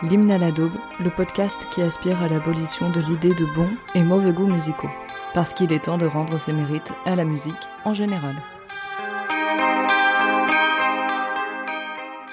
L'hymne 0.00 0.30
à 0.30 0.38
la 0.38 0.52
daube, 0.52 0.78
le 1.00 1.10
podcast 1.10 1.58
qui 1.72 1.82
aspire 1.82 2.22
à 2.22 2.28
l'abolition 2.28 2.88
de 2.90 3.00
l'idée 3.00 3.34
de 3.34 3.44
bons 3.44 3.72
et 3.96 4.04
mauvais 4.04 4.32
goûts 4.32 4.46
musicaux. 4.46 4.90
Parce 5.34 5.52
qu'il 5.52 5.72
est 5.72 5.86
temps 5.86 5.98
de 5.98 6.06
rendre 6.06 6.38
ses 6.38 6.52
mérites 6.52 6.92
à 7.04 7.16
la 7.16 7.24
musique 7.24 7.68
en 7.84 7.94
général. 7.94 8.36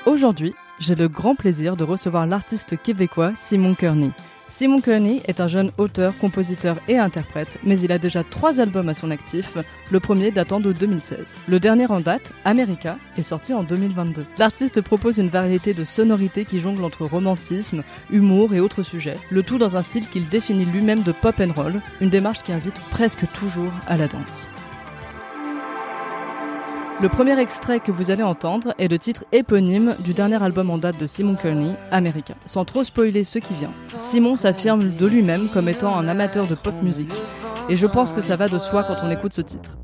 Aujourd'hui, 0.06 0.54
j'ai 0.80 0.96
le 0.96 1.08
grand 1.08 1.36
plaisir 1.36 1.76
de 1.76 1.84
recevoir 1.84 2.26
l'artiste 2.26 2.82
québécois 2.82 3.32
Simon 3.36 3.76
Kearney. 3.76 4.12
Simon 4.48 4.80
Kearney 4.80 5.22
est 5.26 5.42
un 5.42 5.48
jeune 5.48 5.72
auteur, 5.78 6.18
compositeur 6.18 6.78
et 6.88 6.98
interprète, 6.98 7.58
mais 7.64 7.78
il 7.80 7.92
a 7.92 7.98
déjà 7.98 8.24
trois 8.24 8.62
albums 8.62 8.88
à 8.88 8.94
son 8.94 9.12
actif, 9.12 9.58
le 9.92 10.00
premier 10.00 10.32
datant 10.32 10.62
de 10.62 10.72
2016. 10.72 11.36
Le 11.48 11.60
dernier 11.60 11.88
en 11.88 12.00
date, 12.00 12.32
America, 12.46 12.98
est 13.18 13.22
sorti 13.22 13.54
en 13.54 13.64
2022. 13.64 14.26
L'artiste 14.38 14.80
propose 14.82 15.18
une 15.18 15.28
variété 15.28 15.74
de 15.74 15.84
sonorités 15.84 16.46
qui 16.46 16.60
jonglent 16.60 16.86
entre 16.86 17.06
romantisme, 17.06 17.84
humour 18.12 18.54
et 18.54 18.62
autres 18.62 18.84
sujets, 18.84 19.18
le 19.30 19.44
tout 19.44 19.58
dans 19.58 19.76
un 19.76 19.82
style 19.82 20.08
qu'il 20.08 20.30
définit 20.30 20.66
lui-même 20.66 21.04
de 21.04 21.12
pop 21.12 21.36
and 21.42 21.52
roll, 21.54 21.82
une 22.00 22.10
démarche 22.10 22.44
qui 22.44 22.54
invite 22.54 22.80
presque 22.92 23.30
toujours 23.34 23.74
à 23.88 23.98
la 23.98 24.08
danse. 24.08 24.50
Le 27.02 27.10
premier 27.10 27.38
extrait 27.38 27.82
que 27.82 27.92
vous 27.92 28.10
allez 28.10 28.24
entendre 28.24 28.74
est 28.80 28.88
le 28.88 28.98
titre 28.98 29.26
éponyme 29.34 29.96
du 30.00 30.14
dernier 30.14 30.42
album 30.42 30.70
en 30.70 30.78
date 30.78 30.98
de 30.98 31.08
Simon 31.08 31.36
Kearney, 31.36 31.74
America. 31.92 32.36
Sans 32.46 32.64
trop 32.64 32.86
spoiler 32.86 33.26
ce 33.26 33.38
qui 33.38 33.54
vient, 33.54 33.70
Simon 33.98 34.38
s'affirme 34.38 34.96
de 34.96 35.06
lui-même 35.06 35.50
comme 35.50 35.68
étant 35.68 35.98
un 35.98 36.08
amateur 36.08 36.48
de 36.48 36.56
pop 36.56 36.74
music. 36.82 37.10
Et 37.68 37.76
je 37.76 37.86
pense 37.86 38.14
que 38.14 38.22
ça 38.22 38.38
va 38.38 38.48
de 38.48 38.60
soi 38.60 38.84
quand 38.84 38.96
on 39.04 39.12
écoute 39.12 39.34
ce 39.34 39.42
titre. 39.42 39.78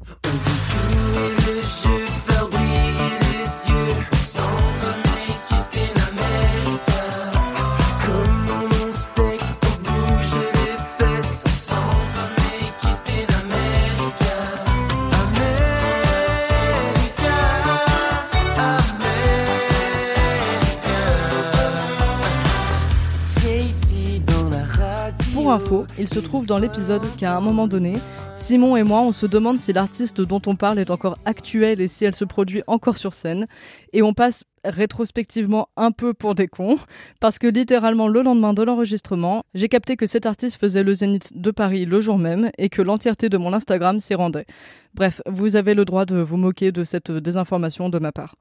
Il 26.00 26.08
se 26.08 26.20
trouve 26.20 26.46
dans 26.46 26.58
l'épisode 26.58 27.02
qu'à 27.18 27.36
un 27.36 27.42
moment 27.42 27.68
donné, 27.68 27.94
Simon 28.34 28.78
et 28.78 28.84
moi, 28.84 29.02
on 29.02 29.12
se 29.12 29.26
demande 29.26 29.60
si 29.60 29.74
l'artiste 29.74 30.22
dont 30.22 30.42
on 30.46 30.56
parle 30.56 30.80
est 30.80 30.90
encore 30.90 31.18
actuelle 31.26 31.82
et 31.82 31.90
si 31.90 32.06
elle 32.06 32.16
se 32.16 32.24
produit 32.24 32.64
encore 32.68 32.96
sur 32.96 33.14
scène. 33.14 33.48
Et 33.92 34.02
on 34.02 34.14
passe 34.14 34.46
rétrospectivement 34.64 35.70
un 35.78 35.92
peu 35.92 36.14
pour 36.14 36.36
des 36.36 36.48
cons, 36.48 36.78
parce 37.20 37.40
que 37.40 37.48
littéralement 37.48 38.08
le 38.08 38.22
lendemain 38.22 38.54
de 38.54 38.64
l'enregistrement, 38.64 39.44
j'ai 39.54 39.70
capté 39.70 39.96
que 39.96 40.06
cet 40.06 40.26
artiste 40.26 40.60
faisait 40.60 40.84
le 40.84 40.94
Zénith 40.94 41.32
de 41.36 41.52
Paris 41.52 41.86
le 41.86 42.00
jour 42.00 42.18
même 42.18 42.52
et 42.58 42.70
que 42.70 42.82
l'entièreté 42.82 43.30
de 43.30 43.38
mon 43.38 43.54
Instagram 43.54 44.00
s'y 44.00 44.16
rendait. 44.16 44.46
Bref, 44.94 45.22
vous 45.26 45.56
avez 45.56 45.74
le 45.74 45.86
droit 45.86 46.06
de 46.06 46.18
vous 46.18 46.38
moquer 46.38 46.72
de 46.72 46.84
cette 46.84 47.12
désinformation 47.12 47.90
de 47.90 48.00
ma 48.00 48.12
part. 48.12 48.36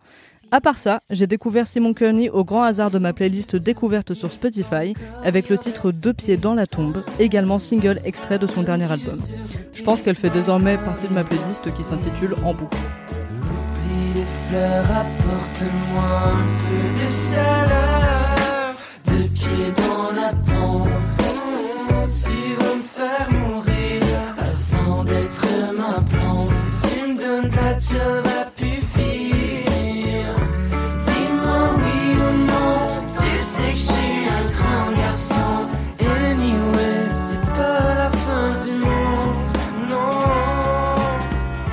À 0.53 0.60
part 0.60 0.78
ça, 0.78 1.00
j'ai 1.10 1.28
découvert 1.28 1.69
Simon 1.69 1.94
Kearney 1.94 2.28
au 2.28 2.42
grand 2.42 2.64
hasard 2.64 2.91
de 2.91 2.98
ma 2.98 3.12
playlist 3.12 3.54
découverte 3.54 4.14
sur 4.14 4.32
Spotify 4.32 4.94
avec 5.22 5.48
le 5.48 5.56
titre 5.56 5.92
Deux 5.92 6.12
pieds 6.12 6.37
dans 6.37 6.54
la 6.54 6.66
tombe, 6.66 7.04
également 7.20 7.60
single 7.60 8.00
extrait 8.04 8.41
de 8.41 8.48
son 8.48 8.62
dernier 8.62 8.91
album. 8.91 9.19
Je 9.72 9.82
pense 9.84 10.02
qu'elle 10.02 10.16
fait 10.16 10.31
désormais 10.31 10.76
partie 10.76 11.06
de 11.06 11.12
ma 11.12 11.22
playlist 11.22 11.72
qui 11.75 11.84
s'intitule 11.84 12.34
En 12.44 12.52
boucle. 12.52 12.76
Apporte-moi 14.56 16.11
un 16.27 16.47
peu 16.61 16.83
de 16.99 17.09
chaleur. 17.09 18.75
Deux 19.06 19.28
pieds 19.28 19.72
dans 19.77 20.11
la 20.21 20.31
tombe, 20.33 20.88
tu 22.11 22.38
vas 22.59 22.75
me 22.75 22.83
faire 22.83 23.28
mourir 23.31 24.03
avant 24.38 25.05
d'être 25.05 25.47
ma 25.77 26.00
plombe. 26.00 26.53
Tu 26.83 27.12
me 27.12 27.16
donnes 27.16 27.49
de 27.50 27.56
la 27.56 27.72
job 27.78 28.27
à 28.27 28.44
pu 28.50 28.71
finir. 28.81 30.34
Dis-moi 31.05 31.62
oui 31.77 32.00
ou 32.17 32.31
non, 32.47 32.78
tu 33.06 33.31
sais 33.41 33.72
que 33.72 33.78
je 33.78 33.93
suis 33.93 34.28
un 34.28 34.47
grand 34.50 34.91
garçon. 35.00 35.55
Anyway, 36.00 37.06
c'est 37.12 37.53
pas 37.53 37.94
la 37.94 38.11
fin 38.11 38.49
du 38.65 38.72
monde, 38.81 39.38
non. 39.91 40.97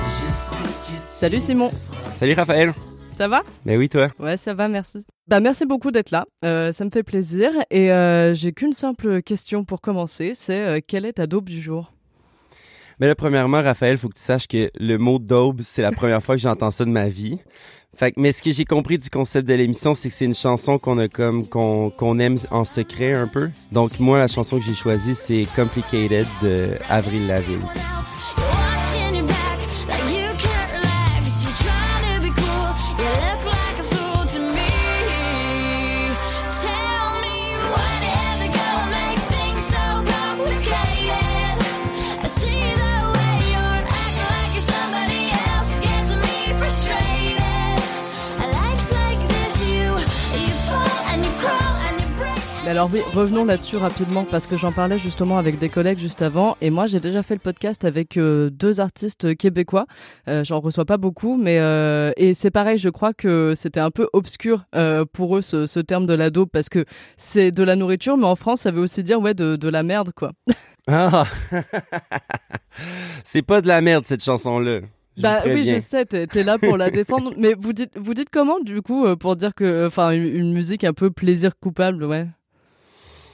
Je 0.06 0.32
sais 0.32 0.56
que 0.56 0.86
tu 0.86 0.94
Salut 1.06 1.40
Simon, 1.40 1.70
Salut 2.18 2.34
Raphaël. 2.34 2.72
ça 3.16 3.28
va? 3.28 3.44
Ben 3.64 3.78
oui, 3.78 3.88
toi. 3.88 4.08
Ouais, 4.18 4.36
ça 4.36 4.52
va, 4.52 4.66
merci. 4.66 5.04
Bah, 5.28 5.38
merci 5.38 5.64
beaucoup 5.66 5.92
d'être 5.92 6.10
là, 6.10 6.26
euh, 6.44 6.72
ça 6.72 6.84
me 6.84 6.90
fait 6.90 7.04
plaisir. 7.04 7.52
Et 7.70 7.92
euh, 7.92 8.34
j'ai 8.34 8.50
qu'une 8.50 8.72
simple 8.72 9.22
question 9.22 9.64
pour 9.64 9.80
commencer, 9.80 10.32
c'est 10.34 10.58
euh, 10.58 10.80
quelle 10.84 11.06
est 11.06 11.12
ta 11.12 11.28
dope 11.28 11.48
du 11.48 11.62
jour? 11.62 11.92
Mais 12.98 13.06
là, 13.06 13.14
premièrement, 13.14 13.62
Raphaël, 13.62 13.96
faut 13.98 14.08
que 14.08 14.16
tu 14.16 14.20
saches 14.20 14.48
que 14.48 14.68
le 14.80 14.96
mot 14.96 15.20
daube, 15.20 15.60
c'est 15.62 15.82
la 15.82 15.92
première 15.92 16.20
fois 16.20 16.34
que 16.34 16.40
j'entends 16.40 16.72
ça 16.72 16.84
de 16.84 16.90
ma 16.90 17.08
vie. 17.08 17.38
Fait 17.96 18.10
que, 18.10 18.20
mais 18.20 18.32
ce 18.32 18.42
que 18.42 18.50
j'ai 18.50 18.64
compris 18.64 18.98
du 18.98 19.10
concept 19.10 19.46
de 19.46 19.54
l'émission, 19.54 19.94
c'est 19.94 20.08
que 20.08 20.14
c'est 20.16 20.24
une 20.24 20.34
chanson 20.34 20.78
qu'on 20.78 20.98
a 20.98 21.06
comme 21.06 21.46
qu'on 21.46 21.90
qu'on 21.90 22.18
aime 22.18 22.36
en 22.50 22.64
secret 22.64 23.12
un 23.12 23.28
peu. 23.28 23.48
Donc 23.70 24.00
moi, 24.00 24.18
la 24.18 24.26
chanson 24.26 24.58
que 24.58 24.64
j'ai 24.64 24.74
choisie, 24.74 25.14
c'est 25.14 25.46
Complicated 25.54 26.26
de 26.42 26.70
Avril 26.88 27.28
Lavigne. 27.28 27.62
Alors 52.78 52.90
oui, 52.92 53.00
revenons 53.12 53.44
là-dessus 53.44 53.76
rapidement 53.76 54.24
parce 54.24 54.46
que 54.46 54.56
j'en 54.56 54.70
parlais 54.70 55.00
justement 55.00 55.36
avec 55.38 55.58
des 55.58 55.68
collègues 55.68 55.98
juste 55.98 56.22
avant 56.22 56.56
et 56.60 56.70
moi 56.70 56.86
j'ai 56.86 57.00
déjà 57.00 57.24
fait 57.24 57.34
le 57.34 57.40
podcast 57.40 57.84
avec 57.84 58.16
euh, 58.16 58.50
deux 58.50 58.78
artistes 58.78 59.36
québécois. 59.36 59.86
Euh, 60.28 60.44
J'en 60.44 60.60
reçois 60.60 60.84
pas 60.84 60.96
beaucoup, 60.96 61.36
mais 61.36 61.58
euh, 61.58 62.12
et 62.16 62.34
c'est 62.34 62.52
pareil, 62.52 62.78
je 62.78 62.88
crois 62.88 63.12
que 63.14 63.54
c'était 63.56 63.80
un 63.80 63.90
peu 63.90 64.08
obscur 64.12 64.64
pour 65.12 65.36
eux 65.36 65.42
ce, 65.42 65.66
ce 65.66 65.80
terme 65.80 66.06
de 66.06 66.14
la 66.14 66.30
dope 66.30 66.50
parce 66.52 66.68
que 66.68 66.84
c'est 67.16 67.50
de 67.50 67.64
la 67.64 67.74
nourriture, 67.74 68.16
mais 68.16 68.26
en 68.26 68.36
France 68.36 68.60
ça 68.60 68.70
veut 68.70 68.82
aussi 68.82 69.02
dire 69.02 69.20
ouais 69.20 69.34
de, 69.34 69.56
de 69.56 69.68
la 69.68 69.82
merde 69.82 70.12
quoi. 70.14 70.30
Ah! 70.86 71.26
c'est 73.24 73.42
pas 73.42 73.60
de 73.60 73.66
la 73.66 73.80
merde, 73.80 74.06
cette 74.06 74.22
chanson-là. 74.22 74.82
Je 75.16 75.22
Bah 75.22 75.40
oui, 75.46 75.64
je 75.64 75.80
sais, 75.80 76.04
t'es 76.04 76.28
es 76.32 76.42
là 76.44 76.58
pour 76.58 76.76
la 76.76 76.90
défendre, 76.92 77.34
mais 77.36 77.54
vous 77.58 77.72
dites 77.72 77.98
vous 77.98 78.14
dites 78.14 78.30
comment 78.30 78.60
du 78.60 78.82
coup 78.82 79.04
pour 79.16 79.34
dire 79.34 79.52
que 79.56 79.88
enfin 79.88 80.12
une, 80.12 80.22
une 80.22 80.52
musique 80.54 80.84
un 80.84 80.92
peu 80.92 81.10
plaisir 81.10 81.58
coupable, 81.58 82.04
ouais? 82.04 82.28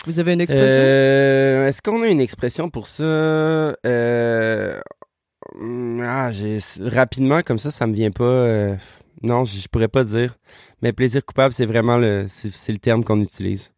Vous 0.06 0.18
avez 0.18 0.34
une 0.34 0.40
expression 0.40 0.66
Euh, 0.68 1.66
Est-ce 1.66 1.80
qu'on 1.82 2.02
a 2.02 2.08
une 2.08 2.20
expression 2.20 2.68
pour 2.70 2.86
ça? 2.86 3.04
Euh, 3.04 4.80
ah, 6.02 6.30
rapidement 6.80 7.42
comme 7.42 7.58
ça, 7.58 7.70
ça 7.70 7.86
me 7.86 7.94
vient 7.94 8.10
pas. 8.10 8.24
euh, 8.24 8.76
non, 9.22 9.44
je 9.44 9.66
pourrais 9.68 9.88
pas 9.88 10.04
dire. 10.04 10.36
Mais 10.82 10.92
plaisir 10.92 11.24
coupable, 11.24 11.54
c'est 11.54 11.66
vraiment 11.66 11.96
le, 11.96 12.26
c'est 12.28 12.72
le 12.72 12.78
terme 12.78 13.04
qu'on 13.04 13.20
utilise. 13.20 13.73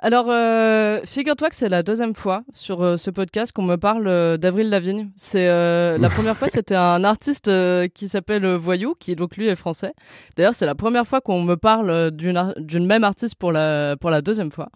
Alors, 0.00 0.26
euh, 0.28 1.00
figure-toi 1.04 1.50
que 1.50 1.56
c'est 1.56 1.68
la 1.68 1.82
deuxième 1.82 2.14
fois 2.14 2.42
sur 2.54 2.82
euh, 2.82 2.96
ce 2.96 3.10
podcast 3.10 3.52
qu'on 3.52 3.62
me 3.62 3.76
parle 3.76 4.06
euh, 4.08 4.36
d'Avril 4.36 4.70
Lavigne. 4.70 5.10
C'est 5.16 5.48
euh, 5.48 5.98
la 5.98 6.08
première 6.08 6.36
fois, 6.36 6.48
c'était 6.48 6.74
un 6.74 7.04
artiste 7.10 7.50
qui 7.94 8.08
s'appelle 8.08 8.46
Voyou, 8.46 8.94
qui 8.98 9.16
donc 9.16 9.36
lui 9.36 9.46
est 9.46 9.56
français. 9.56 9.92
D'ailleurs, 10.36 10.54
c'est 10.54 10.66
la 10.66 10.74
première 10.74 11.06
fois 11.06 11.20
qu'on 11.20 11.42
me 11.42 11.56
parle 11.56 12.10
d'une 12.10 12.54
d'une 12.58 12.86
même 12.86 13.04
artiste 13.04 13.34
pour 13.36 13.52
la 13.52 13.96
pour 14.00 14.10
la 14.10 14.22
deuxième 14.22 14.50
fois. 14.50 14.68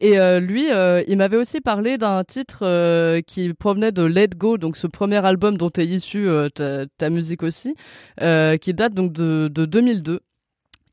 Et 0.00 0.18
euh, 0.18 0.38
lui, 0.38 0.68
il 1.08 1.16
m'avait 1.16 1.36
aussi 1.36 1.60
parlé 1.60 1.98
d'un 1.98 2.22
titre 2.24 3.20
qui 3.22 3.52
provenait 3.54 3.92
de 3.92 4.02
Let 4.04 4.28
Go, 4.36 4.58
donc 4.58 4.76
ce 4.76 4.86
premier 4.86 5.24
album 5.24 5.56
dont 5.56 5.70
est 5.70 5.86
issue 5.86 6.28
euh, 6.28 6.48
ta, 6.48 6.86
ta 6.86 7.10
musique 7.10 7.42
aussi, 7.42 7.74
euh, 8.20 8.56
qui 8.56 8.74
date 8.74 8.94
donc 8.94 9.12
de, 9.12 9.48
de 9.48 9.64
2002. 9.64 10.20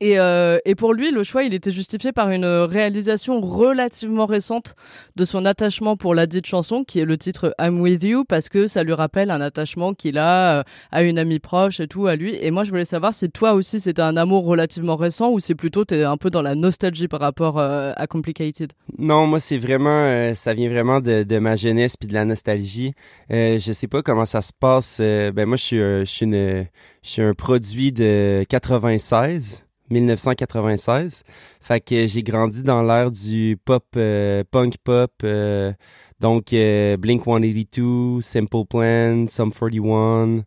Et, 0.01 0.19
euh, 0.19 0.59
et 0.65 0.75
pour 0.75 0.93
lui, 0.93 1.11
le 1.11 1.23
choix, 1.23 1.43
il 1.43 1.53
était 1.53 1.71
justifié 1.71 2.11
par 2.11 2.29
une 2.31 2.45
réalisation 2.45 3.39
relativement 3.41 4.25
récente 4.25 4.75
de 5.15 5.25
son 5.25 5.45
attachement 5.45 5.95
pour 5.97 6.15
la 6.15 6.25
dite 6.27 6.45
chanson, 6.45 6.83
qui 6.83 6.99
est 6.99 7.05
le 7.05 7.17
titre 7.17 7.55
I'm 7.59 7.79
With 7.79 8.03
You, 8.03 8.25
parce 8.25 8.49
que 8.49 8.67
ça 8.67 8.83
lui 8.83 8.93
rappelle 8.93 9.31
un 9.31 9.41
attachement 9.41 9.93
qu'il 9.93 10.17
a 10.17 10.59
euh, 10.59 10.63
à 10.91 11.03
une 11.03 11.17
amie 11.17 11.39
proche 11.39 11.79
et 11.79 11.87
tout, 11.87 12.07
à 12.07 12.15
lui. 12.15 12.37
Et 12.41 12.51
moi, 12.51 12.63
je 12.63 12.71
voulais 12.71 12.85
savoir 12.85 13.13
si 13.13 13.29
toi 13.29 13.53
aussi, 13.53 13.79
c'était 13.79 14.01
un 14.01 14.17
amour 14.17 14.45
relativement 14.45 14.95
récent 14.95 15.31
ou 15.31 15.39
si 15.39 15.55
plutôt 15.55 15.85
t'es 15.85 16.03
un 16.03 16.17
peu 16.17 16.29
dans 16.29 16.41
la 16.41 16.55
nostalgie 16.55 17.07
par 17.07 17.19
rapport 17.19 17.57
euh, 17.57 17.93
à 17.95 18.07
Complicated. 18.07 18.73
Non, 18.97 19.27
moi 19.27 19.39
c'est 19.39 19.57
vraiment, 19.57 20.05
euh, 20.05 20.33
ça 20.33 20.53
vient 20.53 20.69
vraiment 20.69 21.01
de, 21.01 21.39
ma 21.39 21.55
jeunesse 21.55 21.97
puis 21.97 22.07
de 22.07 22.13
la 22.13 22.25
nostalgie. 22.25 22.93
Je 23.29 23.71
sais 23.73 23.87
pas 23.87 24.01
comment 24.01 24.25
ça 24.25 24.41
se 24.41 24.51
passe. 24.57 24.99
ben 24.99 25.45
moi 25.45 25.57
je 25.57 26.03
suis 26.05 26.25
une, 26.25 26.65
je 27.05 27.09
suis 27.09 27.21
un 27.21 27.33
produit 27.33 27.91
de 27.91 28.43
96, 28.49 29.64
1996. 29.89 31.23
Fait 31.61 31.81
que 31.81 32.07
j'ai 32.07 32.23
grandi 32.23 32.63
dans 32.63 32.83
l'ère 32.83 33.11
du 33.11 33.57
pop, 33.63 33.85
euh, 33.97 34.43
punk 34.49 34.77
pop. 34.83 35.11
euh, 35.23 35.73
donc 36.19 36.53
euh, 36.53 36.97
Blink 36.97 37.23
182, 37.23 38.21
Simple 38.21 38.65
Plan, 38.69 39.25
Sum 39.27 39.51
41. 39.51 40.43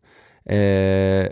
Euh, 0.51 1.29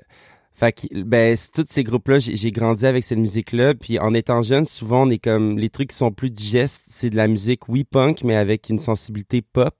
fait 0.53 0.71
que, 0.71 1.03
ben, 1.03 1.37
tous 1.53 1.65
ces 1.67 1.83
groupes-là, 1.83 2.17
j'ai 2.19 2.51
grandi 2.51 2.85
avec 2.87 3.03
cette 3.03 3.19
musique-là. 3.19 3.75
Puis 3.75 3.99
en 3.99 4.13
étant 4.15 4.41
jeune, 4.41 4.65
souvent, 4.65 5.05
on 5.05 5.09
est 5.11 5.19
comme, 5.19 5.59
les 5.59 5.69
trucs 5.69 5.89
qui 5.91 5.95
sont 5.95 6.11
plus 6.11 6.31
digestes, 6.31 6.83
c'est 6.87 7.11
de 7.11 7.15
la 7.15 7.27
musique, 7.27 7.69
oui, 7.69 7.83
punk, 7.83 8.23
mais 8.23 8.35
avec 8.35 8.69
une 8.69 8.79
sensibilité 8.79 9.43
pop. 9.43 9.75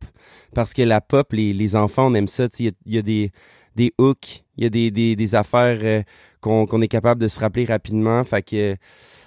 Parce 0.54 0.74
que 0.76 0.84
la 0.84 1.02
pop, 1.02 1.34
les, 1.34 1.52
les 1.54 1.76
enfants, 1.76 2.12
on 2.12 2.14
aime 2.14 2.28
ça. 2.28 2.48
il 2.60 2.74
y 2.86 2.98
a 2.98 3.02
des, 3.02 3.32
des 3.78 3.94
hooks, 3.98 4.44
il 4.58 4.64
y 4.64 4.68
a 4.68 4.70
des, 4.70 5.16
des, 5.16 5.36
affaires 5.36 5.80
euh, 5.84 6.02
qu'on 6.42 6.82
est 6.82 6.88
capable 6.88 7.22
de 7.22 7.28
se 7.28 7.40
rappeler 7.40 7.66
rapidement. 7.66 8.24
Fait 8.24 8.42
que, 8.42 8.76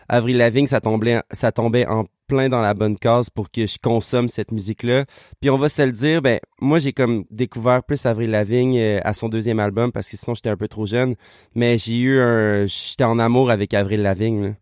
Avril 0.08 0.36
Lavigne, 0.36 0.66
ça 0.66 0.80
tombait, 0.80 1.20
ça 1.30 1.52
tombait 1.52 1.86
en 1.86 2.04
plein 2.26 2.48
dans 2.48 2.60
la 2.60 2.74
bonne 2.74 2.98
case 2.98 3.30
pour 3.30 3.50
que 3.50 3.66
je 3.66 3.76
consomme 3.82 4.28
cette 4.28 4.52
musique-là. 4.52 5.04
Puis 5.40 5.50
on 5.50 5.56
va 5.56 5.68
se 5.68 5.82
le 5.82 5.92
dire, 5.92 6.20
ben 6.20 6.38
moi 6.60 6.78
j'ai 6.78 6.92
comme 6.92 7.24
découvert 7.30 7.82
plus 7.82 8.06
Avril 8.06 8.30
Lavigne 8.30 8.78
euh, 8.78 9.00
à 9.04 9.14
son 9.14 9.28
deuxième 9.28 9.58
album 9.58 9.90
parce 9.92 10.08
que 10.08 10.16
sinon 10.16 10.34
j'étais 10.34 10.50
un 10.50 10.56
peu 10.56 10.68
trop 10.68 10.86
jeune. 10.86 11.14
Mais 11.54 11.78
j'ai 11.78 11.96
eu 11.96 12.20
un, 12.20 12.66
j'étais 12.66 13.04
en 13.04 13.18
amour 13.18 13.50
avec 13.50 13.72
Avril 13.74 14.02
Lavigne. 14.02 14.54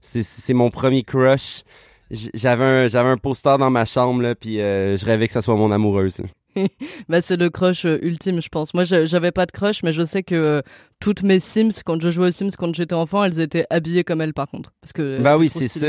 C'est 0.00 0.54
mon 0.54 0.70
premier 0.70 1.02
crush. 1.02 1.62
J'avais 2.10 2.64
un 2.64 3.06
un 3.06 3.16
poster 3.16 3.58
dans 3.58 3.70
ma 3.70 3.84
chambre 3.84 4.22
là, 4.22 4.34
puis 4.36 4.60
euh, 4.60 4.96
je 4.96 5.04
rêvais 5.04 5.26
que 5.26 5.32
ça 5.32 5.42
soit 5.42 5.56
mon 5.56 5.72
amoureuse. 5.72 6.20
Bah, 7.08 7.20
c'est 7.20 7.36
le 7.36 7.50
crush 7.50 7.84
euh, 7.84 7.98
ultime, 8.02 8.40
je 8.40 8.48
pense. 8.48 8.74
Moi, 8.74 8.84
je- 8.84 9.06
j'avais 9.06 9.32
pas 9.32 9.46
de 9.46 9.52
crush, 9.52 9.82
mais 9.82 9.92
je 9.92 10.04
sais 10.04 10.22
que 10.22 10.34
euh, 10.34 10.62
toutes 11.00 11.22
mes 11.22 11.40
Sims, 11.40 11.82
quand 11.84 12.00
je 12.00 12.10
jouais 12.10 12.28
aux 12.28 12.32
Sims 12.32 12.50
quand 12.58 12.74
j'étais 12.74 12.94
enfant, 12.94 13.24
elles 13.24 13.40
étaient 13.40 13.66
habillées 13.70 14.04
comme 14.04 14.20
elle, 14.20 14.34
par 14.34 14.48
contre. 14.48 14.72
Parce 14.80 14.92
que 14.92 15.20
Bah 15.22 15.32
elles 15.34 15.38
oui, 15.40 15.48
c'est 15.48 15.68
ça. 15.68 15.86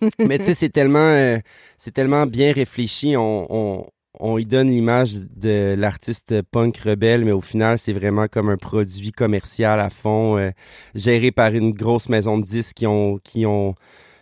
Mais 0.26 0.38
tu 0.38 0.44
sais, 0.46 0.54
c'est 0.54 0.68
tellement, 0.70 0.98
euh, 1.10 1.38
c'est 1.76 1.92
tellement 1.92 2.26
bien 2.26 2.52
réfléchi. 2.52 3.16
On, 3.16 3.46
on, 3.50 3.86
on 4.20 4.38
y 4.38 4.44
donne 4.46 4.68
l'image 4.68 5.14
de 5.36 5.74
l'artiste 5.76 6.42
punk 6.50 6.78
rebelle, 6.78 7.24
mais 7.24 7.32
au 7.32 7.40
final, 7.40 7.78
c'est 7.78 7.92
vraiment 7.92 8.26
comme 8.28 8.48
un 8.48 8.56
produit 8.56 9.12
commercial 9.12 9.78
à 9.80 9.90
fond, 9.90 10.36
euh, 10.38 10.50
géré 10.94 11.30
par 11.32 11.52
une 11.54 11.72
grosse 11.72 12.08
maison 12.08 12.38
de 12.38 12.44
disques 12.44 12.76
qui 12.76 12.86
ont, 12.86 13.18
qui 13.22 13.44
ont 13.46 13.74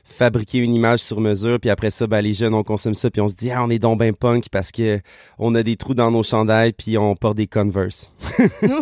fabriqué 0.07 0.59
une 0.59 0.73
image 0.73 1.01
sur 1.01 1.21
mesure. 1.21 1.59
Puis 1.61 1.69
après 1.69 1.91
ça, 1.91 2.07
ben, 2.07 2.21
les 2.23 2.33
jeunes, 2.33 2.55
on 2.55 2.63
consomme 2.63 2.95
ça, 2.95 3.11
puis 3.11 3.21
on 3.21 3.29
se 3.29 3.35
dit, 3.35 3.51
ah, 3.51 3.63
on 3.65 3.69
est 3.71 3.79
donc 3.79 3.99
ben 3.99 4.15
punk 4.15 4.45
parce 4.51 4.71
que 4.73 5.01
on 5.39 5.55
a 5.55 5.63
des 5.63 5.77
trous 5.77 5.95
dans 5.95 6.11
nos 6.11 6.23
chandails, 6.23 6.73
puis 6.73 6.97
on 6.97 7.15
porte 7.17 7.37
des 7.37 7.47
Converse. 7.47 8.15
ouais, 8.63 8.81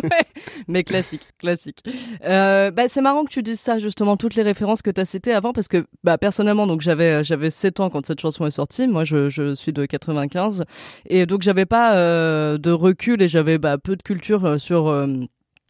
mais 0.67 0.83
classique, 0.83 1.27
classique. 1.39 1.83
Euh, 2.23 2.71
bah, 2.71 2.87
c'est 2.87 3.01
marrant 3.01 3.23
que 3.25 3.29
tu 3.31 3.41
dises 3.43 3.59
ça, 3.59 3.79
justement, 3.79 4.15
toutes 4.17 4.35
les 4.35 4.43
références 4.43 4.81
que 4.81 4.91
tu 4.91 5.01
as 5.01 5.05
citées 5.05 5.33
avant, 5.33 5.51
parce 5.51 5.67
que 5.67 5.85
bah, 6.03 6.17
personnellement, 6.17 6.67
donc 6.67 6.81
j'avais 6.81 7.23
j'avais 7.23 7.49
7 7.49 7.79
ans 7.79 7.89
quand 7.89 8.05
cette 8.05 8.19
chanson 8.21 8.45
est 8.45 8.51
sortie. 8.51 8.87
Moi, 8.87 9.03
je, 9.03 9.29
je 9.29 9.55
suis 9.55 9.73
de 9.73 9.85
95. 9.85 10.63
Et 11.07 11.25
donc, 11.25 11.41
j'avais 11.41 11.65
pas 11.65 11.97
euh, 11.97 12.57
de 12.57 12.71
recul 12.71 13.21
et 13.21 13.27
j'avais 13.27 13.57
bah, 13.57 13.77
peu 13.77 13.95
de 13.95 14.03
culture 14.03 14.45
euh, 14.45 14.57
sur. 14.57 14.87
euh, 14.87 15.07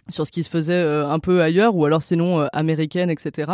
sur 0.09 0.25
ce 0.25 0.31
qui 0.31 0.43
se 0.43 0.49
faisait 0.49 0.73
euh, 0.73 1.07
un 1.07 1.19
peu 1.19 1.41
ailleurs 1.41 1.75
ou 1.75 1.85
alors 1.85 2.03
sinon 2.03 2.41
euh, 2.41 2.47
américaine 2.53 3.09
etc 3.09 3.51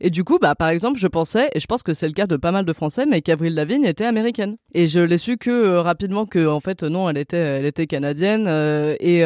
et 0.00 0.10
du 0.10 0.22
coup 0.24 0.38
bah 0.38 0.54
par 0.54 0.68
exemple 0.68 0.98
je 0.98 1.06
pensais 1.06 1.48
et 1.54 1.60
je 1.60 1.66
pense 1.66 1.82
que 1.82 1.94
c'est 1.94 2.06
le 2.06 2.12
cas 2.12 2.26
de 2.26 2.36
pas 2.36 2.52
mal 2.52 2.64
de 2.64 2.72
français 2.72 3.06
mais 3.06 3.22
qu'Avril 3.22 3.54
Lavigne 3.54 3.84
était 3.84 4.04
américaine 4.04 4.56
et 4.74 4.86
je 4.86 5.00
l'ai 5.00 5.18
su 5.18 5.38
que 5.38 5.50
euh, 5.50 5.80
rapidement 5.82 6.26
que 6.26 6.46
en 6.46 6.60
fait 6.60 6.82
non 6.82 7.08
elle 7.08 7.18
était 7.18 7.36
elle 7.36 7.64
était 7.66 7.86
canadienne 7.86 8.46
euh, 8.48 8.96
et 9.00 9.20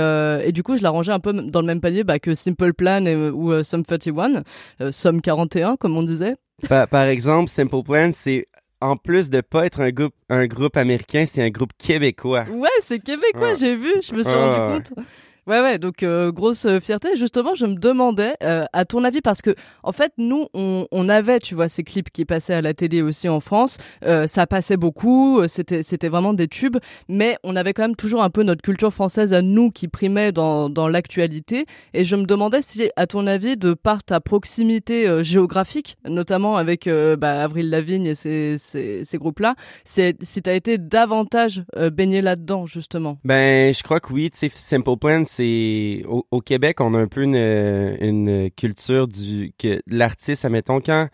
et 0.48 0.52
du 0.52 0.62
coup 0.62 0.76
je 0.76 0.82
la 0.82 0.90
rangeais 0.90 1.12
un 1.12 1.20
peu 1.20 1.32
dans 1.32 1.60
le 1.60 1.66
même 1.66 1.80
panier 1.80 2.04
bah, 2.04 2.18
que 2.18 2.34
Simple 2.34 2.72
Plan 2.74 3.04
et, 3.06 3.16
ou 3.16 3.62
Sum 3.64 3.84
31 3.84 4.42
euh, 4.80 4.92
Sum 4.92 5.20
41 5.20 5.76
comme 5.76 5.96
on 5.96 6.02
disait 6.02 6.36
par, 6.68 6.88
par 6.88 7.04
exemple, 7.04 7.48
Simple 7.48 7.82
Plan, 7.84 8.10
c'est 8.12 8.46
en 8.80 8.96
plus 8.96 9.30
de 9.30 9.40
pas 9.40 9.64
être 9.66 9.80
un 9.80 9.90
groupe, 9.90 10.14
un 10.28 10.46
groupe 10.46 10.76
américain, 10.76 11.24
c'est 11.24 11.40
un 11.42 11.50
groupe 11.50 11.70
québécois. 11.78 12.46
Ouais, 12.50 12.68
c'est 12.82 12.98
québécois, 12.98 13.50
Ouais. 13.50 13.54
j'ai 13.54 13.76
vu, 13.76 13.92
je 14.02 14.12
me 14.14 14.24
suis 14.24 14.32
Ouais, 14.34 14.38
rendu 14.44 14.82
compte. 14.82 15.04
Ouais, 15.48 15.62
ouais, 15.62 15.78
donc 15.78 16.02
euh, 16.02 16.30
grosse 16.30 16.66
euh, 16.66 16.78
fierté. 16.78 17.16
Justement, 17.16 17.54
je 17.54 17.64
me 17.64 17.74
demandais, 17.74 18.34
euh, 18.42 18.66
à 18.74 18.84
ton 18.84 19.02
avis, 19.02 19.22
parce 19.22 19.40
que 19.40 19.54
en 19.82 19.92
fait, 19.92 20.12
nous, 20.18 20.46
on, 20.52 20.86
on 20.92 21.08
avait, 21.08 21.38
tu 21.38 21.54
vois, 21.54 21.68
ces 21.68 21.84
clips 21.84 22.10
qui 22.10 22.26
passaient 22.26 22.52
à 22.52 22.60
la 22.60 22.74
télé 22.74 23.00
aussi 23.00 23.30
en 23.30 23.40
France. 23.40 23.78
Euh, 24.04 24.26
ça 24.26 24.46
passait 24.46 24.76
beaucoup, 24.76 25.40
euh, 25.40 25.48
c'était, 25.48 25.82
c'était 25.82 26.10
vraiment 26.10 26.34
des 26.34 26.48
tubes, 26.48 26.76
mais 27.08 27.38
on 27.44 27.56
avait 27.56 27.72
quand 27.72 27.80
même 27.80 27.96
toujours 27.96 28.22
un 28.22 28.28
peu 28.28 28.42
notre 28.42 28.60
culture 28.60 28.92
française 28.92 29.32
à 29.32 29.40
nous 29.40 29.70
qui 29.70 29.88
primait 29.88 30.32
dans, 30.32 30.68
dans 30.68 30.86
l'actualité. 30.86 31.64
Et 31.94 32.04
je 32.04 32.14
me 32.14 32.24
demandais 32.24 32.60
si, 32.60 32.90
à 32.96 33.06
ton 33.06 33.26
avis, 33.26 33.56
de 33.56 33.72
par 33.72 34.02
ta 34.04 34.20
proximité 34.20 35.08
euh, 35.08 35.22
géographique, 35.22 35.96
notamment 36.06 36.58
avec 36.58 36.86
bah, 37.18 37.42
Avril 37.42 37.70
Lavigne 37.70 38.04
et 38.04 38.14
ces, 38.14 38.56
ces, 38.58 39.02
ces 39.02 39.16
groupes-là, 39.16 39.54
c'est, 39.84 40.14
si 40.22 40.42
t'as 40.42 40.52
été 40.52 40.76
davantage 40.76 41.62
baigné 41.90 42.20
là-dedans, 42.20 42.66
justement. 42.66 43.16
Ben, 43.24 43.72
je 43.72 43.82
crois 43.82 44.00
que 44.00 44.12
oui. 44.12 44.30
Tu 44.30 44.50
Simple 44.50 44.96
Plan, 45.00 45.24
c'est 45.38 46.04
au, 46.06 46.40
Québec, 46.40 46.80
on 46.80 46.94
a 46.94 46.98
un 46.98 47.06
peu 47.06 47.22
une, 47.22 48.50
culture 48.56 49.06
du 49.06 49.52
que 49.58 49.80
l'artiste, 49.86 50.44
admettons, 50.44 50.80
quand 50.80 51.08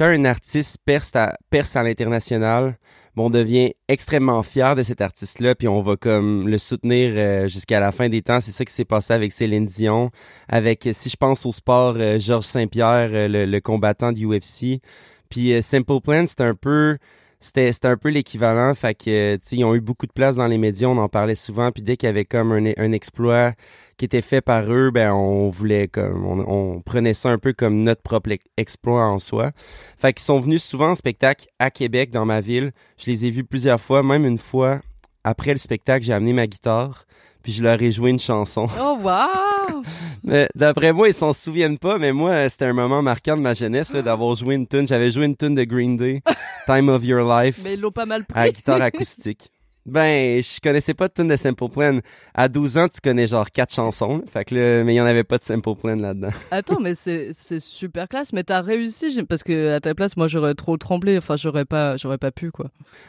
un 0.00 0.24
artiste 0.24 0.78
perce 0.84 1.14
à, 1.14 1.36
perce 1.50 1.76
à 1.76 1.82
l'international, 1.82 2.78
bon, 3.16 3.26
on 3.26 3.30
devient 3.30 3.72
extrêmement 3.88 4.42
fier 4.42 4.74
de 4.74 4.82
cet 4.82 5.00
artiste-là, 5.00 5.54
puis 5.54 5.68
on 5.68 5.82
va 5.82 5.96
comme 5.96 6.48
le 6.48 6.58
soutenir 6.58 7.12
euh, 7.16 7.48
jusqu'à 7.48 7.80
la 7.80 7.92
fin 7.92 8.08
des 8.08 8.22
temps. 8.22 8.40
C'est 8.40 8.50
ça 8.50 8.64
qui 8.64 8.72
s'est 8.72 8.84
passé 8.84 9.12
avec 9.12 9.32
Céline 9.32 9.66
Dion, 9.66 10.10
avec 10.48 10.88
si 10.92 11.10
je 11.10 11.16
pense 11.16 11.44
au 11.46 11.52
sport, 11.52 11.96
euh, 11.98 12.18
Georges 12.18 12.46
Saint-Pierre, 12.46 13.10
euh, 13.12 13.28
le, 13.28 13.46
le 13.46 13.60
combattant 13.60 14.12
du 14.12 14.26
UFC. 14.26 14.80
Puis 15.28 15.62
Simple 15.62 16.00
Plan, 16.02 16.24
c'est 16.26 16.40
un 16.40 16.54
peu 16.54 16.98
c'était 17.40 17.70
un 17.84 17.96
peu 17.96 18.10
l'équivalent 18.10 18.74
fait 18.74 18.94
que 18.94 19.36
tu 19.36 19.56
ils 19.56 19.64
ont 19.64 19.74
eu 19.74 19.80
beaucoup 19.80 20.06
de 20.06 20.12
place 20.12 20.36
dans 20.36 20.46
les 20.46 20.58
médias 20.58 20.88
on 20.88 20.98
en 20.98 21.08
parlait 21.08 21.34
souvent 21.34 21.72
puis 21.72 21.82
dès 21.82 21.96
qu'il 21.96 22.06
y 22.06 22.10
avait 22.10 22.26
comme 22.26 22.52
un, 22.52 22.72
un 22.76 22.92
exploit 22.92 23.52
qui 23.96 24.04
était 24.04 24.20
fait 24.20 24.40
par 24.40 24.70
eux 24.70 24.90
ben 24.90 25.12
on 25.12 25.48
voulait 25.48 25.88
comme 25.88 26.24
on, 26.26 26.80
prenait 26.80 27.14
ça 27.14 27.30
un 27.30 27.38
peu 27.38 27.52
comme 27.52 27.82
notre 27.82 28.02
propre 28.02 28.32
ex- 28.32 28.44
exploit 28.56 29.04
en 29.04 29.18
soi. 29.18 29.50
Fait 29.98 30.12
qu'ils 30.12 30.24
sont 30.24 30.40
venus 30.40 30.64
souvent 30.64 30.90
en 30.90 30.94
spectacle 30.94 31.46
à 31.58 31.70
Québec 31.70 32.10
dans 32.10 32.24
ma 32.24 32.40
ville. 32.40 32.72
Je 32.96 33.10
les 33.10 33.26
ai 33.26 33.30
vus 33.30 33.44
plusieurs 33.44 33.80
fois 33.80 34.02
même 34.02 34.24
une 34.24 34.38
fois 34.38 34.80
après 35.24 35.52
le 35.52 35.58
spectacle 35.58 36.04
j'ai 36.04 36.12
amené 36.12 36.32
ma 36.32 36.46
guitare 36.46 37.04
puis 37.42 37.52
je 37.52 37.62
leur 37.62 37.80
ai 37.80 37.90
joué 37.90 38.10
une 38.10 38.18
chanson. 38.18 38.66
Oh, 38.78 38.98
waouh! 39.00 39.49
mais 40.24 40.48
d'après 40.54 40.92
moi, 40.92 41.08
ils 41.08 41.14
s'en 41.14 41.32
souviennent 41.32 41.78
pas, 41.78 41.98
mais 41.98 42.12
moi, 42.12 42.48
c'était 42.48 42.66
un 42.66 42.72
moment 42.72 43.02
marquant 43.02 43.36
de 43.36 43.42
ma 43.42 43.54
jeunesse 43.54 43.92
d'avoir 43.92 44.34
joué 44.36 44.54
une 44.54 44.66
tune. 44.66 44.86
J'avais 44.86 45.10
joué 45.10 45.24
une 45.26 45.36
tune 45.36 45.54
de 45.54 45.64
Green 45.64 45.96
Day, 45.96 46.22
Time 46.66 46.88
of 46.88 47.04
Your 47.04 47.26
Life, 47.28 47.60
Mais 47.62 47.74
ils 47.74 47.80
l'ont 47.80 47.90
pas 47.90 48.06
mal 48.06 48.24
pris. 48.24 48.38
à 48.38 48.44
la 48.46 48.50
guitare 48.52 48.82
acoustique. 48.82 49.50
Ben, 49.86 50.42
je 50.42 50.60
connaissais 50.60 50.94
pas 50.94 51.08
de 51.08 51.14
tune 51.14 51.28
de 51.28 51.36
Simple 51.36 51.68
Plan. 51.68 51.98
À 52.34 52.48
12 52.48 52.76
ans, 52.76 52.86
tu 52.88 53.00
connais 53.00 53.26
genre 53.26 53.50
quatre 53.50 53.74
chansons. 53.74 54.22
Fait 54.30 54.44
que 54.44 54.54
là, 54.54 54.84
mais 54.84 54.92
il 54.94 54.96
y 54.96 55.00
en 55.00 55.06
avait 55.06 55.24
pas 55.24 55.38
de 55.38 55.42
Simple 55.42 55.74
Plan 55.74 55.96
là-dedans. 55.96 56.28
Attends, 56.50 56.80
mais 56.80 56.94
c'est 56.94 57.32
super 57.60 58.06
classe. 58.08 58.32
Mais 58.32 58.44
t'as 58.44 58.60
réussi 58.60 59.22
parce 59.28 59.42
que 59.42 59.72
à 59.74 59.80
ta 59.80 59.94
place, 59.94 60.16
moi, 60.16 60.28
j'aurais 60.28 60.54
trop 60.54 60.76
tremblé. 60.76 61.16
Enfin, 61.16 61.36
j'aurais 61.36 61.64
pas, 61.64 61.96
j'aurais 61.96 62.18
pas 62.18 62.30
pu 62.30 62.50
quoi. 62.50 62.66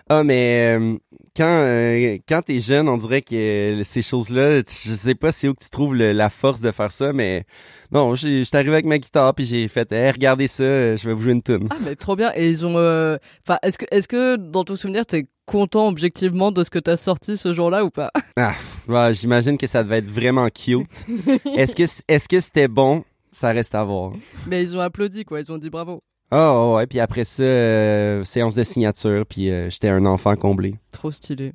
Ah, 0.10 0.24
mais 0.24 0.78
euh, 0.80 0.96
quand 1.36 1.62
euh, 1.63 2.18
quand 2.28 2.42
t'es 2.44 2.60
jeune, 2.60 2.88
on 2.88 2.98
dirait 2.98 3.22
que 3.22 3.82
ces 3.84 4.01
choses-là, 4.01 4.60
je 4.62 4.94
sais 4.94 5.16
pas 5.16 5.32
c'est 5.32 5.50
où 5.50 5.54
que 5.54 5.63
tu 5.63 5.70
trouves 5.70 5.96
le- 5.96 6.13
la 6.13 6.30
force 6.30 6.62
de 6.62 6.72
faire 6.72 6.92
ça, 6.92 7.12
mais 7.13 7.44
non, 7.92 8.16
j'étais 8.16 8.56
arrivé 8.58 8.74
avec 8.74 8.86
ma 8.86 8.98
guitare 8.98 9.36
puis 9.36 9.46
j'ai 9.46 9.68
fait, 9.68 9.92
hey, 9.92 10.10
regardez 10.12 10.48
ça, 10.48 10.63
euh, 10.63 10.96
je 10.98 11.08
vais 11.08 11.13
vous 11.13 11.22
jouer 11.24 11.34
une 11.34 11.44
tune. 11.44 11.68
Ah, 11.70 11.75
mais 11.84 11.96
trop 11.96 12.16
bien. 12.16 12.32
Et 12.36 12.50
ils 12.50 12.66
ont. 12.66 12.78
euh, 12.78 13.18
Enfin, 13.46 13.60
est-ce 13.63 13.78
que, 13.78 13.86
est-ce 13.92 14.08
que 14.08 14.36
dans 14.38 14.63
ton 14.63 14.75
souvenir, 14.75 15.06
t'es 15.06 15.25
content 15.45 15.88
objectivement 15.88 16.51
de 16.51 16.63
ce 16.63 16.69
que 16.69 16.79
t'as 16.79 16.98
sorti 16.98 17.38
ce 17.38 17.53
jour-là 17.53 17.83
ou 17.83 17.89
pas 17.89 18.12
Ah, 18.38 18.53
ouais, 18.88 19.13
j'imagine 19.13 19.57
que 19.57 19.67
ça 19.67 19.83
devait 19.83 19.98
être 20.00 20.10
vraiment 20.10 20.48
cute. 20.50 20.88
Est-ce 21.55 21.75
que 21.75 21.83
est-ce 22.07 22.27
que 22.29 22.39
c'était 22.39 22.67
bon? 22.67 23.03
Ça 23.31 23.51
reste 23.51 23.75
à 23.75 23.83
voir. 23.83 24.12
Mais 24.48 24.62
ils 24.63 24.75
ont 24.75 24.81
applaudi, 24.81 25.24
quoi. 25.25 25.39
Ils 25.39 25.51
ont 25.51 25.57
dit 25.57 25.69
bravo. 25.69 26.01
Oh 26.33 26.75
ouais, 26.77 26.88
puis 26.88 27.00
après 27.01 27.25
ça, 27.25 27.43
euh, 27.43 28.24
séance 28.24 28.55
de 28.55 28.63
signature, 28.63 29.25
puis 29.25 29.50
euh, 29.50 29.69
j'étais 29.69 29.89
un 29.89 30.05
enfant 30.05 30.36
comblé. 30.38 30.75
Trop 30.93 31.12
stylé. 31.12 31.51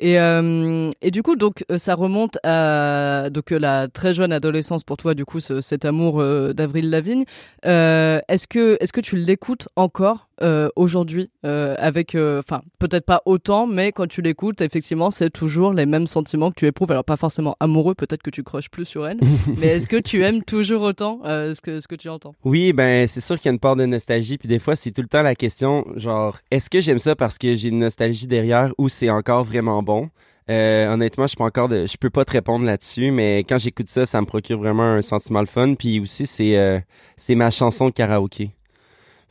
Et, 0.00 0.18
euh, 0.18 0.90
et 1.02 1.10
du 1.12 1.22
coup, 1.24 1.34
donc, 1.36 1.64
ça 1.76 1.94
remonte 1.96 2.38
à 2.44 3.30
donc 3.30 3.50
la 3.50 3.88
très 3.88 4.14
jeune 4.14 4.32
adolescence 4.32 4.82
pour 4.84 4.96
toi, 4.96 5.14
du 5.14 5.24
coup, 5.24 5.38
ce- 5.40 5.60
cet 5.60 5.84
amour 5.84 6.22
d'Avril 6.54 6.90
Lavigne. 6.90 7.24
Est-ce 7.64 8.46
que 8.48 8.76
est-ce 8.80 8.92
que 8.92 9.00
tu 9.00 9.16
l'écoutes 9.16 9.66
encore? 9.76 10.27
Euh, 10.42 10.68
aujourd'hui 10.76 11.30
euh, 11.44 11.74
avec, 11.78 12.14
euh, 12.14 12.40
enfin, 12.40 12.62
peut-être 12.78 13.04
pas 13.04 13.22
autant, 13.24 13.66
mais 13.66 13.92
quand 13.92 14.06
tu 14.06 14.22
l'écoutes, 14.22 14.60
effectivement, 14.60 15.10
c'est 15.10 15.30
toujours 15.30 15.72
les 15.72 15.86
mêmes 15.86 16.06
sentiments 16.06 16.50
que 16.50 16.56
tu 16.56 16.66
éprouves. 16.66 16.90
Alors 16.90 17.04
pas 17.04 17.16
forcément 17.16 17.56
amoureux, 17.60 17.94
peut-être 17.94 18.22
que 18.22 18.30
tu 18.30 18.42
croches 18.42 18.70
plus 18.70 18.84
sur 18.84 19.06
elle, 19.06 19.18
mais 19.58 19.68
est-ce 19.68 19.88
que 19.88 19.96
tu 19.96 20.22
aimes 20.22 20.42
toujours 20.42 20.82
autant 20.82 21.20
ce 21.24 21.60
que 21.60 21.80
ce 21.80 21.88
que 21.88 21.94
tu 21.94 22.08
entends? 22.08 22.34
Oui, 22.44 22.72
ben 22.72 23.06
c'est 23.06 23.20
sûr 23.20 23.36
qu'il 23.36 23.46
y 23.46 23.48
a 23.50 23.52
une 23.52 23.58
part 23.58 23.76
de 23.76 23.86
nostalgie, 23.86 24.38
puis 24.38 24.48
des 24.48 24.58
fois 24.58 24.76
c'est 24.76 24.90
tout 24.90 25.02
le 25.02 25.08
temps 25.08 25.22
la 25.22 25.34
question, 25.34 25.84
genre, 25.96 26.38
est-ce 26.50 26.70
que 26.70 26.80
j'aime 26.80 26.98
ça 26.98 27.16
parce 27.16 27.38
que 27.38 27.54
j'ai 27.54 27.68
une 27.68 27.78
nostalgie 27.78 28.26
derrière 28.26 28.72
ou 28.78 28.88
c'est 28.88 29.10
encore 29.10 29.44
vraiment 29.44 29.82
bon? 29.82 30.10
Euh, 30.50 30.90
honnêtement, 30.90 31.26
je 31.26 31.36
peux 31.36 31.44
encore 31.44 31.68
de, 31.68 31.86
je 31.86 31.96
peux 31.98 32.08
pas 32.08 32.24
te 32.24 32.32
répondre 32.32 32.64
là-dessus, 32.64 33.10
mais 33.10 33.40
quand 33.40 33.58
j'écoute 33.58 33.88
ça, 33.88 34.06
ça 34.06 34.20
me 34.20 34.26
procure 34.26 34.58
vraiment 34.58 34.94
un 34.94 35.02
sentiment 35.02 35.40
le 35.40 35.46
fun, 35.46 35.74
puis 35.74 36.00
aussi 36.00 36.26
c'est 36.26 36.56
euh, 36.56 36.80
c'est 37.16 37.34
ma 37.34 37.50
chanson 37.50 37.88
de 37.88 37.92
karaoké. 37.92 38.52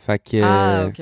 Fait 0.07 0.17
que 0.19 0.37
Ah, 0.41 0.85
euh, 0.85 0.87
ok. 0.87 1.01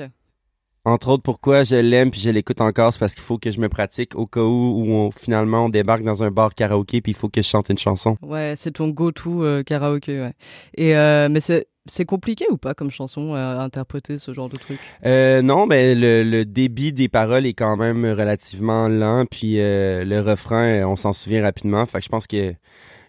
entre 0.84 1.08
autres 1.08 1.22
pourquoi 1.22 1.64
je 1.64 1.76
l'aime 1.76 2.10
puis 2.10 2.20
je 2.20 2.28
l'écoute 2.30 2.60
encore, 2.60 2.92
c'est 2.92 2.98
parce 2.98 3.14
qu'il 3.14 3.22
faut 3.22 3.38
que 3.38 3.50
je 3.50 3.60
me 3.60 3.68
pratique 3.68 4.14
au 4.16 4.26
cas 4.26 4.40
où 4.42 4.82
où 4.82 4.90
on- 4.92 5.10
finalement 5.12 5.64
on 5.64 5.68
débarque 5.70 6.02
dans 6.02 6.22
un 6.22 6.30
bar 6.30 6.52
karaoké 6.54 7.00
puis 7.00 7.12
il 7.12 7.14
faut 7.16 7.28
que 7.28 7.40
je 7.40 7.46
chante 7.48 7.68
une 7.70 7.78
chanson. 7.78 8.16
Ouais, 8.20 8.54
c'est 8.56 8.72
ton 8.72 8.88
go-to 8.88 9.42
euh, 9.44 9.62
karaoké, 9.62 10.20
ouais. 10.20 10.32
Et 10.76 10.96
euh, 10.96 11.28
mais 11.30 11.40
c'est 11.40 11.68
c'est 11.88 12.04
compliqué 12.04 12.44
ou 12.50 12.56
pas 12.56 12.74
comme 12.74 12.90
chanson 12.90 13.34
à 13.34 13.62
interpréter 13.62 14.18
ce 14.18 14.34
genre 14.34 14.48
de 14.48 14.56
truc? 14.56 14.76
Euh, 15.04 15.40
non, 15.40 15.68
ben 15.68 15.96
le, 15.96 16.24
le 16.24 16.44
débit 16.44 16.92
des 16.92 17.08
paroles 17.08 17.46
est 17.46 17.54
quand 17.54 17.76
même 17.76 18.04
relativement 18.04 18.88
lent, 18.88 19.24
puis 19.30 19.60
euh, 19.60 20.04
le 20.04 20.20
refrain, 20.20 20.66
euh, 20.80 20.84
on 20.84 20.96
s'en 20.96 21.12
souvient 21.12 21.42
rapidement. 21.42 21.86
Fait 21.86 21.98
que 21.98 22.04
je 22.04 22.08
pense 22.08 22.26
que 22.26 22.52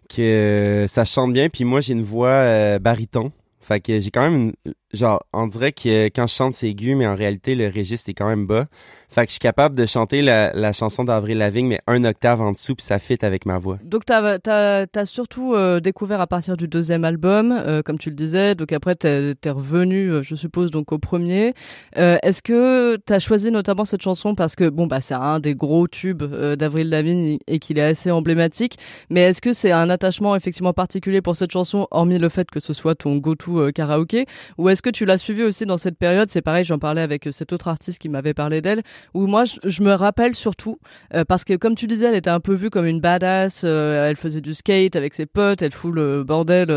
que 0.10 0.22
euh, 0.22 0.88
ça 0.88 1.06
chante 1.06 1.34
bien. 1.34 1.50
Puis 1.50 1.64
moi, 1.66 1.82
j'ai 1.82 1.94
une 1.94 2.04
voix 2.04 2.30
euh, 2.30 2.78
baryton. 2.80 3.32
Fait 3.60 3.82
que 3.82 4.00
j'ai 4.00 4.12
quand 4.12 4.30
même 4.30 4.54
une, 4.66 4.74
genre 4.94 5.24
on 5.34 5.48
dirait 5.48 5.74
que 5.74 6.06
quand 6.08 6.28
je 6.28 6.34
chante 6.34 6.54
c'est 6.54 6.70
aigu, 6.70 6.96
mais 6.96 7.08
en 7.08 7.16
réalité 7.16 7.56
le 7.56 7.68
registre 7.68 8.10
est 8.10 8.14
quand 8.14 8.28
même 8.28 8.48
bas. 8.48 8.68
Fait 9.10 9.22
que 9.22 9.28
je 9.28 9.34
suis 9.34 9.40
capable 9.40 9.76
de 9.76 9.86
chanter 9.86 10.22
la, 10.22 10.52
la 10.54 10.74
chanson 10.74 11.06
d'Avril 11.06 11.38
Lavigne, 11.38 11.68
mais 11.68 11.80
un 11.88 12.04
octave 12.04 12.42
en 12.42 12.52
dessous, 12.52 12.76
puis 12.76 12.86
ça 12.86 13.00
fit 13.00 13.18
avec 13.22 13.46
ma 13.46 13.58
voix. 13.58 13.78
Donc 13.84 14.06
t'as 14.06 14.38
as, 14.46 14.86
as 14.94 15.06
surtout 15.06 15.56
euh, 15.56 15.80
découvert 15.80 16.20
à 16.20 16.28
partir 16.28 16.58
du 16.58 16.68
deuxième 16.68 17.06
album, 17.06 17.52
euh, 17.52 17.82
comme 17.82 17.98
tu 17.98 18.10
le 18.10 18.16
disais. 18.16 18.56
Donc 18.56 18.72
après 18.74 18.96
t'es 18.96 19.34
es 19.42 19.50
revenu, 19.50 20.12
euh, 20.12 20.24
je 20.24 20.36
suppose, 20.36 20.72
donc 20.72 20.92
au 20.92 20.98
premier. 20.98 21.54
Est-ce 21.94 22.42
que 22.42 22.98
t'as 22.98 23.20
choisi 23.20 23.52
notamment 23.52 23.86
cette 23.86 24.02
chanson 24.02 24.36
parce 24.36 24.56
que 24.56 24.70
bon 24.70 24.88
bah 24.88 25.02
c'est 25.02 25.14
un 25.14 25.40
des 25.40 25.56
gros 25.56 25.88
tubes 25.88 26.24
d'Avril 26.24 26.90
Lavigne 26.90 27.40
et 27.48 27.60
qu'il 27.60 27.80
est 27.80 27.84
assez 27.84 28.12
emblématique. 28.12 28.78
Mais 29.10 29.22
est-ce 29.22 29.42
que 29.42 29.54
c'est 29.54 29.72
un 29.72 29.90
attachement 29.90 30.36
effectivement 30.36 30.74
particulier 30.74 31.22
pour 31.22 31.36
cette 31.36 31.52
chanson, 31.52 31.88
hormis 31.92 32.20
le 32.20 32.30
fait 32.30 32.50
que 32.52 32.60
ce 32.60 32.74
soit 32.74 32.96
ton 32.96 33.16
go-to 33.18 33.72
karaoké, 33.72 34.26
ou 34.58 34.70
est-ce 34.78 34.84
que 34.84 34.92
tu 34.92 35.06
l'as 35.06 35.18
suivi 35.18 35.42
aussi 35.42 35.66
dans 35.66 35.80
cette 35.80 35.98
période? 35.98 36.30
C'est 36.30 36.44
pareil, 36.44 36.64
j'en 36.64 36.78
parlais 36.78 37.02
avec 37.02 37.26
euh, 37.26 37.32
cet 37.32 37.52
autre 37.52 37.68
artiste 37.68 37.98
qui 37.98 38.10
m'avait 38.10 38.36
parlé 38.36 38.62
d'elle, 38.62 38.84
où 39.16 39.26
moi 39.26 39.44
je, 39.44 39.82
me 39.82 39.92
rappelle 39.92 40.36
surtout 40.36 40.78
euh, 41.16 41.26
parce 41.26 41.44
que 41.46 41.56
comme 41.56 41.74
tu 41.74 41.88
disais, 41.88 42.06
elle 42.06 42.16
était 42.16 42.30
un 42.30 42.40
peu 42.40 42.54
vue 42.54 42.70
comme 42.70 42.86
une 42.86 43.02
badass. 43.02 43.64
euh, 43.64 44.08
elle 44.08 44.18
faisait 44.18 44.40
du 44.40 44.54
skate 44.54 44.96
avec 44.96 45.16
ses 45.16 45.26
potes, 45.26 45.64
elle 45.64 45.72
fout 45.72 45.92
le 45.96 46.24
bordel 46.24 46.70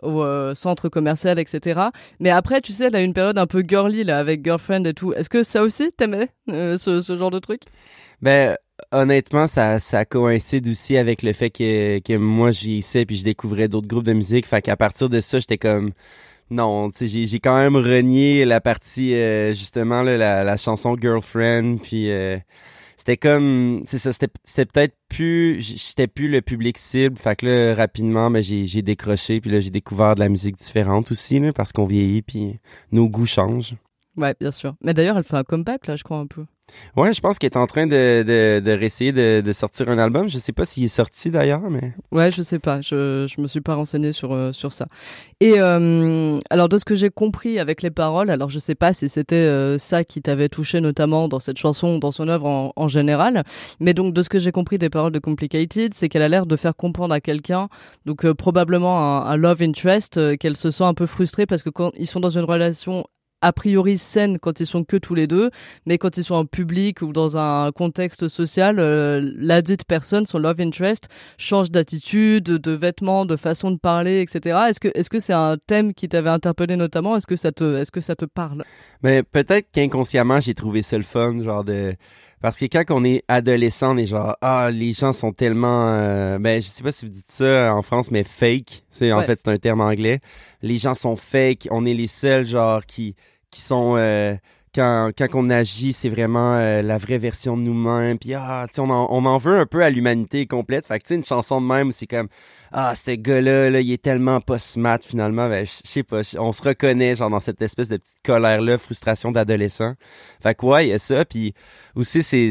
au 0.00 0.54
centre 0.54 0.88
commercial, 0.88 1.38
etc. 1.38 1.80
Mais 2.18 2.30
après, 2.30 2.62
tu 2.62 2.72
sais, 2.72 2.84
elle 2.84 2.96
a 2.96 3.02
une 3.02 3.12
période 3.12 3.36
un 3.36 3.46
peu 3.46 3.62
girly 3.66 4.04
là 4.04 4.18
avec 4.18 4.42
girlfriend 4.42 4.84
et 4.84 4.94
tout. 4.94 5.12
Est-ce 5.12 5.28
que 5.28 5.42
ça 5.42 5.62
aussi 5.62 5.92
t'aimais 5.92 6.30
euh, 6.48 6.78
ce, 6.78 7.02
ce 7.02 7.18
genre 7.18 7.30
de 7.30 7.40
truc? 7.40 7.60
Ben 8.22 8.56
honnêtement, 8.90 9.46
ça, 9.46 9.78
ça 9.78 10.04
coïncide 10.04 10.68
aussi 10.68 10.96
avec 10.96 11.22
le 11.22 11.32
fait 11.32 11.50
que, 11.50 11.98
que 11.98 12.16
moi 12.16 12.52
j'y 12.52 12.80
sais 12.80 13.04
puis 13.04 13.16
je 13.16 13.24
découvrais 13.24 13.68
d'autres 13.68 13.88
groupes 13.88 14.04
de 14.04 14.12
musique. 14.12 14.46
Fait 14.46 14.62
qu'à 14.62 14.76
partir 14.76 15.08
de 15.08 15.20
ça, 15.20 15.40
j'étais 15.40 15.58
comme 15.58 15.92
non, 16.50 16.90
j'ai, 16.98 17.26
j'ai 17.26 17.40
quand 17.40 17.56
même 17.56 17.76
renié 17.76 18.44
la 18.44 18.60
partie 18.60 19.14
euh, 19.14 19.52
justement 19.52 20.02
là, 20.02 20.16
la, 20.16 20.44
la 20.44 20.56
chanson 20.56 20.96
Girlfriend 21.00 21.78
puis 21.82 22.10
euh, 22.10 22.38
c'était 22.96 23.16
comme 23.16 23.82
c'est 23.86 23.98
ça, 23.98 24.12
c'était, 24.12 24.64
peut-être 24.66 24.96
plus 25.08 25.60
j'étais 25.60 26.06
plus 26.06 26.28
le 26.28 26.42
public 26.42 26.78
cible. 26.78 27.16
Fait 27.16 27.36
que 27.36 27.46
là 27.46 27.74
rapidement, 27.74 28.30
ben 28.30 28.42
j'ai, 28.42 28.66
j'ai 28.66 28.82
décroché 28.82 29.40
puis 29.40 29.50
là 29.50 29.60
j'ai 29.60 29.70
découvert 29.70 30.14
de 30.14 30.20
la 30.20 30.28
musique 30.28 30.56
différente 30.56 31.10
aussi 31.10 31.38
là, 31.38 31.52
parce 31.52 31.72
qu'on 31.72 31.86
vieillit 31.86 32.22
puis 32.22 32.58
nos 32.92 33.08
goûts 33.08 33.26
changent. 33.26 33.76
Ouais, 34.16 34.34
bien 34.40 34.50
sûr. 34.50 34.74
Mais 34.82 34.94
d'ailleurs, 34.94 35.16
elle 35.16 35.24
fait 35.24 35.36
un 35.36 35.44
comeback 35.44 35.86
là, 35.86 35.96
je 35.96 36.02
crois 36.02 36.18
un 36.18 36.26
peu. 36.26 36.44
Ouais, 36.96 37.12
je 37.12 37.20
pense 37.20 37.38
qu'il 37.38 37.48
est 37.48 37.56
en 37.56 37.66
train 37.66 37.86
de, 37.86 38.22
de, 38.22 38.60
de 38.60 38.70
réessayer 38.72 39.12
de, 39.12 39.40
de 39.40 39.52
sortir 39.52 39.88
un 39.88 39.98
album. 39.98 40.28
Je 40.28 40.38
sais 40.38 40.52
pas 40.52 40.64
s'il 40.64 40.84
est 40.84 40.88
sorti 40.88 41.30
d'ailleurs, 41.30 41.70
mais. 41.70 41.92
Ouais, 42.12 42.30
je 42.30 42.42
sais 42.42 42.58
pas, 42.58 42.80
je 42.80 43.26
je 43.28 43.40
me 43.40 43.46
suis 43.46 43.60
pas 43.60 43.74
renseigné 43.74 44.12
sur 44.12 44.32
euh, 44.32 44.52
sur 44.52 44.72
ça. 44.72 44.88
Et 45.40 45.54
euh, 45.58 46.38
alors 46.50 46.68
de 46.68 46.78
ce 46.78 46.84
que 46.84 46.94
j'ai 46.94 47.10
compris 47.10 47.58
avec 47.58 47.82
les 47.82 47.90
paroles, 47.90 48.30
alors 48.30 48.50
je 48.50 48.58
sais 48.58 48.74
pas 48.74 48.92
si 48.92 49.08
c'était 49.08 49.36
euh, 49.36 49.78
ça 49.78 50.04
qui 50.04 50.20
t'avait 50.22 50.48
touché 50.48 50.80
notamment 50.80 51.28
dans 51.28 51.40
cette 51.40 51.58
chanson, 51.58 51.98
dans 51.98 52.10
son 52.10 52.28
œuvre 52.28 52.72
en, 52.74 52.88
général, 52.88 53.44
mais 53.80 53.94
donc 53.94 54.14
de 54.14 54.22
ce 54.22 54.28
que 54.28 54.38
j'ai 54.38 54.50
compris 54.50 54.78
des 54.78 54.88
paroles 54.88 55.12
de 55.12 55.18
Complicated, 55.18 55.92
c'est 55.94 56.08
qu'elle 56.08 56.22
a 56.22 56.28
l'air 56.28 56.46
de 56.46 56.56
faire 56.56 56.74
comprendre 56.74 57.12
à 57.12 57.20
quelqu'un, 57.20 57.68
donc 58.06 58.30
probablement 58.32 58.98
un, 58.98 59.26
un 59.26 59.36
love 59.36 59.62
interest, 59.62 60.38
qu'elle 60.38 60.56
se 60.56 60.70
sent 60.70 60.84
un 60.84 60.94
peu 60.94 61.06
frustrée 61.06 61.46
parce 61.46 61.62
que 61.62 61.70
quand 61.70 61.92
ils 61.96 62.06
sont 62.06 62.20
dans 62.20 62.30
une 62.30 62.44
relation 62.44 63.04
a 63.40 63.52
priori 63.52 63.98
saine 63.98 64.38
quand 64.38 64.60
ils 64.60 64.66
sont 64.66 64.84
que 64.84 64.96
tous 64.96 65.14
les 65.14 65.26
deux, 65.26 65.50
mais 65.86 65.98
quand 65.98 66.16
ils 66.16 66.24
sont 66.24 66.34
en 66.34 66.44
public 66.44 67.02
ou 67.02 67.12
dans 67.12 67.36
un 67.36 67.70
contexte 67.72 68.28
social, 68.28 68.76
euh, 68.78 69.32
la 69.36 69.62
dite 69.62 69.84
personne, 69.84 70.26
son 70.26 70.38
love 70.38 70.60
interest, 70.60 71.08
change 71.36 71.70
d'attitude, 71.70 72.44
de 72.44 72.72
vêtements, 72.72 73.24
de 73.24 73.36
façon 73.36 73.70
de 73.70 73.78
parler, 73.78 74.20
etc. 74.20 74.58
Est-ce 74.68 74.80
que 74.80 74.88
est-ce 74.94 75.18
c'est 75.18 75.32
un 75.32 75.56
thème 75.66 75.94
qui 75.94 76.08
t'avait 76.08 76.30
interpellé 76.30 76.76
notamment? 76.76 77.16
Est-ce 77.16 77.26
que 77.26 77.36
ça 77.36 77.52
te 77.52 77.76
est-ce 77.76 77.92
que 77.92 78.00
ça 78.00 78.16
te 78.16 78.24
parle? 78.24 78.64
Mais 79.02 79.22
peut-être 79.22 79.70
qu'inconsciemment, 79.72 80.40
j'ai 80.40 80.54
trouvé 80.54 80.82
ça 80.82 80.96
le 80.96 81.04
fun, 81.04 81.42
genre 81.42 81.64
de. 81.64 81.94
Parce 82.40 82.58
que 82.58 82.66
quand 82.66 82.84
on 82.90 83.04
est 83.04 83.24
adolescent, 83.26 83.94
on 83.94 83.96
est 83.96 84.06
genre 84.06 84.36
ah 84.40 84.70
les 84.72 84.92
gens 84.92 85.12
sont 85.12 85.32
tellement 85.32 85.88
euh, 85.88 86.38
ben 86.38 86.62
je 86.62 86.68
sais 86.68 86.82
pas 86.82 86.92
si 86.92 87.04
vous 87.04 87.10
dites 87.10 87.30
ça 87.30 87.74
en 87.74 87.82
France 87.82 88.10
mais 88.10 88.22
fake, 88.22 88.84
c'est 88.90 89.12
en 89.12 89.22
fait 89.22 89.40
c'est 89.44 89.50
un 89.50 89.58
terme 89.58 89.80
anglais. 89.80 90.20
Les 90.62 90.78
gens 90.78 90.94
sont 90.94 91.16
fake, 91.16 91.68
on 91.70 91.84
est 91.84 91.94
les 91.94 92.06
seuls 92.06 92.46
genre 92.46 92.86
qui 92.86 93.16
qui 93.50 93.60
sont 93.60 93.94
euh, 93.96 94.36
quand 94.74 95.10
quand 95.16 95.26
on 95.34 95.50
agit, 95.50 95.92
c'est 95.92 96.08
vraiment 96.08 96.56
euh, 96.56 96.82
la 96.82 96.98
vraie 96.98 97.18
version 97.18 97.56
de 97.56 97.62
nous-mêmes. 97.62 98.18
Puis 98.18 98.34
ah, 98.34 98.66
tu 98.72 98.80
on 98.80 98.90
en, 98.90 99.06
on 99.10 99.24
en 99.24 99.38
veut 99.38 99.58
un 99.58 99.66
peu 99.66 99.82
à 99.82 99.90
l'humanité 99.90 100.46
complète. 100.46 100.86
Fait 100.86 100.98
que 100.98 101.04
tu 101.04 101.08
sais 101.08 101.14
une 101.16 101.24
chanson 101.24 101.60
de 101.60 101.66
même 101.66 101.92
c'est 101.92 102.06
comme 102.06 102.28
ah 102.72 102.94
ce 102.94 103.12
gars-là 103.12 103.70
là, 103.70 103.80
il 103.80 103.92
est 103.92 104.02
tellement 104.02 104.40
pas 104.40 104.58
smart 104.58 104.98
finalement, 105.02 105.48
ben 105.48 105.64
je 105.66 105.72
sais 105.84 106.02
pas, 106.02 106.20
on 106.38 106.52
se 106.52 106.62
reconnaît 106.62 107.14
genre 107.14 107.30
dans 107.30 107.40
cette 107.40 107.62
espèce 107.62 107.88
de 107.88 107.96
petite 107.96 108.16
colère 108.24 108.60
là, 108.60 108.78
frustration 108.78 109.32
d'adolescent. 109.32 109.94
Fait 110.42 110.54
que 110.54 110.66
ouais, 110.66 110.86
il 110.86 110.90
y 110.90 110.92
a 110.92 110.98
ça 110.98 111.24
puis 111.24 111.54
aussi 111.96 112.22
c'est- 112.22 112.50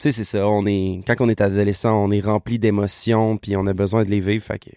tu 0.00 0.10
sais 0.10 0.12
c'est 0.12 0.24
ça, 0.24 0.46
on 0.48 0.64
est 0.66 1.00
quand 1.06 1.16
on 1.20 1.28
est 1.28 1.40
adolescent, 1.40 1.92
on 2.04 2.10
est 2.10 2.20
rempli 2.20 2.58
d'émotions 2.58 3.36
puis 3.36 3.56
on 3.56 3.66
a 3.66 3.72
besoin 3.74 4.04
de 4.04 4.10
les 4.10 4.20
vivre 4.20 4.44
fait 4.44 4.58
que 4.58 4.70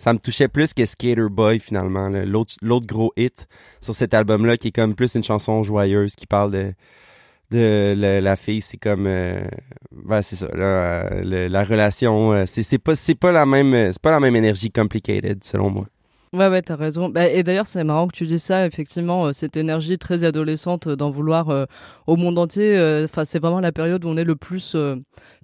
ça 0.00 0.14
me 0.14 0.18
touchait 0.18 0.48
plus 0.48 0.72
que 0.72 0.86
Skater 0.86 1.28
Boy 1.30 1.58
finalement, 1.58 2.08
l'autre 2.08 2.86
gros 2.86 3.12
hit 3.18 3.46
sur 3.82 3.94
cet 3.94 4.14
album 4.14 4.46
là 4.46 4.56
qui 4.56 4.68
est 4.68 4.72
comme 4.72 4.94
plus 4.94 5.14
une 5.14 5.22
chanson 5.22 5.62
joyeuse 5.62 6.14
qui 6.14 6.24
parle 6.26 6.72
de 7.50 7.94
la, 8.22 8.36
fille, 8.36 8.62
c'est 8.62 8.78
comme 8.78 9.04
ben 9.04 10.22
c'est 10.22 10.36
ça 10.36 10.48
là, 10.54 10.64
euh, 10.64 11.22
le- 11.22 11.48
la 11.48 11.64
relation 11.64 12.32
euh, 12.32 12.44
c'est 12.46 12.78
pas 12.78 12.94
c'est 12.94 13.14
pas 13.14 13.30
la 13.30 13.44
même 13.44 13.92
c'est 13.92 14.00
pas 14.00 14.10
la 14.10 14.20
même 14.20 14.36
énergie 14.36 14.70
complicated 14.70 15.44
selon 15.44 15.68
moi. 15.68 15.86
Ouais, 16.32 16.48
ouais, 16.48 16.62
t'as 16.62 16.76
raison. 16.76 17.08
Bah, 17.08 17.26
et 17.26 17.42
d'ailleurs, 17.42 17.66
c'est 17.66 17.82
marrant 17.82 18.06
que 18.06 18.14
tu 18.14 18.24
dis 18.24 18.38
ça. 18.38 18.64
Effectivement, 18.64 19.32
cette 19.32 19.56
énergie 19.56 19.98
très 19.98 20.22
adolescente 20.22 20.86
d'en 20.88 21.10
vouloir 21.10 21.66
au 22.06 22.14
monde 22.14 22.38
entier. 22.38 23.02
Enfin, 23.04 23.24
c'est 23.24 23.40
vraiment 23.40 23.58
la 23.58 23.72
période 23.72 24.04
où 24.04 24.08
on 24.08 24.16
est 24.16 24.22
le 24.22 24.36
plus 24.36 24.76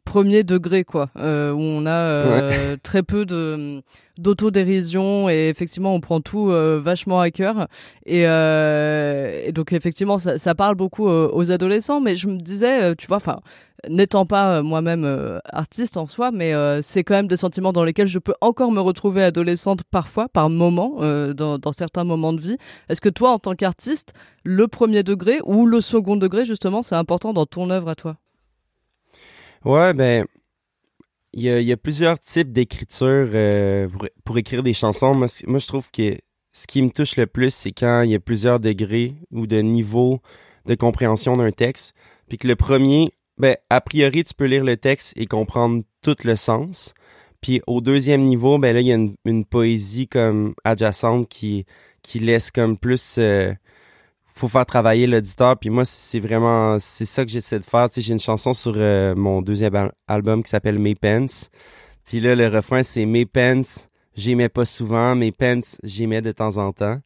premier 0.06 0.44
degré 0.44 0.84
quoi, 0.84 1.10
euh, 1.18 1.52
où 1.52 1.60
on 1.60 1.84
a 1.84 1.90
euh, 1.90 2.76
très 2.82 3.02
peu 3.02 3.26
de 3.26 3.82
d'autodérision 4.18 5.28
et 5.28 5.48
effectivement 5.50 5.94
on 5.94 6.00
prend 6.00 6.22
tout 6.22 6.50
euh, 6.50 6.80
vachement 6.82 7.20
à 7.20 7.30
cœur. 7.30 7.66
Et, 8.06 8.26
euh, 8.26 9.42
et 9.46 9.52
donc 9.52 9.72
effectivement 9.74 10.16
ça, 10.18 10.38
ça 10.38 10.54
parle 10.54 10.74
beaucoup 10.74 11.08
euh, 11.08 11.28
aux 11.32 11.50
adolescents 11.50 12.00
mais 12.00 12.16
je 12.16 12.28
me 12.28 12.38
disais 12.38 12.94
tu 12.96 13.06
vois 13.08 13.18
enfin 13.18 13.40
n'étant 13.90 14.24
pas 14.24 14.62
moi-même 14.62 15.04
artiste 15.44 15.96
en 15.98 16.06
soi 16.06 16.30
mais 16.30 16.54
euh, 16.54 16.80
c'est 16.82 17.04
quand 17.04 17.14
même 17.14 17.28
des 17.28 17.36
sentiments 17.36 17.72
dans 17.74 17.84
lesquels 17.84 18.06
je 18.06 18.18
peux 18.18 18.34
encore 18.40 18.72
me 18.72 18.80
retrouver 18.80 19.22
adolescente 19.22 19.82
parfois 19.90 20.28
par 20.30 20.48
moment 20.48 20.94
euh, 21.00 21.34
dans, 21.34 21.58
dans 21.58 21.72
certains 21.72 22.04
moments 22.04 22.32
de 22.32 22.40
vie. 22.40 22.56
Est-ce 22.88 23.02
que 23.02 23.10
toi 23.10 23.30
en 23.32 23.38
tant 23.38 23.54
qu'artiste 23.54 24.14
le 24.44 24.66
premier 24.66 25.02
degré 25.02 25.40
ou 25.44 25.66
le 25.66 25.80
second 25.82 26.16
degré 26.16 26.44
justement 26.46 26.80
c'est 26.80 26.94
important 26.94 27.34
dans 27.34 27.44
ton 27.46 27.68
œuvre 27.68 27.90
à 27.90 27.94
toi? 27.96 28.16
Ouais, 29.66 29.94
ben, 29.94 30.24
il 31.32 31.42
y 31.42 31.72
a, 31.72 31.76
plusieurs 31.76 32.20
types 32.20 32.52
d'écriture 32.52 33.26
euh, 33.34 33.88
pour, 34.24 34.38
écrire 34.38 34.62
des 34.62 34.74
chansons. 34.74 35.12
Moi, 35.12 35.26
moi, 35.48 35.58
je 35.58 35.66
trouve 35.66 35.90
que 35.90 36.16
ce 36.52 36.68
qui 36.68 36.80
me 36.82 36.88
touche 36.88 37.16
le 37.16 37.26
plus, 37.26 37.52
c'est 37.52 37.72
quand 37.72 38.02
il 38.02 38.12
y 38.12 38.14
a 38.14 38.20
plusieurs 38.20 38.60
degrés 38.60 39.16
ou 39.32 39.48
de 39.48 39.56
niveaux 39.56 40.20
de 40.66 40.76
compréhension 40.76 41.36
d'un 41.36 41.50
texte. 41.50 41.94
Puis 42.28 42.38
que 42.38 42.46
le 42.46 42.54
premier, 42.54 43.10
ben, 43.38 43.56
a 43.68 43.80
priori, 43.80 44.22
tu 44.22 44.34
peux 44.34 44.44
lire 44.44 44.62
le 44.62 44.76
texte 44.76 45.14
et 45.16 45.26
comprendre 45.26 45.82
tout 46.00 46.16
le 46.22 46.36
sens. 46.36 46.94
Puis 47.40 47.60
au 47.66 47.80
deuxième 47.80 48.22
niveau, 48.22 48.58
ben 48.58 48.72
là, 48.72 48.80
il 48.80 48.86
y 48.86 48.92
a 48.92 48.94
une, 48.94 49.16
une 49.24 49.44
poésie 49.44 50.06
comme 50.06 50.54
adjacente 50.62 51.28
qui, 51.28 51.66
qui 52.02 52.20
laisse 52.20 52.52
comme 52.52 52.78
plus... 52.78 53.16
euh, 53.18 53.52
faut 54.38 54.48
faire 54.48 54.66
travailler 54.66 55.06
l'auditeur. 55.06 55.56
Puis 55.58 55.70
moi, 55.70 55.84
c'est 55.84 56.20
vraiment... 56.20 56.78
C'est 56.78 57.04
ça 57.06 57.24
que 57.24 57.30
j'essaie 57.30 57.58
de 57.58 57.64
faire. 57.64 57.88
Tu 57.88 57.96
sais, 57.96 58.00
j'ai 58.02 58.12
une 58.12 58.20
chanson 58.20 58.52
sur 58.52 58.74
euh, 58.76 59.14
mon 59.14 59.40
deuxième 59.40 59.74
al- 59.74 59.92
album 60.06 60.42
qui 60.42 60.50
s'appelle 60.50 60.78
Mes 60.78 60.94
Pants. 60.94 61.48
Puis 62.04 62.20
là, 62.20 62.34
le 62.34 62.48
refrain, 62.48 62.82
c'est 62.82 63.06
Mes 63.06 63.24
Pants, 63.26 63.62
j'aimais 64.14 64.48
pas 64.48 64.64
souvent. 64.64 65.14
Mes 65.14 65.32
Pants, 65.32 65.60
j'aimais 65.82 66.22
de 66.22 66.32
temps 66.32 66.58
en 66.58 66.72
temps. 66.72 67.00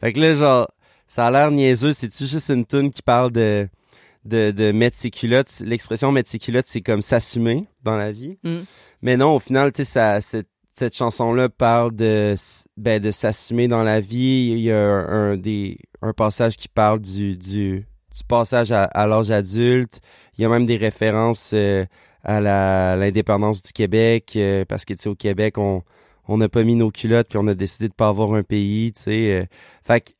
Fait 0.00 0.12
que 0.12 0.20
là, 0.20 0.34
genre, 0.34 0.68
ça 1.06 1.26
a 1.26 1.30
l'air 1.30 1.50
niaiseux. 1.50 1.92
C'est-tu 1.92 2.26
juste 2.26 2.48
une 2.50 2.64
tune 2.64 2.90
qui 2.90 3.02
parle 3.02 3.32
de, 3.32 3.68
de, 4.24 4.52
de 4.52 4.70
mettre 4.70 4.96
ses 4.96 5.10
culottes? 5.10 5.60
L'expression 5.64 6.12
mettre 6.12 6.30
ses 6.30 6.38
culottes, 6.38 6.66
c'est 6.68 6.80
comme 6.80 7.02
s'assumer 7.02 7.66
dans 7.82 7.96
la 7.96 8.12
vie. 8.12 8.38
Mm. 8.44 8.58
Mais 9.02 9.16
non, 9.16 9.34
au 9.34 9.38
final, 9.38 9.72
tu 9.72 9.84
sais, 9.84 9.90
ça, 9.90 10.20
cette, 10.20 10.48
cette 10.78 10.96
chanson-là 10.96 11.48
parle 11.48 11.94
de, 11.94 12.34
ben, 12.76 13.00
de 13.00 13.10
s'assumer 13.10 13.68
dans 13.68 13.82
la 13.82 14.00
vie. 14.00 14.52
Il 14.52 14.60
y 14.60 14.72
a 14.72 14.78
un, 14.78 15.36
des, 15.36 15.78
un 16.02 16.12
passage 16.12 16.56
qui 16.56 16.68
parle 16.68 17.00
du, 17.00 17.36
du, 17.36 17.86
passage 18.28 18.72
à, 18.72 19.06
l'âge 19.06 19.30
adulte. 19.30 20.00
Il 20.36 20.42
y 20.42 20.44
a 20.44 20.48
même 20.48 20.66
des 20.66 20.76
références 20.76 21.50
euh, 21.54 21.84
à 22.24 22.40
l'indépendance 22.96 23.62
du 23.62 23.72
Québec, 23.72 24.32
euh, 24.36 24.64
parce 24.66 24.84
que, 24.84 24.94
tu 24.94 25.02
sais, 25.02 25.08
au 25.08 25.14
Québec, 25.14 25.58
on 25.58 25.82
on 26.28 26.36
n'a 26.36 26.48
pas 26.48 26.62
mis 26.62 26.76
nos 26.76 26.90
culottes, 26.90 27.28
puis 27.28 27.38
on 27.38 27.46
a 27.48 27.54
décidé 27.54 27.88
de 27.88 27.94
pas 27.94 28.08
avoir 28.08 28.34
un 28.34 28.42
pays, 28.42 28.92
tu 28.92 29.02
sais. 29.02 29.40
euh. 29.40 29.44
fait 29.82 30.00
que, 30.02 30.10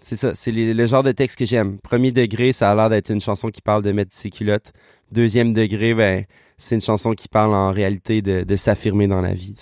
c'est 0.00 0.14
ça, 0.14 0.32
c'est 0.34 0.52
le 0.52 0.86
genre 0.86 1.02
de 1.02 1.10
texte 1.10 1.36
que 1.36 1.44
j'aime. 1.44 1.78
Premier 1.80 2.12
degré, 2.12 2.52
ça 2.52 2.70
a 2.70 2.74
l'air 2.76 2.88
d'être 2.88 3.10
une 3.10 3.20
chanson 3.20 3.48
qui 3.48 3.60
parle 3.60 3.82
de 3.82 3.90
mettre 3.90 4.14
ses 4.14 4.30
culottes. 4.30 4.72
Deuxième 5.10 5.52
degré, 5.52 5.92
ben, 5.92 6.24
c'est 6.56 6.76
une 6.76 6.80
chanson 6.80 7.14
qui 7.14 7.26
parle 7.26 7.52
en 7.52 7.72
réalité 7.72 8.22
de, 8.22 8.56
s'affirmer 8.56 9.08
dans 9.08 9.20
la 9.20 9.34
vie. 9.34 9.56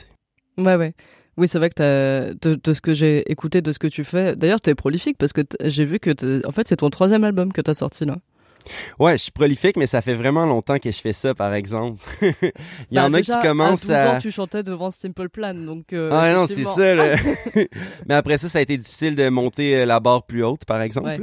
Ouais, 0.59 0.77
ouais. 0.77 0.95
Oui, 1.37 1.47
c'est 1.49 1.59
vrai 1.59 1.69
que 1.71 2.33
de, 2.41 2.55
de 2.63 2.73
ce 2.73 2.81
que 2.81 2.95
j'ai 2.95 3.31
écouté, 3.31 3.61
de 3.61 3.71
ce 3.73 3.79
que 3.79 3.89
tu 3.89 4.05
fais. 4.05 4.37
D'ailleurs, 4.37 4.61
t'es 4.61 4.75
prolifique 4.75 5.19
parce 5.19 5.33
que 5.35 5.43
j'ai 5.65 5.85
vu 5.85 5.99
que, 6.01 6.47
en 6.47 6.53
fait, 6.53 6.67
c'est 6.67 6.77
ton 6.77 6.89
troisième 6.91 7.25
album 7.25 7.53
que 7.53 7.61
t'as 7.61 7.75
sorti 7.75 8.07
là. 8.07 8.17
Ouais, 8.99 9.13
je 9.17 9.23
suis 9.25 9.31
prolifique, 9.33 9.77
mais 9.77 9.87
ça 9.87 10.01
fait 10.01 10.15
vraiment 10.15 10.45
longtemps 10.45 10.79
que 10.79 10.91
je 10.91 10.99
fais 11.01 11.13
ça, 11.13 11.35
par 11.35 11.55
exemple. 11.55 12.03
Il 12.23 12.97
y 12.97 12.99
en 12.99 13.11
Bah, 13.11 13.19
a 13.19 13.21
déjà, 13.21 13.37
qui 13.41 13.47
commencent 13.47 13.89
à 13.91 14.03
12 14.03 14.07
à... 14.07 14.15
ans, 14.15 14.19
tu 14.19 14.31
chantais 14.33 14.63
devant 14.65 14.91
Simple 14.91 15.29
Plan, 15.29 15.55
donc. 15.55 15.93
euh, 15.93 16.11
Ah 16.13 16.33
non, 16.33 16.47
c'est 16.49 16.65
ça. 16.65 16.95
Là. 16.95 17.15
mais 18.09 18.15
après 18.15 18.39
ça, 18.39 18.49
ça 18.49 18.59
a 18.59 18.63
été 18.63 18.77
difficile 18.77 19.15
de 19.15 19.29
monter 19.29 19.77
euh, 19.77 19.87
la 19.87 20.01
barre 20.01 20.25
plus 20.25 20.43
haute, 20.43 20.65
par 20.65 20.81
exemple. 20.81 21.07
Ouais. 21.09 21.21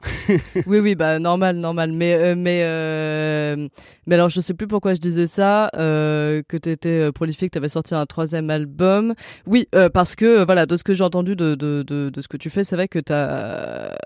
oui, 0.66 0.78
oui, 0.78 0.94
bah 0.94 1.18
normal, 1.18 1.56
normal. 1.56 1.92
Mais, 1.92 2.14
euh, 2.14 2.34
mais, 2.36 2.62
euh, 2.62 3.68
mais 4.06 4.14
alors, 4.14 4.28
je 4.28 4.40
sais 4.40 4.54
plus 4.54 4.66
pourquoi 4.68 4.94
je 4.94 5.00
disais 5.00 5.26
ça, 5.26 5.70
euh, 5.76 6.42
que 6.48 6.56
t'étais 6.56 7.00
euh, 7.00 7.12
prolifique, 7.12 7.50
t'avais 7.50 7.68
sorti 7.68 7.94
un 7.94 8.06
troisième 8.06 8.50
album. 8.50 9.14
Oui, 9.46 9.68
parce 9.92 10.14
que 10.14 10.44
voilà, 10.44 10.66
de 10.66 10.76
ce 10.76 10.84
que 10.84 10.94
j'ai 10.94 11.04
entendu 11.04 11.36
de, 11.36 11.54
de, 11.54 11.82
de, 11.82 12.10
de 12.10 12.22
ce 12.22 12.28
que 12.28 12.36
tu 12.36 12.50
fais, 12.50 12.64
c'est 12.64 12.76
vrai 12.76 12.88
que 12.88 12.98
t'as 12.98 13.96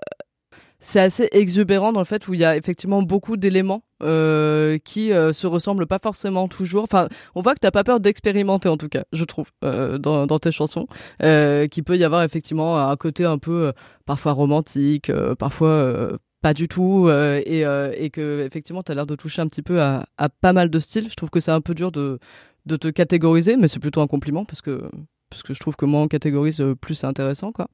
c'est 0.79 0.99
assez 0.99 1.29
exubérant 1.31 1.93
dans 1.93 2.01
le 2.01 2.05
fait 2.05 2.27
où 2.27 2.33
il 2.33 2.41
y 2.41 2.45
a 2.45 2.57
effectivement 2.57 3.01
beaucoup 3.01 3.37
d'éléments 3.37 3.83
euh, 4.03 4.77
qui 4.83 5.11
euh, 5.11 5.33
se 5.33 5.47
ressemblent 5.47 5.87
pas 5.87 5.99
forcément 5.99 6.47
toujours. 6.47 6.83
Enfin, 6.83 7.07
on 7.35 7.41
voit 7.41 7.55
que 7.55 7.59
t'as 7.59 7.71
pas 7.71 7.83
peur 7.83 7.99
d'expérimenter 7.99 8.69
en 8.69 8.77
tout 8.77 8.89
cas, 8.89 9.03
je 9.13 9.23
trouve, 9.23 9.47
euh, 9.63 9.97
dans, 9.97 10.39
tes 10.39 10.51
chansons, 10.51 10.87
qu'il 11.19 11.83
peut 11.83 11.97
y 11.97 12.03
avoir 12.03 12.23
effectivement 12.23 12.79
un 12.89 12.95
côté 12.95 13.25
un 13.25 13.37
peu 13.37 13.73
parfois 14.05 14.33
romantique, 14.33 15.11
parfois 15.39 16.17
pas 16.41 16.53
du 16.53 16.67
tout, 16.67 17.09
et, 17.09 18.09
que 18.11 18.45
effectivement 18.45 18.83
t'as 18.83 18.93
l'air 18.93 19.05
de 19.05 19.15
toucher 19.15 19.41
un 19.41 19.47
petit 19.47 19.61
peu 19.61 19.81
à, 19.81 20.05
pas 20.41 20.53
mal 20.53 20.69
de 20.69 20.79
styles. 20.79 21.09
Je 21.09 21.15
trouve 21.15 21.29
que 21.29 21.39
c'est 21.39 21.51
un 21.51 21.61
peu 21.61 21.73
dur 21.73 21.91
de 21.91 22.19
te 22.65 22.87
catégoriser, 22.89 23.55
mais 23.55 23.67
c'est 23.67 23.79
plutôt 23.79 24.01
un 24.01 24.07
compliment 24.07 24.45
parce 24.45 24.61
que 24.61 24.83
parce 25.33 25.43
que 25.43 25.53
je 25.53 25.59
trouve 25.59 25.75
que 25.75 25.85
moins 25.85 26.03
on 26.03 26.07
catégorise, 26.07 26.63
plus 26.79 26.93
c'est 26.93 27.07
intéressant, 27.07 27.51
quoi. 27.51 27.67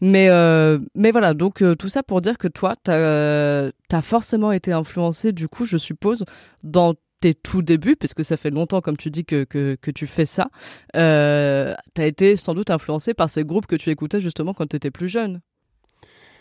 Mais, 0.00 0.30
euh, 0.30 0.78
mais 0.94 1.10
voilà, 1.10 1.34
donc 1.34 1.62
euh, 1.62 1.74
tout 1.74 1.90
ça 1.90 2.02
pour 2.02 2.20
dire 2.20 2.38
que 2.38 2.48
toi, 2.48 2.74
t'as 2.82 2.96
euh, 2.96 3.70
as 3.92 4.02
forcément 4.02 4.50
été 4.50 4.72
influencé, 4.72 5.32
du 5.32 5.46
coup, 5.46 5.66
je 5.66 5.76
suppose, 5.76 6.24
dans 6.62 6.94
tes 7.20 7.34
tout 7.34 7.60
débuts, 7.60 7.96
puisque 7.96 8.24
ça 8.24 8.38
fait 8.38 8.48
longtemps, 8.48 8.80
comme 8.80 8.96
tu 8.96 9.10
dis, 9.10 9.26
que, 9.26 9.44
que, 9.44 9.90
tu 9.90 10.06
fais 10.06 10.24
ça. 10.24 10.48
Euh, 10.96 11.74
t'as 11.92 12.06
été 12.06 12.36
sans 12.36 12.54
doute 12.54 12.70
influencé 12.70 13.12
par 13.12 13.28
ces 13.28 13.44
groupes 13.44 13.66
que 13.66 13.76
tu 13.76 13.90
écoutais 13.90 14.20
justement 14.20 14.54
quand 14.54 14.66
t'étais 14.66 14.90
plus 14.90 15.08
jeune. 15.08 15.40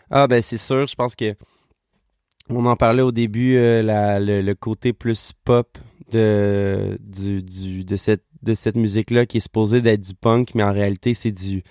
Ah 0.10 0.28
ben 0.28 0.42
c'est 0.42 0.58
sûr, 0.58 0.88
je 0.88 0.96
pense 0.96 1.16
que 1.16 1.36
on 2.50 2.66
en 2.66 2.76
parlait 2.76 3.02
au 3.02 3.12
début, 3.12 3.54
le, 3.56 4.42
le 4.42 4.54
côté 4.56 4.94
plus 4.94 5.32
pop 5.46 5.78
de, 6.12 6.98
du, 7.00 7.44
du, 7.44 7.84
de 7.84 7.96
cette, 7.96 8.24
de 8.44 8.54
cette 8.54 8.76
musique-là 8.76 9.26
qui 9.26 9.38
est 9.38 9.42
supposée 9.42 9.82
d'être 9.82 10.02
du 10.02 10.14
punk, 10.14 10.56
mais 10.56 10.64
en 10.64 10.74
réalité 10.74 11.14
c'est 11.14 11.32
du... 11.32 11.64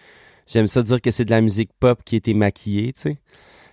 J'aime 0.47 0.67
ça 0.67 0.83
dire 0.83 1.01
que 1.01 1.11
c'est 1.11 1.25
de 1.25 1.31
la 1.31 1.41
musique 1.41 1.71
pop 1.79 2.03
qui 2.05 2.17
été 2.17 2.35
maquillée, 2.35 2.93
tu 2.93 3.01
sais. 3.01 3.19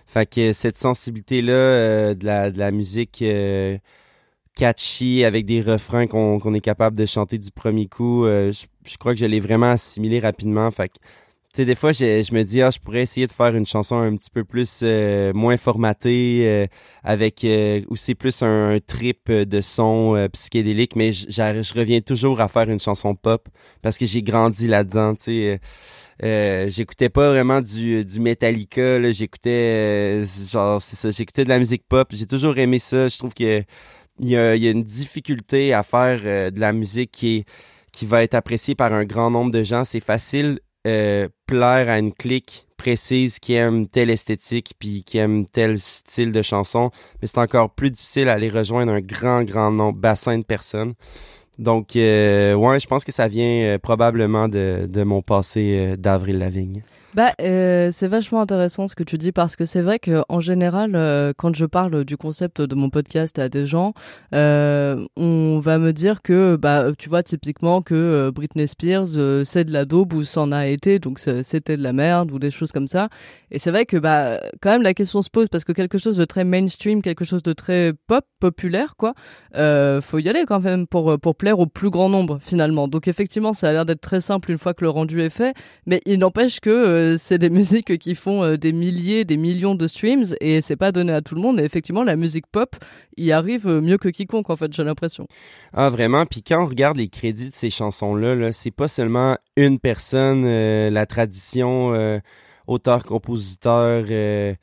Fait 0.08 0.24
que 0.24 0.54
cette 0.54 0.78
sensibilité-là 0.78 1.52
euh, 1.52 2.14
de, 2.14 2.24
la, 2.58 2.70
musique 2.70 3.20
euh, 3.20 3.76
catchy 4.56 5.22
avec 5.22 5.44
des 5.44 5.60
refrains 5.60 6.06
qu'on 6.06 6.54
est 6.54 6.60
capable 6.60 6.96
de 6.96 7.04
chanter 7.04 7.36
du 7.36 7.50
premier 7.50 7.86
coup, 7.88 8.24
euh, 8.24 8.50
je, 8.50 8.96
crois 8.96 9.12
que 9.12 9.20
je 9.20 9.26
l'ai 9.26 9.38
vraiment 9.38 9.72
assimilé 9.72 10.18
rapidement. 10.18 10.70
Fait 10.70 10.90
sais, 11.58 11.64
des 11.64 11.74
fois, 11.74 11.92
je, 11.92 12.22
je 12.22 12.34
me 12.34 12.42
dis, 12.42 12.62
ah, 12.62 12.70
je 12.70 12.78
pourrais 12.78 13.02
essayer 13.02 13.26
de 13.26 13.32
faire 13.32 13.54
une 13.54 13.66
chanson 13.66 13.96
un 13.96 14.16
petit 14.16 14.30
peu 14.30 14.44
plus 14.44 14.80
euh, 14.82 15.32
moins 15.32 15.56
formatée, 15.56 16.42
euh, 16.46 16.66
avec 17.04 17.44
euh, 17.44 17.82
aussi 17.88 18.14
plus 18.14 18.42
un, 18.42 18.78
trip 18.86 19.30
de 19.30 19.60
son 19.60 20.14
euh, 20.14 20.28
psychédélique, 20.28 20.94
mais 20.96 21.12
je 21.12 21.74
reviens 21.74 22.00
toujours 22.00 22.40
à 22.40 22.48
faire 22.48 22.68
une 22.70 22.80
chanson 22.80 23.14
pop 23.14 23.48
parce 23.82 23.98
que 23.98 24.06
j'ai 24.06 24.22
grandi 24.22 24.68
là-dedans, 24.68 25.14
tu 25.14 25.22
sais. 25.24 25.30
euh, 25.52 25.58
euh, 26.24 26.68
j'écoutais 26.68 27.08
pas 27.10 27.28
vraiment 27.28 27.60
du, 27.60 28.04
du 28.04 28.20
Metallica, 28.20 28.98
là, 28.98 29.12
j'écoutais 29.12 30.20
euh, 30.22 30.24
genre 30.50 30.82
c'est 30.82 30.96
ça, 30.96 31.10
j'écoutais 31.12 31.44
de 31.44 31.48
la 31.48 31.58
musique 31.58 31.84
pop, 31.88 32.08
j'ai 32.12 32.26
toujours 32.26 32.58
aimé 32.58 32.78
ça, 32.80 33.08
je 33.08 33.18
trouve 33.18 33.34
que 33.34 33.62
il 34.20 34.28
y 34.28 34.36
a, 34.36 34.56
y 34.56 34.66
a 34.66 34.70
une 34.70 34.82
difficulté 34.82 35.72
à 35.72 35.82
faire 35.84 36.20
euh, 36.24 36.50
de 36.50 36.60
la 36.60 36.72
musique 36.72 37.12
qui 37.12 37.44
qui 37.92 38.06
va 38.06 38.22
être 38.22 38.34
appréciée 38.34 38.74
par 38.74 38.92
un 38.92 39.04
grand 39.04 39.30
nombre 39.30 39.50
de 39.50 39.62
gens, 39.62 39.84
c'est 39.84 40.00
facile 40.00 40.58
euh, 40.86 41.28
à 41.56 41.98
une 41.98 42.12
clique 42.12 42.66
précise 42.76 43.38
qui 43.38 43.54
aime 43.54 43.86
telle 43.86 44.10
esthétique 44.10 44.74
puis 44.78 45.02
qui 45.02 45.18
aime 45.18 45.46
tel 45.46 45.78
style 45.78 46.30
de 46.30 46.42
chanson, 46.42 46.90
mais 47.20 47.28
c'est 47.28 47.38
encore 47.38 47.70
plus 47.70 47.90
difficile 47.90 48.28
à 48.28 48.34
aller 48.34 48.50
rejoindre 48.50 48.92
un 48.92 49.00
grand 49.00 49.42
grand 49.42 49.72
nombre 49.72 49.98
bassin 49.98 50.38
de 50.38 50.44
personnes. 50.44 50.94
Donc 51.58 51.96
euh, 51.96 52.54
ouais, 52.54 52.78
je 52.78 52.86
pense 52.86 53.04
que 53.04 53.12
ça 53.12 53.26
vient 53.26 53.74
euh, 53.74 53.78
probablement 53.78 54.48
de, 54.48 54.86
de 54.88 55.02
mon 55.02 55.22
passé 55.22 55.76
euh, 55.76 55.96
d'Avril 55.96 56.38
Lavigne. 56.38 56.82
Bah, 57.18 57.32
euh, 57.40 57.88
c'est 57.90 58.06
vachement 58.06 58.40
intéressant 58.40 58.86
ce 58.86 58.94
que 58.94 59.02
tu 59.02 59.18
dis 59.18 59.32
parce 59.32 59.56
que 59.56 59.64
c'est 59.64 59.82
vrai 59.82 59.98
que 59.98 60.22
en 60.28 60.38
général, 60.38 60.92
euh, 60.94 61.32
quand 61.36 61.52
je 61.52 61.64
parle 61.64 62.04
du 62.04 62.16
concept 62.16 62.60
de 62.60 62.76
mon 62.76 62.90
podcast 62.90 63.40
à 63.40 63.48
des 63.48 63.66
gens, 63.66 63.92
euh, 64.36 65.04
on 65.16 65.58
va 65.58 65.78
me 65.78 65.92
dire 65.92 66.22
que, 66.22 66.54
bah, 66.54 66.92
tu 66.96 67.08
vois, 67.08 67.24
typiquement 67.24 67.82
que 67.82 68.30
Britney 68.32 68.68
Spears, 68.68 69.08
c'est 69.44 69.64
de 69.64 69.72
la 69.72 69.84
daube 69.84 70.12
ou 70.12 70.22
c'en 70.22 70.52
a 70.52 70.68
été, 70.68 71.00
donc 71.00 71.18
c'était 71.18 71.76
de 71.76 71.82
la 71.82 71.92
merde 71.92 72.30
ou 72.30 72.38
des 72.38 72.52
choses 72.52 72.70
comme 72.70 72.86
ça. 72.86 73.08
Et 73.50 73.58
c'est 73.58 73.72
vrai 73.72 73.84
que, 73.84 73.96
bah, 73.96 74.38
quand 74.62 74.70
même, 74.70 74.82
la 74.82 74.94
question 74.94 75.20
se 75.20 75.28
pose 75.28 75.48
parce 75.48 75.64
que 75.64 75.72
quelque 75.72 75.98
chose 75.98 76.18
de 76.18 76.24
très 76.24 76.44
mainstream, 76.44 77.02
quelque 77.02 77.24
chose 77.24 77.42
de 77.42 77.52
très 77.52 77.94
pop, 78.06 78.24
populaire, 78.38 78.94
quoi, 78.96 79.14
faut 80.02 80.18
y 80.20 80.28
aller 80.28 80.44
quand 80.46 80.60
même 80.60 80.86
pour 80.86 81.18
pour 81.18 81.34
plaire 81.34 81.58
au 81.58 81.66
plus 81.66 81.90
grand 81.90 82.08
nombre 82.08 82.38
finalement. 82.40 82.86
Donc 82.86 83.08
effectivement, 83.08 83.54
ça 83.54 83.70
a 83.70 83.72
l'air 83.72 83.84
d'être 83.84 84.02
très 84.02 84.20
simple 84.20 84.52
une 84.52 84.58
fois 84.58 84.72
que 84.72 84.84
le 84.84 84.90
rendu 84.90 85.20
est 85.20 85.30
fait, 85.30 85.54
mais 85.84 86.00
il 86.06 86.20
n'empêche 86.20 86.60
que 86.60 87.07
c'est 87.16 87.38
des 87.38 87.50
musiques 87.58 87.96
qui 87.98 88.14
font 88.14 88.42
euh, 88.42 88.56
des 88.56 88.72
milliers, 88.72 89.24
des 89.24 89.36
millions 89.36 89.74
de 89.74 89.86
streams 89.86 90.24
et 90.40 90.60
c'est 90.60 90.76
pas 90.76 90.92
donné 90.92 91.12
à 91.12 91.22
tout 91.22 91.34
le 91.34 91.40
monde. 91.40 91.60
Et 91.60 91.64
effectivement, 91.64 92.04
la 92.04 92.16
musique 92.16 92.46
pop 92.46 92.76
y 93.16 93.32
arrive 93.32 93.66
euh, 93.66 93.80
mieux 93.80 93.98
que 93.98 94.08
quiconque, 94.08 94.50
en 94.50 94.56
fait, 94.56 94.72
j'ai 94.72 94.84
l'impression. 94.84 95.26
Ah 95.72 95.88
vraiment, 95.88 96.26
puis 96.26 96.42
quand 96.42 96.62
on 96.62 96.66
regarde 96.66 96.96
les 96.96 97.08
crédits 97.08 97.50
de 97.50 97.54
ces 97.54 97.70
chansons-là, 97.70 98.34
là, 98.34 98.52
c'est 98.52 98.70
pas 98.70 98.88
seulement 98.88 99.36
une 99.56 99.78
personne, 99.78 100.44
euh, 100.44 100.90
la 100.90 101.06
tradition, 101.06 102.20
auteur-compositeur, 102.68 104.04
euh, 104.10 104.54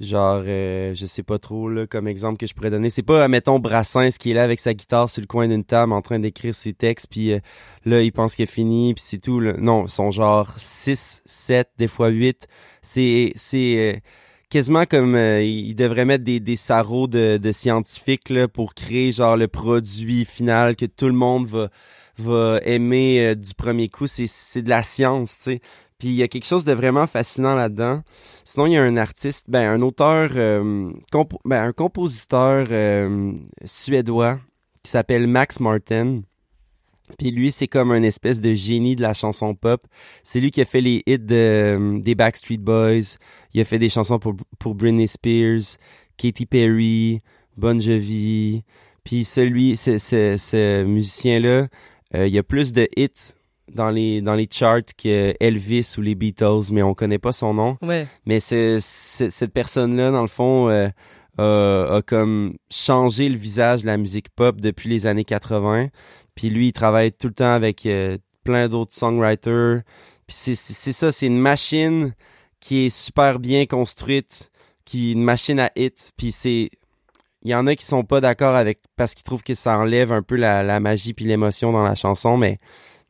genre, 0.00 0.42
euh, 0.46 0.94
je 0.94 1.06
sais 1.06 1.22
pas 1.22 1.38
trop, 1.38 1.68
là, 1.68 1.86
comme 1.86 2.08
exemple 2.08 2.38
que 2.38 2.46
je 2.46 2.54
pourrais 2.54 2.70
donner. 2.70 2.90
C'est 2.90 3.02
pas, 3.02 3.26
mettons, 3.28 3.58
Brassens 3.58 4.16
qui 4.18 4.30
est 4.30 4.34
là 4.34 4.42
avec 4.42 4.60
sa 4.60 4.74
guitare 4.74 5.08
sur 5.08 5.20
le 5.20 5.26
coin 5.26 5.48
d'une 5.48 5.64
table 5.64 5.92
en 5.92 6.02
train 6.02 6.18
d'écrire 6.18 6.54
ses 6.54 6.72
textes, 6.72 7.08
puis 7.10 7.32
euh, 7.32 7.38
là, 7.84 8.02
il 8.02 8.12
pense 8.12 8.34
qu'il 8.36 8.44
a 8.44 8.46
fini, 8.46 8.94
puis 8.94 9.04
c'est 9.06 9.18
tout. 9.18 9.40
Là. 9.40 9.54
Non, 9.58 9.86
sont 9.86 10.10
genre 10.10 10.52
6, 10.56 11.22
7, 11.24 11.70
des 11.78 11.88
fois 11.88 12.08
8. 12.08 12.46
C'est... 12.82 13.32
c'est 13.36 13.76
euh, 13.76 13.98
quasiment 14.54 14.84
comme 14.84 15.16
euh, 15.16 15.42
ils 15.42 15.74
devraient 15.74 16.04
mettre 16.04 16.22
des, 16.22 16.38
des 16.38 16.54
sarraux 16.54 17.08
de, 17.08 17.38
de 17.38 17.50
scientifiques 17.50 18.30
là, 18.30 18.46
pour 18.46 18.74
créer 18.74 19.10
genre 19.10 19.36
le 19.36 19.48
produit 19.48 20.24
final 20.24 20.76
que 20.76 20.86
tout 20.86 21.06
le 21.06 21.12
monde 21.12 21.46
va 21.48 21.70
va 22.18 22.60
aimer 22.62 23.18
euh, 23.18 23.34
du 23.34 23.52
premier 23.54 23.88
coup 23.88 24.06
c'est 24.06 24.28
c'est 24.28 24.62
de 24.62 24.68
la 24.68 24.84
science 24.84 25.36
tu 25.38 25.42
sais 25.42 25.60
puis 25.98 26.08
il 26.08 26.14
y 26.14 26.22
a 26.22 26.28
quelque 26.28 26.46
chose 26.46 26.64
de 26.64 26.72
vraiment 26.72 27.06
fascinant 27.06 27.54
là-dedans 27.54 28.02
sinon 28.44 28.66
il 28.66 28.72
y 28.72 28.76
a 28.76 28.82
un 28.82 28.96
artiste 28.96 29.46
ben 29.48 29.70
un 29.70 29.82
auteur 29.82 30.30
euh, 30.34 30.90
ben 31.44 31.62
un 31.62 31.72
compositeur 31.72 32.66
euh, 32.70 33.32
suédois 33.64 34.38
qui 34.82 34.90
s'appelle 34.90 35.26
Max 35.26 35.60
Martin 35.60 36.22
puis 37.18 37.30
lui, 37.30 37.50
c'est 37.50 37.66
comme 37.66 37.92
un 37.92 38.02
espèce 38.02 38.40
de 38.40 38.54
génie 38.54 38.96
de 38.96 39.02
la 39.02 39.12
chanson 39.12 39.54
pop. 39.54 39.86
C'est 40.22 40.40
lui 40.40 40.50
qui 40.50 40.62
a 40.62 40.64
fait 40.64 40.80
les 40.80 41.02
hits 41.06 41.18
euh, 41.30 42.00
des 42.00 42.14
Backstreet 42.14 42.58
Boys. 42.58 43.18
Il 43.52 43.60
a 43.60 43.64
fait 43.64 43.78
des 43.78 43.90
chansons 43.90 44.18
pour, 44.18 44.34
pour 44.58 44.74
Britney 44.74 45.06
Spears, 45.06 45.76
Katy 46.16 46.46
Perry, 46.46 47.20
Bon 47.58 47.78
Jovi. 47.78 48.62
Puis 49.04 49.24
celui, 49.24 49.76
ce, 49.76 49.98
ce, 49.98 50.84
musicien-là, 50.84 51.68
il 52.14 52.28
y 52.28 52.38
a 52.38 52.42
plus 52.42 52.72
de 52.72 52.88
hits 52.96 53.34
dans 53.74 53.90
les, 53.90 54.22
dans 54.22 54.34
les 54.34 54.48
charts 54.50 54.94
que 54.96 55.34
Elvis 55.40 55.94
ou 55.98 56.00
les 56.00 56.14
Beatles, 56.14 56.72
mais 56.72 56.82
on 56.82 56.94
connaît 56.94 57.18
pas 57.18 57.32
son 57.32 57.54
nom. 57.54 57.76
Ouais. 57.82 58.06
Mais 58.24 58.40
c'est, 58.40 58.80
cette 58.80 59.52
personne-là, 59.52 60.10
dans 60.10 60.22
le 60.22 60.28
fond, 60.28 60.68
euh, 60.68 60.88
a, 61.38 61.96
a 61.96 62.02
comme 62.02 62.56
changé 62.70 63.28
le 63.28 63.36
visage 63.36 63.82
de 63.82 63.86
la 63.86 63.96
musique 63.96 64.28
pop 64.30 64.60
depuis 64.60 64.88
les 64.88 65.06
années 65.06 65.24
80. 65.24 65.88
Puis 66.34 66.50
lui, 66.50 66.68
il 66.68 66.72
travaille 66.72 67.12
tout 67.12 67.28
le 67.28 67.34
temps 67.34 67.52
avec 67.52 67.86
euh, 67.86 68.16
plein 68.44 68.68
d'autres 68.68 68.94
songwriters. 68.94 69.82
Puis 70.26 70.36
c'est, 70.36 70.54
c'est, 70.54 70.92
ça, 70.92 71.12
c'est 71.12 71.26
une 71.26 71.40
machine 71.40 72.14
qui 72.60 72.86
est 72.86 72.90
super 72.90 73.38
bien 73.40 73.66
construite, 73.66 74.50
qui 74.84 75.12
une 75.12 75.22
machine 75.22 75.60
à 75.60 75.70
hits. 75.76 75.90
Puis 76.16 76.32
c'est, 76.32 76.70
il 77.42 77.50
y 77.50 77.54
en 77.54 77.66
a 77.66 77.74
qui 77.74 77.84
sont 77.84 78.04
pas 78.04 78.20
d'accord 78.20 78.54
avec 78.54 78.80
parce 78.96 79.14
qu'ils 79.14 79.24
trouvent 79.24 79.42
que 79.42 79.54
ça 79.54 79.78
enlève 79.78 80.12
un 80.12 80.22
peu 80.22 80.36
la, 80.36 80.62
la 80.62 80.80
magie 80.80 81.12
puis 81.12 81.24
l'émotion 81.26 81.72
dans 81.72 81.82
la 81.82 81.94
chanson, 81.94 82.36
mais 82.36 82.58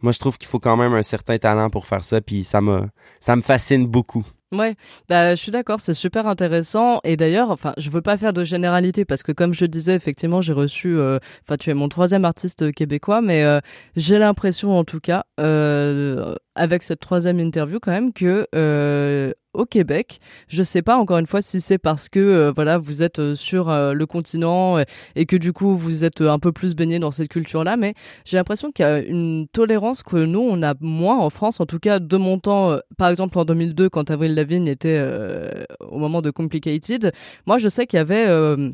moi 0.05 0.13
je 0.13 0.19
trouve 0.19 0.37
qu'il 0.37 0.49
faut 0.49 0.61
quand 0.61 0.77
même 0.77 0.93
un 0.93 1.03
certain 1.03 1.39
talent 1.39 1.71
pour 1.71 1.87
faire 1.87 2.05
ça. 2.05 2.21
Puis 2.21 2.45
ça 2.45 2.61
m'a, 2.61 2.87
ça 3.21 3.35
me 3.37 3.43
fascine 3.43 3.87
beaucoup. 3.87 4.25
Ouais, 4.57 4.77
bah, 5.09 5.35
je 5.35 5.41
suis 5.41 5.51
d'accord, 5.51 5.81
c'est 5.81 5.95
super 5.95 6.27
intéressant. 6.27 7.01
Et 7.05 7.17
d'ailleurs, 7.17 7.51
enfin, 7.51 7.73
je 7.77 7.91
veux 7.91 8.03
pas 8.03 8.17
faire 8.17 8.33
de 8.33 8.45
généralité 8.45 9.05
parce 9.05 9.23
que, 9.23 9.33
comme 9.33 9.53
je 9.53 9.65
disais, 9.67 9.95
effectivement, 9.95 10.41
j'ai 10.41 10.53
reçu, 10.53 10.97
euh, 10.97 11.19
enfin, 11.43 11.57
tu 11.57 11.71
es 11.71 11.75
mon 11.75 11.89
troisième 11.89 12.25
artiste 12.25 12.73
québécois, 12.73 13.21
mais 13.21 13.43
euh, 13.43 13.61
j'ai 13.97 14.19
l'impression, 14.19 14.79
en 14.79 14.85
tout 14.85 15.01
cas, 15.01 15.25
euh, 15.41 16.35
avec 16.55 16.83
cette 16.83 17.01
troisième 17.01 17.41
interview, 17.41 17.81
quand 17.81 17.91
même, 17.91 18.13
que 18.13 18.47
euh, 18.55 19.33
au 19.55 19.65
Québec, 19.67 20.21
je 20.49 20.63
sais 20.63 20.83
pas 20.83 20.97
encore 20.97 21.19
une 21.19 21.27
fois 21.27 21.41
si 21.41 21.61
c'est 21.61 21.79
parce 21.79 22.09
que, 22.09 22.19
euh, 22.21 22.53
voilà, 22.55 22.77
vous 22.79 23.03
êtes 23.03 23.19
euh, 23.21 23.35
sur 23.35 23.71
euh, 23.71 23.93
le 23.93 24.07
continent 24.07 24.79
euh, 24.79 24.83
et 25.17 25.27
que 25.27 25.37
du 25.37 25.53
coup, 25.53 25.77
vous 25.77 26.05
êtes 26.05 26.21
euh, 26.21 26.31
un 26.31 26.39
peu 26.39 26.53
plus 26.53 26.75
baigné 26.75 26.99
dans 26.99 27.11
cette 27.13 27.29
culture-là, 27.29 27.77
mais 27.77 27.95
j'ai 28.25 28.37
l'impression 28.37 28.73
qu'il 28.73 28.85
y 28.85 28.89
a 28.89 28.99
une 28.99 29.47
tolérance 29.53 30.03
que 30.03 30.17
nous, 30.17 30.41
on 30.41 30.63
a 30.63 30.75
moins 30.81 31.19
en 31.19 31.31
France, 31.31 31.61
en 31.61 31.67
tout 31.67 31.79
cas 31.79 31.99
de 32.01 32.17
mon 32.17 32.39
temps, 32.39 32.73
euh, 32.73 32.79
par 32.99 33.09
exemple 33.09 33.39
en 33.39 33.45
2002, 33.45 33.89
quand 33.91 34.11
Avril 34.11 34.35
Lavigne 34.45 34.69
était 34.69 34.99
euh, 35.01 35.65
au 35.81 35.99
moment 35.99 36.21
de 36.21 36.31
Complicated. 36.31 37.13
Moi, 37.47 37.59
je 37.59 37.69
sais 37.69 37.87
qu'il 37.87 37.97
y 37.97 38.01
avait... 38.01 38.27
euh, 38.27 38.71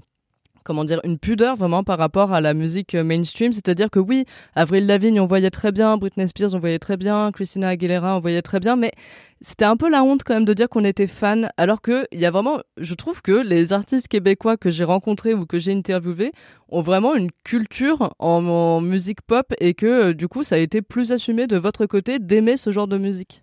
comment 0.64 0.84
dire, 0.84 1.00
une 1.04 1.18
pudeur 1.18 1.56
vraiment 1.56 1.82
par 1.82 1.98
rapport 1.98 2.32
à 2.32 2.40
la 2.40 2.54
musique 2.54 2.94
euh, 2.94 3.04
mainstream. 3.04 3.52
C'est-à-dire 3.52 3.90
que 3.90 3.98
oui, 3.98 4.24
Avril 4.54 4.86
Lavigne, 4.86 5.20
on 5.20 5.26
voyait 5.26 5.50
très 5.50 5.72
bien, 5.72 5.96
Britney 5.96 6.28
Spears, 6.28 6.54
on 6.54 6.58
voyait 6.58 6.78
très 6.78 6.96
bien, 6.96 7.32
Christina 7.32 7.68
Aguilera, 7.68 8.16
on 8.16 8.20
voyait 8.20 8.42
très 8.42 8.60
bien, 8.60 8.76
mais 8.76 8.92
c'était 9.40 9.64
un 9.64 9.76
peu 9.76 9.90
la 9.90 10.02
honte 10.02 10.22
quand 10.24 10.34
même 10.34 10.44
de 10.44 10.52
dire 10.52 10.68
qu'on 10.68 10.84
était 10.84 11.06
fan, 11.06 11.50
alors 11.56 11.80
que 11.80 12.06
il 12.12 12.20
y 12.20 12.26
a 12.26 12.30
vraiment, 12.30 12.60
je 12.76 12.94
trouve 12.94 13.22
que 13.22 13.32
les 13.32 13.72
artistes 13.72 14.08
québécois 14.08 14.56
que 14.56 14.70
j'ai 14.70 14.84
rencontrés 14.84 15.34
ou 15.34 15.46
que 15.46 15.58
j'ai 15.58 15.72
interviewés 15.72 16.32
ont 16.68 16.82
vraiment 16.82 17.14
une 17.14 17.30
culture 17.44 18.14
en, 18.18 18.80
musique 18.80 19.22
pop 19.22 19.52
et 19.58 19.74
que 19.74 20.12
du 20.12 20.28
coup 20.28 20.42
ça 20.42 20.54
a 20.54 20.58
été 20.58 20.82
plus 20.82 21.12
assumé 21.12 21.46
de 21.46 21.56
votre 21.56 21.86
côté 21.86 22.18
d'aimer 22.18 22.56
ce 22.56 22.70
genre 22.70 22.86
de 22.86 22.98
musique. 22.98 23.42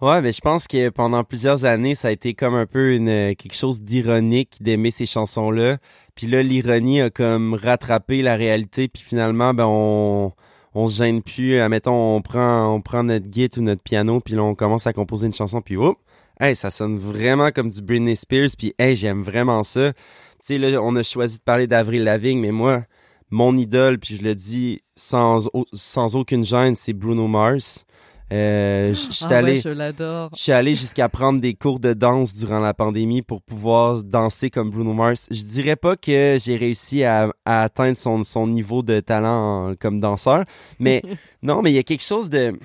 Ouais, 0.00 0.20
mais 0.20 0.32
je 0.32 0.40
pense 0.40 0.66
que 0.66 0.88
pendant 0.88 1.22
plusieurs 1.22 1.64
années, 1.64 1.94
ça 1.94 2.08
a 2.08 2.10
été 2.10 2.34
comme 2.34 2.54
un 2.54 2.66
peu 2.66 2.94
une 2.94 3.08
euh, 3.08 3.34
quelque 3.34 3.54
chose 3.54 3.80
d'ironique 3.80 4.56
d'aimer 4.60 4.90
ces 4.90 5.06
chansons-là. 5.06 5.78
Puis 6.16 6.26
là, 6.26 6.42
l'ironie 6.42 7.00
a 7.00 7.10
comme 7.10 7.54
rattrapé 7.54 8.20
la 8.20 8.34
réalité. 8.34 8.88
Puis 8.88 9.02
finalement, 9.02 9.54
ben 9.54 9.66
on 9.68 10.32
on 10.74 10.88
se 10.88 10.96
gêne 10.98 11.22
plus. 11.22 11.60
Admettons, 11.60 12.16
on 12.16 12.22
prend 12.22 12.74
on 12.74 12.80
prend 12.82 13.04
notre 13.04 13.26
guitare 13.28 13.62
ou 13.62 13.64
notre 13.64 13.82
piano, 13.82 14.20
puis 14.20 14.34
là 14.34 14.42
on 14.42 14.54
commence 14.56 14.86
à 14.88 14.92
composer 14.92 15.26
une 15.28 15.32
chanson, 15.32 15.62
puis 15.62 15.76
hop, 15.76 15.96
hey, 16.40 16.56
ça 16.56 16.70
sonne 16.72 16.98
vraiment 16.98 17.50
comme 17.52 17.70
du 17.70 17.80
Britney 17.80 18.16
Spears. 18.16 18.50
Puis 18.58 18.74
hey, 18.78 18.96
j'aime 18.96 19.22
vraiment 19.22 19.62
ça. 19.62 19.92
Tu 19.92 19.98
sais 20.40 20.58
là, 20.58 20.82
on 20.82 20.96
a 20.96 21.04
choisi 21.04 21.38
de 21.38 21.42
parler 21.42 21.66
d'Avril 21.68 22.04
Lavigne, 22.04 22.40
mais 22.40 22.52
moi, 22.52 22.84
mon 23.30 23.56
idole, 23.56 23.98
puis 23.98 24.16
je 24.16 24.22
le 24.22 24.34
dis 24.34 24.82
sans 24.96 25.48
sans 25.72 26.16
aucune 26.16 26.44
gêne, 26.44 26.74
c'est 26.74 26.92
Bruno 26.92 27.28
Mars. 27.28 27.83
Euh, 28.32 28.94
Ah 29.22 29.34
allé 29.36 29.52
ouais, 29.56 29.60
je 29.60 29.68
l'adore. 29.68 30.30
je 30.34 30.40
suis 30.42 30.52
allé 30.52 30.74
jusqu'à 30.74 31.08
prendre 31.08 31.40
des 31.40 31.54
cours 31.54 31.78
de 31.78 31.92
danse 31.92 32.34
durant 32.34 32.58
la 32.58 32.72
pandémie 32.74 33.22
pour 33.22 33.42
pouvoir 33.42 34.02
danser 34.02 34.50
comme 34.50 34.70
Bruno 34.70 34.92
Mars. 34.94 35.26
Je 35.30 35.42
dirais 35.44 35.76
pas 35.76 35.96
que 35.96 36.38
j'ai 36.42 36.56
réussi 36.56 37.04
à, 37.04 37.30
à 37.44 37.62
atteindre 37.62 37.96
son, 37.98 38.24
son 38.24 38.46
niveau 38.46 38.82
de 38.82 39.00
talent 39.00 39.70
en- 39.70 39.74
comme 39.74 40.00
danseur, 40.00 40.44
mais 40.78 41.02
non, 41.42 41.60
mais 41.62 41.70
il 41.70 41.74
y 41.74 41.78
a 41.78 41.82
quelque 41.82 42.02
chose 42.04 42.30
de 42.30 42.58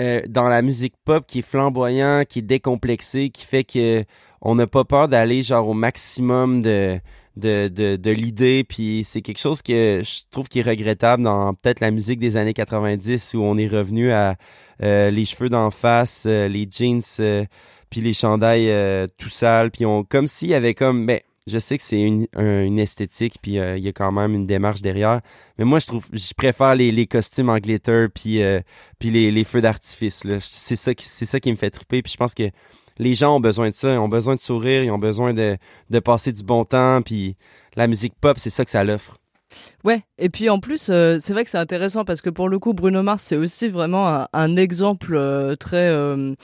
euh, 0.00 0.22
dans 0.28 0.48
la 0.48 0.62
musique 0.62 0.94
pop 1.04 1.24
qui 1.26 1.40
est 1.40 1.42
flamboyant, 1.42 2.22
qui 2.28 2.38
est 2.38 2.42
décomplexé, 2.42 3.30
qui 3.30 3.44
fait 3.44 3.64
que 3.64 4.04
on 4.40 4.54
n'a 4.54 4.66
pas 4.66 4.84
peur 4.84 5.08
d'aller 5.08 5.42
genre 5.42 5.68
au 5.68 5.74
maximum 5.74 6.62
de 6.62 6.98
de, 7.36 7.68
de, 7.68 7.96
de 7.96 8.10
l'idée, 8.10 8.64
puis 8.64 9.04
c'est 9.04 9.22
quelque 9.22 9.38
chose 9.40 9.62
que 9.62 10.02
je 10.04 10.22
trouve 10.30 10.48
qui 10.48 10.58
est 10.60 10.62
regrettable 10.68 11.22
dans 11.22 11.54
peut-être 11.54 11.80
la 11.80 11.90
musique 11.90 12.18
des 12.20 12.36
années 12.36 12.52
90 12.54 13.34
où 13.34 13.42
on 13.42 13.56
est 13.56 13.68
revenu 13.68 14.10
à 14.12 14.36
euh, 14.82 15.10
les 15.10 15.24
cheveux 15.24 15.48
d'en 15.48 15.70
face, 15.70 16.24
euh, 16.26 16.48
les 16.48 16.66
jeans, 16.70 17.00
euh, 17.20 17.44
puis 17.90 18.00
les 18.00 18.14
chandails 18.14 18.68
euh, 18.70 19.06
tout 19.18 19.28
sales, 19.28 19.70
puis 19.70 19.86
on 19.86 20.04
comme 20.04 20.26
s'il 20.26 20.50
y 20.50 20.54
avait 20.54 20.74
comme 20.74 21.06
ben 21.06 21.20
je 21.48 21.58
sais 21.58 21.76
que 21.76 21.82
c'est 21.82 22.00
une, 22.00 22.26
un- 22.36 22.62
une 22.64 22.78
esthétique 22.78 23.34
puis 23.42 23.58
euh, 23.58 23.76
il 23.76 23.82
y 23.82 23.88
a 23.88 23.92
quand 23.92 24.12
même 24.12 24.32
une 24.34 24.46
démarche 24.46 24.80
derrière, 24.82 25.20
mais 25.58 25.64
moi 25.64 25.78
je 25.80 25.86
trouve 25.86 26.06
je 26.12 26.32
préfère 26.34 26.74
les, 26.74 26.92
les 26.92 27.06
costumes 27.06 27.48
en 27.48 27.58
glitter 27.58 28.06
puis 28.14 28.38
les, 29.02 29.30
les 29.30 29.44
feux 29.44 29.60
d'artifice 29.60 30.24
c'est 30.40 30.76
ça 30.76 30.94
qui 30.94 31.04
ça 31.04 31.40
qui 31.40 31.50
me 31.50 31.56
fait 31.56 31.70
triper 31.70 32.02
puis 32.02 32.12
je 32.12 32.16
pense 32.16 32.34
que 32.34 32.50
les 32.98 33.14
gens 33.14 33.36
ont 33.36 33.40
besoin 33.40 33.70
de 33.70 33.74
ça, 33.74 33.92
ils 33.92 33.98
ont 33.98 34.08
besoin 34.08 34.34
de 34.34 34.40
sourire, 34.40 34.84
ils 34.84 34.90
ont 34.90 34.98
besoin 34.98 35.34
de 35.34 35.56
de 35.90 35.98
passer 35.98 36.32
du 36.32 36.42
bon 36.42 36.64
temps 36.64 37.00
puis 37.02 37.36
la 37.76 37.86
musique 37.86 38.14
pop, 38.20 38.38
c'est 38.38 38.50
ça 38.50 38.64
que 38.64 38.70
ça 38.70 38.84
l'offre. 38.84 39.18
Ouais, 39.84 40.02
et 40.18 40.28
puis 40.28 40.48
en 40.48 40.60
plus, 40.60 40.88
euh, 40.90 41.18
c'est 41.20 41.32
vrai 41.32 41.44
que 41.44 41.50
c'est 41.50 41.58
intéressant 41.58 42.04
parce 42.04 42.20
que 42.20 42.30
pour 42.30 42.48
le 42.48 42.58
coup, 42.58 42.72
Bruno 42.72 43.02
Mars, 43.02 43.22
c'est 43.22 43.36
aussi 43.36 43.68
vraiment 43.68 44.26
un, 44.32 44.56
exemple 44.56 45.14
euh, 45.14 45.56
très 45.56 45.88
euh, 45.88 46.34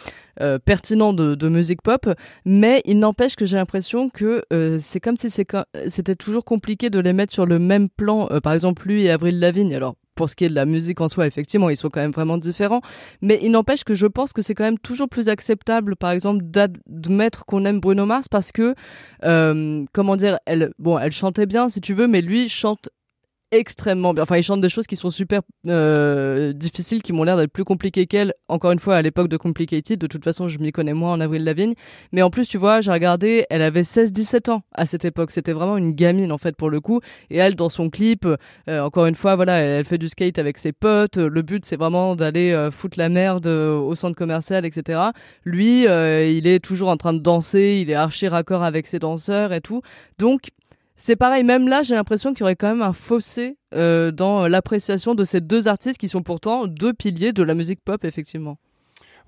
pertinent 0.65 1.13
de, 1.13 1.35
de 1.35 1.49
musique 1.49 1.83
pop, 1.83 2.09
mais 2.45 2.83
il 2.85 2.99
n'empêche 2.99 3.37
que 3.37 3.47
j'ai 3.47 3.57
l'impression 3.57 4.11
que 4.11 4.45
c'est 4.79 5.01
comme 5.01 5.17
si 5.17 5.31
c'était 5.31 6.15
toujours 6.15 6.45
compliqué 6.45 6.91
de 6.91 6.99
les 6.99 7.13
mettre 7.13 7.33
sur 7.33 7.47
le 7.47 7.59
même 7.59 7.89
plan. 7.89 8.29
Par 8.43 8.53
exemple, 8.53 8.87
lui 8.87 9.05
et 9.05 9.11
Avril 9.11 9.39
Lavigne, 9.39 9.75
alors 9.75 9.95
pour 10.19 10.29
ce 10.29 10.35
qui 10.35 10.45
est 10.45 10.49
de 10.49 10.55
la 10.55 10.65
musique 10.67 11.01
en 11.01 11.09
soi, 11.09 11.29
effectivement, 11.29 11.71
ils 11.71 11.77
sont 11.77 11.91
quand 11.91 12.01
même 12.01 12.11
vraiment 12.11 12.39
différents, 12.39 12.81
mais 13.23 13.39
il 13.41 13.53
n'empêche 13.53 13.85
que 13.85 13.95
je 13.95 14.07
pense 14.07 14.33
que 14.33 14.43
c'est 14.43 14.53
quand 14.53 14.65
même 14.65 14.81
toujours 14.81 15.09
plus 15.09 15.29
acceptable, 15.29 15.95
par 15.95 16.11
exemple, 16.11 16.43
d'admettre 16.43 17.45
qu'on 17.47 17.65
aime 17.65 17.79
Bruno 17.79 18.05
Mars 18.05 18.27
parce 18.29 18.51
que, 18.51 18.75
euh, 19.25 19.85
comment 19.93 20.17
dire, 20.17 20.41
elle, 20.45 20.73
elle 21.01 21.13
chantait 21.13 21.47
bien 21.47 21.69
si 21.69 21.81
tu 21.81 21.95
veux, 21.95 22.09
mais 22.09 22.21
lui 22.21 22.49
chante 22.49 22.89
extrêmement 23.51 24.15
bien. 24.15 24.23
Enfin, 24.23 24.37
il 24.37 24.43
chante 24.43 24.61
des 24.61 24.69
choses 24.69 24.87
qui 24.87 24.97
sont 24.97 25.11
super 25.11 25.43
euh, 25.67 26.53
difficiles, 26.53 27.03
qui 27.03 27.13
m'ont 27.13 27.25
l'air 27.25 27.37
d'être 27.37 27.53
plus 27.53 27.65
compliquées 27.65 28.07
qu'elle. 28.07 28.33
Encore 28.49 28.73
une 28.73 28.79
fois, 28.79 28.97
à 28.97 29.03
l'époque 29.03 29.29
de 29.29 29.37
Complicated, 29.37 29.99
de 29.99 30.07
toute 30.07 30.25
façon, 30.25 30.49
je 30.49 30.59
m'y 30.59 30.73
connais 30.73 30.95
moins 30.95 31.13
en 31.13 31.21
Avril 31.21 31.45
Lavigne. 31.45 31.75
Mais 32.13 32.23
en 32.23 32.31
plus, 32.31 32.49
tu 32.49 32.59
vois, 32.59 32.81
j'ai 32.81 32.93
regardé, 32.93 33.47
elle 33.51 33.63
avait 33.63 33.83
16-17 33.83 34.51
ans 34.51 34.63
à 34.73 34.87
cette 34.87 35.05
époque. 35.05 35.31
C'était 35.31 35.53
vraiment 35.53 35.77
une 35.77 35.93
gamine, 35.93 36.33
en 36.33 36.39
fait, 36.39 36.57
pour 36.57 36.71
le 36.71 36.81
coup. 36.81 37.01
Et 37.31 37.39
elle, 37.39 37.55
dans 37.55 37.69
son 37.69 37.91
clip, 37.91 38.27
euh, 38.27 38.81
encore 38.81 39.07
une 39.07 39.15
fois, 39.15 39.37
voilà, 39.37 39.59
elle, 39.59 39.71
elle 39.71 39.85
fait 39.85 39.99
du 39.99 40.09
skate 40.09 40.39
avec 40.39 40.59
ses 40.59 40.73
potes. 40.73 41.17
Le 41.17 41.43
but, 41.43 41.65
c'est 41.65 41.77
vraiment 41.77 42.17
d'aller 42.17 42.53
euh, 42.53 42.71
foutre 42.71 42.99
la 42.99 43.09
merde 43.09 43.47
euh, 43.47 43.79
au 43.79 43.95
centre 43.95 44.17
commercial, 44.17 44.65
etc. 44.65 45.01
Lui, 45.45 45.87
euh, 45.87 46.27
il 46.27 46.47
est 46.47 46.63
toujours 46.63 46.89
en 46.89 46.97
train 46.97 47.13
de 47.13 47.21
danser, 47.21 47.79
il 47.83 47.91
est 47.91 47.95
archi 47.95 48.29
raccord 48.29 48.63
avec 48.63 48.87
ses 48.87 48.99
danseurs 48.99 49.53
et 49.53 49.61
tout. 49.61 49.83
Donc, 50.19 50.51
c'est 51.01 51.17
pareil, 51.17 51.45
même 51.45 51.69
là, 51.69 51.83
j'ai 51.83 51.95
l'impression 51.95 52.35
qu'il 52.35 52.41
y 52.41 52.43
aurait 52.43 52.57
quand 52.57 52.69
même 52.69 52.83
un 52.83 52.93
fossé 52.93 53.57
euh, 53.73 54.11
dans 54.11 54.49
l'appréciation 54.49 55.15
de 55.15 55.25
ces 55.25 55.41
deux 55.41 55.69
artistes 55.69 55.97
qui 55.97 56.09
sont 56.09 56.23
pourtant 56.23 56.67
deux 56.67 56.93
piliers 56.93 57.33
de 57.33 57.45
la 57.45 57.55
musique 57.55 57.81
pop, 57.85 58.05
effectivement. 58.05 58.59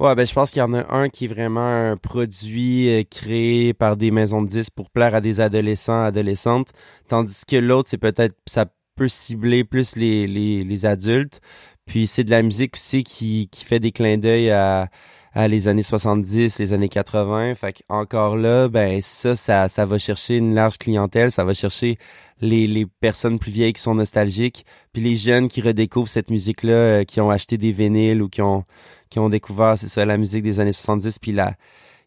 Ouais, 0.00 0.14
ben 0.14 0.26
je 0.26 0.33
pense 0.33 0.50
qu'il 0.50 0.61
y 0.61 0.62
en 0.62 0.72
a 0.72 0.92
un 0.92 1.09
qui 1.09 1.26
est 1.26 1.28
vraiment 1.28 1.61
un 1.90 1.96
produit 1.96 2.88
euh, 2.88 3.04
créé 3.09 3.72
par 3.72 3.96
des 3.96 4.11
maisons 4.11 4.42
de 4.42 4.48
disques 4.48 4.72
pour 4.74 4.90
plaire 4.90 5.14
à 5.14 5.20
des 5.20 5.40
adolescents, 5.40 6.02
adolescentes, 6.02 6.70
tandis 7.06 7.44
que 7.46 7.56
l'autre, 7.56 7.88
c'est 7.88 7.98
peut-être, 7.98 8.35
ça 8.46 8.66
peut 8.96 9.09
cibler 9.09 9.62
plus 9.62 9.94
les, 9.94 10.26
les, 10.26 10.64
les 10.64 10.87
adultes. 10.87 11.40
Puis 11.87 12.06
c'est 12.06 12.24
de 12.24 12.30
la 12.30 12.42
musique 12.42 12.76
aussi 12.76 13.04
qui, 13.04 13.48
qui 13.48 13.64
fait 13.64 13.78
des 13.78 13.92
clins 13.92 14.18
d'œil 14.18 14.50
à, 14.50 14.88
à 15.33 15.49
les 15.49 15.69
années 15.69 15.83
70, 15.83 16.59
les 16.59 16.73
années 16.73 16.88
80. 16.88 17.55
Fait 17.55 17.83
encore 17.88 18.37
là, 18.37 18.69
ben 18.69 19.01
ça, 19.03 19.37
ça, 19.37 19.69
ça 19.69 19.87
va 19.87 19.99
chercher 19.99 20.38
une 20.38 20.55
large 20.55 20.79
clientèle, 20.79 21.31
ça 21.31 21.45
va 21.45 21.55
chercher 21.55 21.99
les, 22.40 22.66
les 22.66 22.87
personnes 22.87 23.38
plus 23.38 23.53
vieilles 23.53 23.73
qui 23.73 23.83
sont 23.83 23.95
nostalgiques, 23.95 24.64
puis 24.93 25.03
les 25.03 25.16
jeunes 25.16 25.49
qui 25.49 25.61
redécouvrent 25.61 26.09
cette 26.09 26.31
musique-là, 26.31 26.73
euh, 26.73 27.05
qui 27.05 27.21
ont 27.21 27.31
acheté 27.31 27.59
des 27.59 27.73
vinyles 27.73 28.23
ou 28.23 28.29
qui 28.29 28.43
ont 28.43 28.64
qui 29.11 29.19
ont 29.19 29.29
découvert, 29.29 29.77
c'est 29.77 29.88
ça, 29.88 30.05
la 30.05 30.16
musique 30.16 30.45
des 30.45 30.61
années 30.61 30.73
70, 30.73 31.19
puis 31.19 31.33
là, 31.33 31.55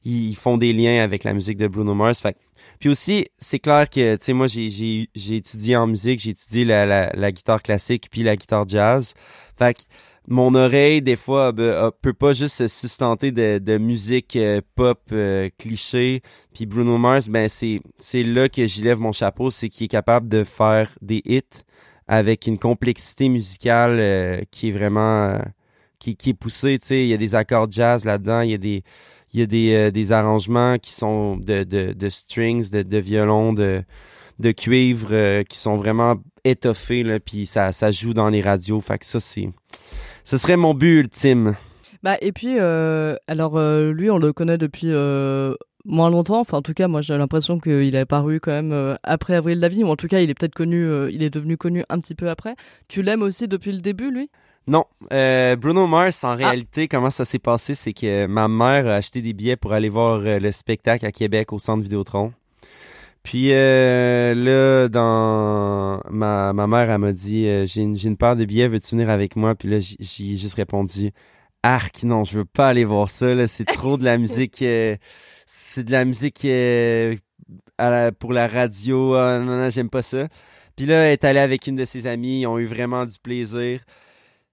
ils, 0.06 0.36
font 0.36 0.58
des 0.58 0.74
liens 0.74 1.04
avec 1.04 1.24
la 1.24 1.34
musique 1.34 1.58
de 1.58 1.68
Bruno 1.68 1.94
Mars. 1.94 2.22
Fait 2.22 2.38
puis 2.80 2.90
aussi, 2.90 3.28
c'est 3.38 3.60
clair 3.60 3.90
que, 3.90 4.16
tu 4.16 4.26
sais, 4.26 4.34
moi, 4.34 4.48
j'ai, 4.48 4.70
j'ai, 4.70 5.10
j'ai 5.16 5.36
étudié 5.38 5.76
en 5.76 5.88
musique, 5.88 6.20
j'ai 6.20 6.32
étudié 6.32 6.66
la, 6.66 6.86
la, 6.86 7.12
la 7.14 7.32
guitare 7.32 7.62
classique 7.62 8.08
puis 8.12 8.24
la 8.24 8.36
guitare 8.36 8.68
jazz. 8.68 9.14
Fait 9.58 9.74
que 9.74 9.82
mon 10.28 10.56
oreille, 10.56 11.02
des 11.02 11.16
fois, 11.16 11.52
ben, 11.52 11.92
peut 12.02 12.14
pas 12.14 12.34
juste 12.34 12.56
se 12.56 12.68
sustenter 12.68 13.32
de, 13.32 13.78
musique 13.78 14.36
euh, 14.36 14.62
pop 14.76 15.02
euh, 15.12 15.50
cliché. 15.58 16.22
Puis 16.54 16.66
Bruno 16.66 16.98
Mars, 16.98 17.28
ben 17.28 17.50
c'est 17.50 18.24
là 18.24 18.48
que 18.48 18.66
j'y 18.68 18.84
lève 18.84 19.00
mon 19.00 19.12
chapeau, 19.12 19.52
c'est 19.52 19.70
qu'il 19.70 19.86
est 19.86 19.90
capable 19.90 20.30
de 20.30 20.44
faire 20.44 20.90
des 21.02 21.22
hits 21.26 21.64
avec 22.08 22.48
une 22.48 22.58
complexité 22.60 23.28
musicale 23.30 23.98
euh, 24.00 24.42
qui 24.52 24.70
est 24.70 24.72
vraiment 24.72 25.40
qui, 26.00 26.16
qui 26.16 26.32
est 26.32 26.34
poussée. 26.34 26.78
Tu 26.80 26.88
sais, 26.88 27.04
il 27.04 27.10
y 27.10 27.14
a 27.14 27.18
des 27.18 27.36
accords 27.36 27.68
jazz 27.70 28.06
là-dedans, 28.06 28.42
il 28.42 28.52
y 28.52 28.54
a 28.54 28.58
des 28.58 28.84
il 29.34 29.40
y 29.40 29.44
a 29.44 29.48
des, 29.48 29.92
des 29.92 30.12
arrangements 30.12 30.78
qui 30.78 30.92
sont 30.92 31.38
de, 31.38 31.64
de, 31.64 31.94
de 31.94 32.10
strings, 32.10 32.70
de, 32.70 32.84
de 32.84 32.98
violon, 33.00 33.52
de, 33.52 33.84
de 34.38 34.52
cuivre, 34.52 35.42
qui 35.50 35.58
sont 35.58 35.76
vraiment 35.76 36.18
étoffés, 36.44 37.04
là, 37.04 37.20
puis 37.20 37.48
ça, 37.48 37.72
ça 37.72 37.92
joue 37.92 38.14
dans 38.14 38.30
les 38.30 38.42
radios. 38.42 38.80
Fait 38.82 39.00
que 39.00 39.06
ça, 39.06 39.20
c'est... 39.20 39.50
Ce 40.24 40.38
serait 40.38 40.58
mon 40.58 40.74
but 40.74 41.00
ultime. 41.00 41.56
Bah, 42.02 42.18
et 42.22 42.32
puis, 42.32 42.60
euh, 42.60 43.16
alors, 43.28 43.58
euh, 43.58 43.92
lui, 43.92 44.10
on 44.10 44.18
le 44.18 44.34
connaît 44.34 44.58
depuis 44.58 44.88
euh, 44.90 45.56
moins 45.86 46.10
longtemps. 46.10 46.40
Enfin, 46.40 46.58
en 46.58 46.62
tout 46.62 46.74
cas, 46.74 46.88
moi, 46.88 47.02
j'ai 47.02 47.18
l'impression 47.18 47.60
qu'il 47.60 47.96
est 47.96 48.00
apparu 48.00 48.40
quand 48.40 48.52
même 48.52 48.98
après 49.04 49.36
Avril 49.36 49.60
Lavigne, 49.60 49.86
ou 49.86 49.88
en 49.88 49.96
tout 49.96 50.08
cas, 50.08 50.20
il 50.20 50.30
est 50.30 50.34
peut-être 50.34 50.56
connu, 50.56 50.86
il 51.12 51.24
est 51.24 51.30
devenu 51.30 51.58
connu 51.58 51.84
un 51.90 52.00
petit 52.00 52.16
peu 52.16 52.30
après. 52.30 52.56
Tu 52.88 53.02
l'aimes 53.04 53.22
aussi 53.22 53.48
depuis 53.48 53.72
le 53.72 53.80
début, 53.80 54.12
lui? 54.12 54.30
Non, 54.68 54.86
Bruno 55.10 55.88
Mars, 55.88 56.24
en 56.24 56.36
réalité, 56.36 56.88
comment 56.88 57.10
ça 57.10 57.26
s'est 57.26 57.40
passé, 57.40 57.74
c'est 57.74 57.94
que 57.94 58.28
ma 58.28 58.48
mère 58.48 58.88
a 58.88 58.96
acheté 58.96 59.22
des 59.22 59.34
billets 59.34 59.58
pour 59.58 59.74
aller 59.74 59.90
voir 59.90 60.22
le 60.22 60.52
spectacle 60.52 61.06
à 61.06 61.12
Québec 61.12 61.52
au 61.52 61.60
Centre 61.60 61.84
Vidéotron. 61.84 62.32
Puis 63.24 63.54
euh, 63.54 64.36
là, 64.36 64.90
dans 64.90 66.02
ma, 66.10 66.52
ma 66.54 66.68
mère, 66.68 66.92
elle 66.92 66.98
m'a 67.00 67.14
dit 67.14 67.48
euh, 67.48 67.66
j'ai 67.66 67.82
une, 67.82 67.98
une 67.98 68.18
paire 68.18 68.36
de 68.36 68.46
billets, 68.46 68.68
veux-tu 68.68 68.96
venir 68.96 69.10
avec 69.10 69.36
moi? 69.36 69.56
Puis 69.56 69.70
là, 69.70 69.80
j'ai 69.80 70.36
juste 70.36 70.56
répondu 70.56 71.12
Arc, 71.64 72.04
non, 72.04 72.26
je 72.26 72.40
veux 72.40 72.46
pas 72.46 72.68
aller 72.70 72.84
voir 72.84 73.10
ça, 73.10 73.34
là, 73.34 73.48
c'est 73.48 73.64
trop 73.66 73.98
de 73.98 74.04
la 74.04 74.18
musique. 74.18 74.62
euh, 74.62 74.98
c'est 75.46 75.84
de 75.86 75.92
la 75.92 76.04
musique 76.06 76.44
euh, 76.46 77.16
à 77.78 77.90
la- 77.90 78.12
pour 78.12 78.34
la 78.34 78.48
radio. 78.48 79.14
Ah, 79.16 79.40
non, 79.40 79.58
non, 79.58 79.70
j'aime 79.70 79.90
pas 79.90 80.02
ça. 80.02 80.28
Puis 80.76 80.86
là, 80.86 81.06
elle 81.06 81.14
est 81.14 81.24
allée 81.24 81.40
avec 81.40 81.68
une 81.68 81.76
de 81.78 81.86
ses 81.86 82.08
amies, 82.08 82.42
ils 82.42 82.48
ont 82.48 82.60
eu 82.60 82.66
vraiment 82.66 83.06
du 83.06 83.18
plaisir. 83.20 83.80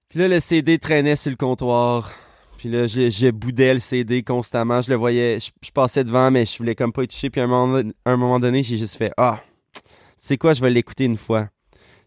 Puis 0.09 0.19
là, 0.19 0.27
le 0.29 0.39
CD 0.39 0.79
traînait 0.79 1.15
sur 1.17 1.31
le 1.31 1.37
comptoir. 1.37 2.11
Puis 2.61 2.69
là, 2.69 2.85
je, 2.85 3.09
je 3.09 3.31
boudais 3.31 3.73
le 3.73 3.79
CD 3.79 4.21
constamment. 4.21 4.81
Je 4.81 4.91
le 4.91 4.95
voyais, 4.95 5.39
je, 5.39 5.49
je 5.65 5.71
passais 5.71 6.03
devant, 6.03 6.29
mais 6.29 6.45
je 6.45 6.55
voulais 6.59 6.75
comme 6.75 6.93
pas 6.93 7.01
y 7.01 7.07
toucher. 7.07 7.31
Puis 7.31 7.41
à 7.41 7.45
un 7.45 7.47
moment, 7.47 7.81
un 8.05 8.17
moment 8.17 8.39
donné, 8.39 8.61
j'ai 8.61 8.77
juste 8.77 8.97
fait 8.97 9.11
Ah, 9.17 9.41
tu 9.73 9.81
sais 10.19 10.37
quoi, 10.37 10.53
je 10.53 10.61
vais 10.61 10.69
l'écouter 10.69 11.05
une 11.05 11.17
fois. 11.17 11.47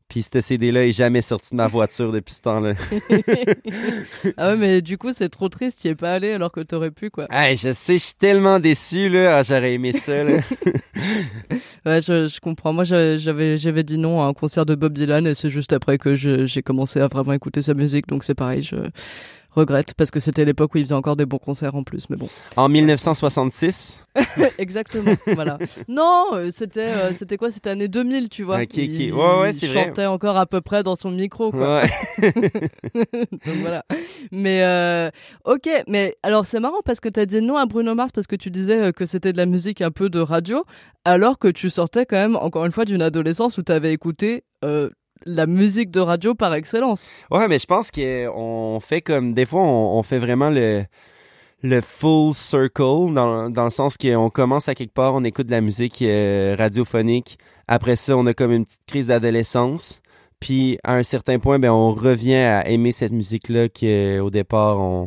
Puis 0.06 0.22
ce 0.22 0.40
CD-là 0.40 0.86
est 0.86 0.92
jamais 0.92 1.22
sorti 1.22 1.48
de 1.50 1.56
ma 1.56 1.66
voiture 1.66 2.12
depuis 2.12 2.34
ce 2.34 2.42
temps-là. 2.42 2.74
Ah 4.36 4.50
ouais, 4.50 4.56
mais 4.56 4.80
du 4.80 4.96
coup, 4.96 5.12
c'est 5.12 5.28
trop 5.28 5.48
triste, 5.48 5.84
y 5.84 5.88
es 5.88 5.94
pas 5.96 6.12
allé 6.12 6.30
alors 6.30 6.52
que 6.52 6.60
t'aurais 6.60 6.90
pu, 6.92 7.10
quoi. 7.10 7.26
hey, 7.30 7.56
je 7.56 7.72
sais, 7.72 7.94
je 7.98 8.04
suis 8.04 8.14
tellement 8.14 8.60
déçu, 8.60 9.08
là. 9.08 9.38
Ah, 9.38 9.42
J'aurais 9.42 9.74
aimé 9.74 9.92
ça, 9.92 10.22
là. 10.22 10.38
Ouais, 11.86 12.00
je, 12.00 12.28
je 12.28 12.40
comprends. 12.40 12.72
Moi, 12.72 12.84
j'a- 12.84 13.16
j'avais, 13.18 13.58
j'avais 13.58 13.82
dit 13.82 13.98
non 13.98 14.22
à 14.22 14.26
un 14.26 14.32
concert 14.34 14.64
de 14.64 14.74
Bob 14.74 14.92
Dylan 14.94 15.26
et 15.26 15.34
c'est 15.34 15.50
juste 15.50 15.72
après 15.72 15.98
que 15.98 16.14
j'ai 16.14 16.62
commencé 16.62 17.00
à 17.00 17.08
vraiment 17.08 17.32
écouter 17.32 17.60
sa 17.60 17.74
musique. 17.74 18.06
Donc 18.06 18.24
c'est 18.24 18.34
pareil, 18.34 18.62
je 18.62 18.76
regrette 19.54 19.94
parce 19.94 20.10
que 20.10 20.20
c'était 20.20 20.44
l'époque 20.44 20.74
où 20.74 20.78
il 20.78 20.84
faisait 20.84 20.94
encore 20.94 21.16
des 21.16 21.26
bons 21.26 21.38
concerts 21.38 21.74
en 21.74 21.82
plus. 21.84 22.08
Mais 22.10 22.16
bon. 22.16 22.28
en 22.56 22.68
1966. 22.68 24.04
Exactement, 24.58 25.14
voilà. 25.34 25.58
Non, 25.88 26.26
euh, 26.34 26.50
c'était 26.52 26.80
euh, 26.88 27.12
c'était 27.12 27.36
quoi? 27.36 27.50
C'était 27.50 27.70
année 27.70 27.88
2000, 27.88 28.28
tu 28.28 28.42
vois. 28.44 28.56
Ok, 28.56 28.62
ok. 28.64 28.76
Il, 28.76 29.12
Ouais, 29.12 29.40
ouais, 29.40 29.50
il 29.50 29.56
c'est 29.56 29.66
vrai. 29.66 29.84
chantait 29.86 30.06
encore 30.06 30.36
à 30.36 30.46
peu 30.46 30.60
près 30.60 30.82
dans 30.82 30.96
son 30.96 31.10
micro, 31.10 31.50
quoi. 31.50 31.82
Ouais. 31.82 31.90
Donc 32.94 33.56
voilà. 33.60 33.84
Mais 34.30 34.62
euh, 34.62 35.10
ok, 35.44 35.68
mais 35.88 36.16
alors 36.22 36.46
c'est 36.46 36.60
marrant 36.60 36.80
parce 36.84 37.00
que 37.00 37.08
t'as 37.08 37.26
dit 37.26 37.40
non 37.40 37.56
à 37.56 37.66
Bruno 37.66 37.94
Mars 37.94 38.12
parce 38.12 38.26
que 38.26 38.36
tu 38.36 38.50
disais 38.50 38.92
que 38.92 39.06
c'était 39.06 39.32
de 39.32 39.38
la 39.38 39.46
musique 39.46 39.80
un 39.80 39.90
peu 39.90 40.08
de 40.08 40.20
radio, 40.20 40.64
alors 41.04 41.38
que 41.38 41.48
tu 41.48 41.70
sortais 41.70 42.06
quand 42.06 42.16
même 42.16 42.36
encore 42.36 42.64
une 42.66 42.72
fois 42.72 42.84
d'une 42.84 43.02
adolescence 43.02 43.58
où 43.58 43.62
t'avais 43.62 43.92
écouté 43.92 44.44
euh, 44.64 44.90
la 45.24 45.46
musique 45.46 45.90
de 45.90 46.00
radio 46.00 46.34
par 46.34 46.54
excellence. 46.54 47.10
Ouais, 47.30 47.48
mais 47.48 47.58
je 47.58 47.66
pense 47.66 47.90
qu'on 47.90 48.78
fait 48.80 49.00
comme 49.00 49.34
des 49.34 49.46
fois 49.46 49.62
on, 49.62 50.02
fait 50.02 50.18
vraiment 50.18 50.50
le 50.50 50.84
le 51.62 51.80
full 51.80 52.34
circle 52.34 53.14
dans, 53.14 53.48
dans 53.48 53.64
le 53.64 53.70
sens 53.70 53.96
qu'on 53.96 54.28
commence 54.28 54.68
à 54.68 54.74
quelque 54.74 54.92
part, 54.92 55.14
on 55.14 55.24
écoute 55.24 55.46
de 55.46 55.50
la 55.52 55.62
musique 55.62 56.02
euh, 56.02 56.54
radiophonique. 56.58 57.38
Après 57.68 57.96
ça, 57.96 58.18
on 58.18 58.26
a 58.26 58.34
comme 58.34 58.52
une 58.52 58.66
petite 58.66 58.82
crise 58.86 59.06
d'adolescence. 59.06 60.02
Puis 60.40 60.78
à 60.84 60.96
un 60.96 61.02
certain 61.02 61.38
point, 61.38 61.58
ben 61.58 61.70
on 61.70 61.92
revient 61.92 62.34
à 62.34 62.68
aimer 62.68 62.92
cette 62.92 63.12
musique-là 63.12 63.68
qu'au 63.68 64.30
départ 64.30 64.78
on 64.78 65.06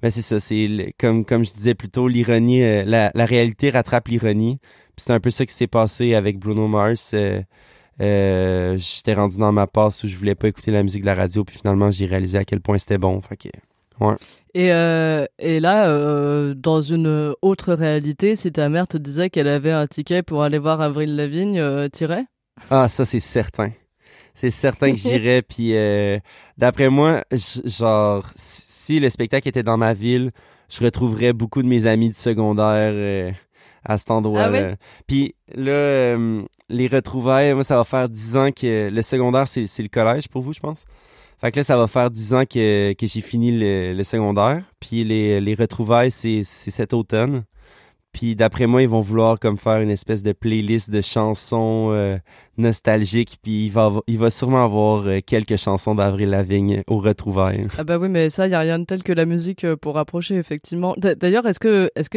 ben 0.00 0.10
c'est 0.10 0.22
ça, 0.22 0.40
c'est 0.40 0.94
comme 0.98 1.26
comme 1.26 1.44
je 1.44 1.52
disais 1.52 1.74
plus 1.74 1.90
tôt, 1.90 2.08
l'ironie, 2.08 2.62
euh, 2.62 2.84
la, 2.86 3.10
la 3.14 3.26
réalité 3.26 3.68
rattrape 3.68 4.08
l'ironie. 4.08 4.58
Puis 4.96 5.04
c'est 5.04 5.12
un 5.12 5.20
peu 5.20 5.30
ça 5.30 5.44
qui 5.44 5.52
s'est 5.54 5.66
passé 5.66 6.14
avec 6.14 6.38
Bruno 6.38 6.68
Mars. 6.68 7.10
euh, 7.14 7.42
euh, 8.00 8.78
j'étais 8.78 9.14
rendu 9.14 9.36
dans 9.36 9.52
ma 9.52 9.66
passe 9.66 10.04
où 10.04 10.08
je 10.08 10.16
voulais 10.16 10.34
pas 10.34 10.48
écouter 10.48 10.70
la 10.70 10.82
musique 10.82 11.02
de 11.02 11.06
la 11.06 11.14
radio, 11.14 11.44
puis 11.44 11.58
finalement 11.58 11.90
j'ai 11.90 12.06
réalisé 12.06 12.38
à 12.38 12.44
quel 12.44 12.60
point 12.60 12.78
c'était 12.78 12.98
bon. 12.98 13.20
Fait 13.20 13.36
que, 13.36 13.48
Et, 14.54 14.72
euh, 14.72 15.26
et 15.38 15.60
là, 15.60 15.88
euh, 15.88 16.54
dans 16.54 16.80
une 16.80 17.34
autre 17.42 17.74
réalité, 17.74 18.36
si 18.36 18.50
ta 18.52 18.68
mère 18.68 18.88
te 18.88 18.96
disait 18.96 19.28
qu'elle 19.28 19.48
avait 19.48 19.72
un 19.72 19.86
ticket 19.86 20.22
pour 20.22 20.42
aller 20.42 20.58
voir 20.58 20.80
Avril 20.80 21.14
Lavigne, 21.14 21.58
euh, 21.58 21.88
t'irais? 21.88 22.24
Ah 22.70 22.88
ça 22.88 23.04
c'est 23.04 23.20
certain, 23.20 23.70
c'est 24.32 24.50
certain 24.50 24.92
que 24.92 24.96
j'irais. 24.96 25.42
puis 25.48 25.76
euh, 25.76 26.18
d'après 26.56 26.88
moi, 26.88 27.22
genre 27.32 28.24
si 28.34 28.98
le 28.98 29.10
spectacle 29.10 29.48
était 29.48 29.62
dans 29.62 29.76
ma 29.76 29.92
ville, 29.92 30.30
je 30.70 30.82
retrouverais 30.82 31.34
beaucoup 31.34 31.62
de 31.62 31.68
mes 31.68 31.84
amis 31.86 32.08
du 32.08 32.14
secondaire 32.14 33.34
à 33.84 33.98
cet 33.98 34.10
endroit-là. 34.10 34.72
Ah? 34.72 34.76
Puis 35.06 35.34
là, 35.54 35.72
euh, 35.72 36.42
les 36.68 36.88
retrouvailles, 36.88 37.54
moi 37.54 37.64
ça 37.64 37.76
va 37.76 37.84
faire 37.84 38.08
dix 38.08 38.36
ans 38.36 38.50
que 38.52 38.88
le 38.90 39.02
secondaire 39.02 39.48
c'est 39.48 39.66
c'est 39.66 39.82
le 39.82 39.88
collège 39.88 40.28
pour 40.28 40.42
vous, 40.42 40.52
je 40.52 40.60
pense. 40.60 40.84
Fait 41.40 41.50
que 41.50 41.56
là, 41.58 41.64
ça 41.64 41.76
va 41.78 41.86
faire 41.86 42.10
dix 42.10 42.34
ans 42.34 42.44
que, 42.44 42.92
que 42.92 43.06
j'ai 43.06 43.22
fini 43.22 43.50
le, 43.50 43.94
le 43.94 44.04
secondaire. 44.04 44.62
Puis 44.78 45.04
les, 45.04 45.40
les 45.40 45.54
retrouvailles, 45.54 46.10
c'est 46.10 46.42
c'est 46.44 46.70
cet 46.70 46.92
automne. 46.92 47.44
Puis 48.12 48.34
d'après 48.34 48.66
moi, 48.66 48.82
ils 48.82 48.88
vont 48.88 49.00
vouloir 49.00 49.38
comme 49.38 49.56
faire 49.56 49.80
une 49.80 49.90
espèce 49.90 50.22
de 50.22 50.32
playlist 50.32 50.90
de 50.90 51.00
chansons 51.00 51.90
euh, 51.92 52.18
nostalgiques. 52.58 53.38
Puis 53.42 53.66
il 53.66 53.70
va, 53.70 53.92
il 54.06 54.18
va 54.18 54.30
sûrement 54.30 54.64
avoir 54.64 55.06
euh, 55.06 55.20
quelques 55.24 55.56
chansons 55.56 55.94
d'Avril 55.94 56.30
Lavigne 56.30 56.82
aux 56.88 56.98
retrouvailles. 56.98 57.68
Ah 57.78 57.84
bah 57.84 57.98
oui, 57.98 58.08
mais 58.08 58.28
ça, 58.28 58.46
il 58.46 58.50
y 58.50 58.54
a 58.54 58.60
rien 58.60 58.78
de 58.80 58.84
tel 58.84 59.02
que 59.02 59.12
la 59.12 59.26
musique 59.26 59.64
euh, 59.64 59.76
pour 59.76 59.94
rapprocher, 59.94 60.34
effectivement. 60.36 60.94
D'ailleurs, 60.98 61.46
est-ce 61.46 61.60
que 61.60 61.90
est-ce 61.94 62.10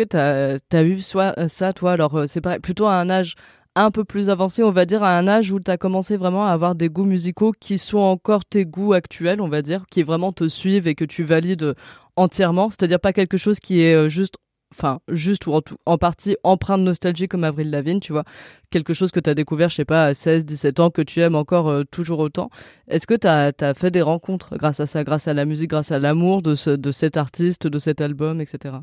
as 0.75 0.83
eu 0.83 0.99
soit 1.01 1.47
ça, 1.47 1.73
toi? 1.73 1.91
Alors, 1.91 2.23
c'est 2.27 2.41
plutôt 2.61 2.87
à 2.87 2.95
un 2.95 3.09
âge 3.09 3.35
un 3.75 3.89
peu 3.89 4.03
plus 4.03 4.29
avancé, 4.29 4.61
on 4.61 4.71
va 4.71 4.85
dire, 4.85 5.03
à 5.03 5.17
un 5.17 5.27
âge 5.27 5.51
où 5.51 5.59
tu 5.59 5.71
as 5.71 5.77
commencé 5.77 6.15
vraiment 6.15 6.45
à 6.45 6.51
avoir 6.51 6.75
des 6.75 6.89
goûts 6.89 7.05
musicaux 7.05 7.51
qui 7.59 7.77
sont 7.77 7.97
encore 7.97 8.45
tes 8.45 8.65
goûts 8.65 8.93
actuels, 8.93 9.41
on 9.41 9.47
va 9.47 9.61
dire, 9.61 9.85
qui 9.89 10.03
vraiment 10.03 10.31
te 10.31 10.47
suivent 10.47 10.87
et 10.87 10.93
que 10.93 11.05
tu 11.05 11.23
valides 11.23 11.73
entièrement, 12.15 12.69
c'est-à-dire 12.69 12.99
pas 12.99 13.13
quelque 13.13 13.37
chose 13.37 13.59
qui 13.59 13.81
est 13.81 14.09
juste 14.09 14.35
enfin 14.73 14.99
juste 15.07 15.47
ou 15.47 15.53
en, 15.53 15.61
tout- 15.61 15.77
en 15.85 15.97
partie 15.97 16.35
empreint 16.43 16.77
de 16.77 16.83
nostalgie 16.83 17.27
comme 17.27 17.43
Avril 17.43 17.69
Lavigne, 17.69 17.99
tu 17.99 18.11
vois, 18.11 18.23
quelque 18.71 18.93
chose 18.93 19.11
que 19.11 19.19
tu 19.19 19.29
as 19.29 19.35
découvert, 19.35 19.69
je 19.69 19.75
sais 19.75 19.85
pas, 19.85 20.05
à 20.05 20.13
16, 20.13 20.45
17 20.45 20.79
ans, 20.79 20.89
que 20.89 21.01
tu 21.01 21.21
aimes 21.21 21.35
encore 21.35 21.69
euh, 21.69 21.83
toujours 21.83 22.19
autant. 22.19 22.49
Est-ce 22.87 23.07
que 23.07 23.13
tu 23.13 23.27
as, 23.27 23.73
fait 23.75 23.91
des 23.91 24.01
rencontres 24.01 24.57
grâce 24.57 24.79
à 24.79 24.85
ça, 24.85 25.03
grâce 25.03 25.27
à 25.27 25.33
la 25.33 25.45
musique, 25.45 25.69
grâce 25.69 25.91
à 25.91 25.99
l'amour 25.99 26.41
de, 26.41 26.55
ce, 26.55 26.71
de 26.71 26.91
cet 26.91 27.17
artiste, 27.17 27.67
de 27.67 27.79
cet 27.79 28.01
album, 28.01 28.41
etc. 28.41 28.75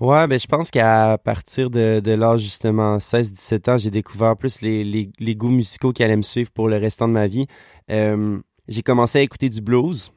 Ouais, 0.00 0.26
ben 0.26 0.38
je 0.38 0.46
pense 0.46 0.70
qu'à 0.70 1.16
partir 1.16 1.70
de, 1.70 2.00
de 2.00 2.12
l'âge 2.12 2.42
justement 2.42 2.98
16-17 2.98 3.70
ans, 3.70 3.78
j'ai 3.78 3.90
découvert 3.90 4.36
plus 4.36 4.60
les, 4.60 4.84
les, 4.84 5.10
les 5.18 5.36
goûts 5.36 5.48
musicaux 5.48 5.92
qui 5.92 6.02
allaient 6.04 6.16
me 6.18 6.22
suivre 6.22 6.50
pour 6.50 6.68
le 6.68 6.76
restant 6.76 7.08
de 7.08 7.14
ma 7.14 7.26
vie. 7.26 7.46
Euh, 7.90 8.38
j'ai 8.68 8.82
commencé 8.82 9.18
à 9.18 9.22
écouter 9.22 9.48
du 9.48 9.60
blues. 9.62 10.12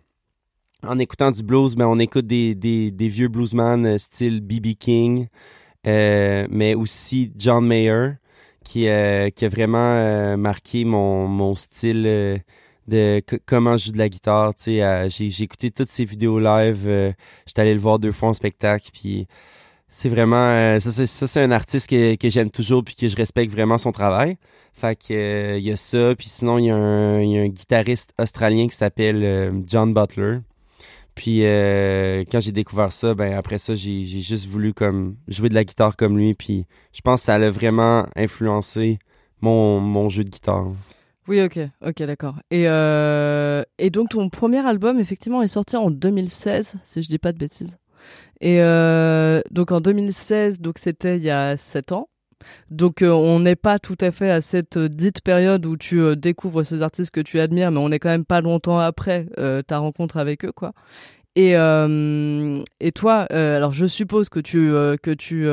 En 0.82 0.98
écoutant 0.98 1.32
du 1.32 1.44
blues, 1.44 1.76
ben 1.76 1.88
on 1.88 2.00
écoute 2.00 2.26
des, 2.26 2.56
des, 2.56 2.90
des 2.92 3.10
vieux 3.10 3.28
bluesman 3.28 3.86
euh, 3.86 3.98
style 3.98 4.40
B.B. 4.40 4.76
King, 4.80 5.28
euh, 5.86 6.48
mais 6.50 6.74
aussi 6.74 7.34
John 7.38 7.66
Mayer, 7.68 8.12
qui, 8.64 8.88
euh, 8.88 9.30
qui 9.30 9.44
a 9.46 9.50
vraiment 9.50 9.78
euh, 9.98 10.38
marqué 10.38 10.86
mon, 10.86 11.28
mon 11.28 11.54
style 11.56 12.06
euh, 12.08 12.38
de 12.88 13.22
comment 13.46 13.76
je 13.76 13.88
joue 13.88 13.92
de 13.92 13.98
la 13.98 14.08
guitare. 14.08 14.54
J'ai 14.66 15.44
écouté 15.44 15.70
toutes 15.70 15.90
ses 15.90 16.06
vidéos 16.06 16.40
live. 16.40 16.86
euh, 16.88 17.12
J'étais 17.46 17.62
allé 17.62 17.74
le 17.74 17.80
voir 17.82 18.00
deux 18.00 18.14
fois 18.14 18.30
en 18.30 18.34
spectacle, 18.34 18.90
puis 18.94 19.28
c'est 19.90 20.10
vraiment 20.10 20.80
ça 20.80 21.06
c'est 21.08 21.44
un 21.44 21.52
artiste 21.52 21.90
que, 21.90 22.16
que 22.16 22.30
j'aime 22.30 22.52
toujours 22.52 22.84
puis 22.84 22.96
que 22.96 23.08
je 23.08 23.16
respecte 23.16 23.52
vraiment 23.52 23.80
son 23.80 23.92
travail 23.92 24.38
fait 24.74 24.96
que 24.96 25.58
il 25.58 25.66
y 25.66 25.72
a 25.72 25.76
ça 25.76 26.14
puis 26.16 26.28
sinon 26.28 26.60
il 26.60 26.66
y 26.66 26.70
a 26.72 26.76
un 26.76 27.48
guitariste 27.48 28.14
australien 28.20 28.68
qui 28.68 28.76
s'appelle 28.76 29.52
John 29.66 29.94
Butler 29.94 30.40
puis 31.20 31.42
euh, 31.44 32.24
quand 32.32 32.40
j'ai 32.40 32.54
découvert 32.54 32.94
ça 32.94 33.14
ben 33.14 33.34
après 33.34 33.58
ça 33.58 33.76
j'ai 33.76 34.06
juste 34.06 34.48
voulu 34.48 34.74
comme 34.74 35.18
jouer 35.28 35.50
de 35.50 35.54
la 35.54 35.66
guitare 35.66 35.98
comme 35.98 36.18
lui 36.18 36.34
puis 36.34 36.66
je 36.94 37.02
pense 37.02 37.20
que 37.20 37.26
ça 37.26 37.34
a 37.34 37.50
vraiment 37.50 38.06
influencé 38.16 39.00
mon 39.42 40.08
jeu 40.08 40.24
de 40.24 40.30
guitare 40.30 40.68
Oui, 41.28 41.42
ok, 41.42 41.60
ok, 41.86 42.04
d'accord. 42.04 42.36
Et, 42.52 42.70
euh, 42.70 43.64
et 43.78 43.90
donc 43.90 44.10
ton 44.10 44.30
premier 44.30 44.66
album, 44.66 44.98
effectivement, 45.00 45.42
est 45.42 45.48
sorti 45.48 45.76
en 45.76 45.92
2016, 45.92 46.76
si 46.84 47.04
je 47.04 47.08
dis 47.08 47.20
pas 47.20 47.34
de 47.34 47.38
bêtises. 47.38 47.78
Et 48.40 48.62
euh, 48.62 49.42
donc 49.52 49.72
en 49.74 49.82
2016, 49.82 50.62
donc 50.62 50.78
c'était 50.78 51.18
il 51.18 51.24
y 51.24 51.30
a 51.30 51.58
7 51.58 51.92
ans. 51.92 52.08
Donc 52.70 53.02
euh, 53.02 53.12
on 53.12 53.40
n'est 53.40 53.56
pas 53.56 53.80
tout 53.80 53.98
à 54.02 54.12
fait 54.12 54.30
à 54.30 54.42
cette 54.42 54.78
euh, 54.78 54.90
dite 54.90 55.22
période 55.22 55.66
où 55.66 55.78
tu 55.78 56.02
euh, 56.02 56.16
découvres 56.16 56.64
ces 56.64 56.82
artistes 56.82 57.12
que 57.12 57.22
tu 57.22 57.40
admires, 57.40 57.72
mais 57.72 57.80
on 57.80 57.92
est 57.92 58.00
quand 58.00 58.10
même 58.10 58.26
pas 58.26 58.42
longtemps 58.42 58.80
après 58.80 59.28
ta 59.68 59.78
rencontre 59.78 60.18
avec 60.18 60.46
eux, 60.46 60.52
quoi. 60.52 60.74
Et, 61.36 61.54
et 61.54 62.92
toi, 62.92 63.16
alors 63.30 63.72
je 63.72 63.86
suppose 63.86 64.30
que 64.30 64.40
tu, 64.40 64.72
que 65.02 65.14
tu 65.14 65.48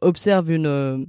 observes 0.00 0.50
une, 0.50 1.06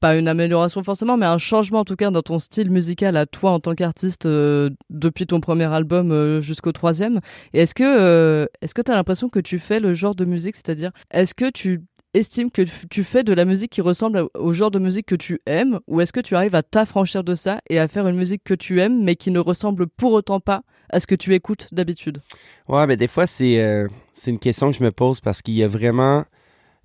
pas 0.00 0.16
une 0.16 0.28
amélioration 0.28 0.82
forcément, 0.82 1.16
mais 1.16 1.26
un 1.26 1.38
changement 1.38 1.80
en 1.80 1.84
tout 1.84 1.96
cas 1.96 2.10
dans 2.10 2.22
ton 2.22 2.38
style 2.38 2.70
musical 2.70 3.16
à 3.16 3.24
toi 3.26 3.52
en 3.52 3.60
tant 3.60 3.74
qu'artiste 3.74 4.26
depuis 4.26 5.26
ton 5.26 5.40
premier 5.40 5.72
album 5.72 6.40
jusqu'au 6.40 6.72
troisième. 6.72 7.20
Et 7.54 7.60
est-ce 7.60 7.74
que 7.74 8.48
est-ce 8.60 8.74
que 8.74 8.82
tu 8.82 8.90
as 8.90 8.94
l'impression 8.94 9.28
que 9.28 9.40
tu 9.40 9.58
fais 9.58 9.80
le 9.80 9.94
genre 9.94 10.14
de 10.14 10.24
musique, 10.24 10.56
c'est-à-dire 10.56 10.90
est-ce 11.10 11.34
que 11.34 11.50
tu 11.50 11.80
estimes 12.14 12.50
que 12.50 12.62
tu 12.90 13.04
fais 13.04 13.24
de 13.24 13.32
la 13.32 13.44
musique 13.44 13.72
qui 13.72 13.80
ressemble 13.80 14.28
au 14.34 14.52
genre 14.52 14.70
de 14.70 14.78
musique 14.78 15.06
que 15.06 15.14
tu 15.14 15.40
aimes, 15.46 15.80
ou 15.86 16.00
est-ce 16.00 16.12
que 16.12 16.20
tu 16.20 16.36
arrives 16.36 16.54
à 16.54 16.62
t'affranchir 16.62 17.24
de 17.24 17.34
ça 17.34 17.60
et 17.70 17.78
à 17.78 17.88
faire 17.88 18.06
une 18.06 18.16
musique 18.16 18.42
que 18.44 18.54
tu 18.54 18.80
aimes, 18.80 19.02
mais 19.02 19.16
qui 19.16 19.30
ne 19.30 19.38
ressemble 19.38 19.86
pour 19.86 20.12
autant 20.12 20.40
pas 20.40 20.62
à 20.90 21.00
ce 21.00 21.06
que 21.06 21.14
tu 21.14 21.34
écoutes 21.34 21.68
d'habitude? 21.72 22.20
Ouais, 22.68 22.86
mais 22.86 22.96
des 22.96 23.08
fois, 23.08 23.26
c'est 23.26 23.62
euh, 23.62 23.88
c'est 24.12 24.30
une 24.30 24.38
question 24.38 24.70
que 24.70 24.76
je 24.76 24.84
me 24.84 24.92
pose 24.92 25.20
parce 25.20 25.42
qu'il 25.42 25.54
y 25.54 25.62
a 25.62 25.68
vraiment... 25.68 26.24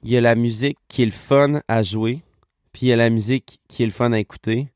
Il 0.04 0.12
y 0.12 0.18
a 0.18 0.22
la 0.22 0.36
musique 0.36 0.78
qui 0.88 1.02
est 1.02 1.06
le 1.06 1.12
fun 1.12 1.62
à 1.68 1.82
jouer, 1.82 2.22
puis 2.72 2.86
il 2.86 2.90
y 2.90 2.94
a 2.94 2.96
la 2.96 3.10
musique 3.10 3.60
qui 3.68 3.82
est 3.82 3.88
le 3.88 3.92
fun 3.92 4.12
à 4.12 4.20
écouter. 4.20 4.70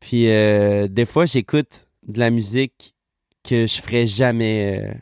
Puis 0.00 0.28
euh, 0.28 0.86
des 0.86 1.06
fois, 1.06 1.24
j'écoute 1.24 1.86
de 2.06 2.20
la 2.20 2.30
musique 2.30 2.94
que 3.42 3.66
je 3.66 3.80
ferais 3.80 4.06
jamais... 4.06 4.84
Euh, 4.84 4.94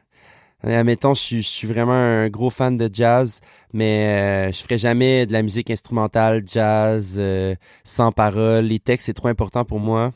admettons, 0.72 1.14
je 1.14 1.36
je 1.36 1.42
suis 1.42 1.66
vraiment 1.66 1.92
un 1.92 2.28
gros 2.28 2.50
fan 2.50 2.76
de 2.76 2.88
jazz, 2.92 3.40
mais 3.72 4.48
euh, 4.48 4.52
je 4.52 4.62
ferais 4.62 4.78
jamais 4.78 5.26
de 5.26 5.32
la 5.32 5.42
musique 5.42 5.70
instrumentale, 5.70 6.42
jazz, 6.46 7.16
euh, 7.18 7.54
sans 7.84 8.12
paroles. 8.12 8.64
Les 8.64 8.78
textes, 8.80 9.06
c'est 9.06 9.12
trop 9.14 9.28
important 9.28 9.64
pour 9.64 9.80
moi. 9.80 10.12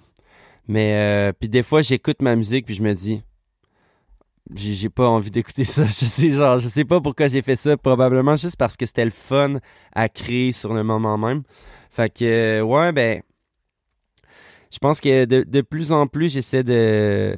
Mais 0.68 0.94
euh, 0.96 1.32
puis 1.38 1.48
des 1.48 1.62
fois, 1.62 1.82
j'écoute 1.82 2.22
ma 2.22 2.36
musique 2.36 2.66
puis 2.66 2.74
je 2.74 2.82
me 2.82 2.94
dis, 2.94 3.22
j'ai 4.54 4.88
pas 4.88 5.08
envie 5.08 5.30
d'écouter 5.30 5.64
ça. 5.64 5.84
Je 5.86 6.04
sais, 6.06 6.30
je 6.30 6.68
sais 6.68 6.84
pas 6.84 7.00
pourquoi 7.00 7.28
j'ai 7.28 7.42
fait 7.42 7.56
ça. 7.56 7.76
Probablement 7.76 8.36
juste 8.36 8.56
parce 8.56 8.76
que 8.76 8.86
c'était 8.86 9.04
le 9.04 9.10
fun 9.10 9.58
à 9.94 10.08
créer 10.08 10.52
sur 10.52 10.74
le 10.74 10.82
moment 10.82 11.18
même. 11.18 11.42
Fait 11.90 12.12
que, 12.12 12.24
euh, 12.24 12.62
ouais, 12.62 12.92
ben, 12.92 13.22
je 14.70 14.78
pense 14.78 15.00
que 15.00 15.24
de, 15.24 15.42
de 15.42 15.60
plus 15.62 15.92
en 15.92 16.06
plus, 16.06 16.32
j'essaie 16.32 16.62
de, 16.62 17.36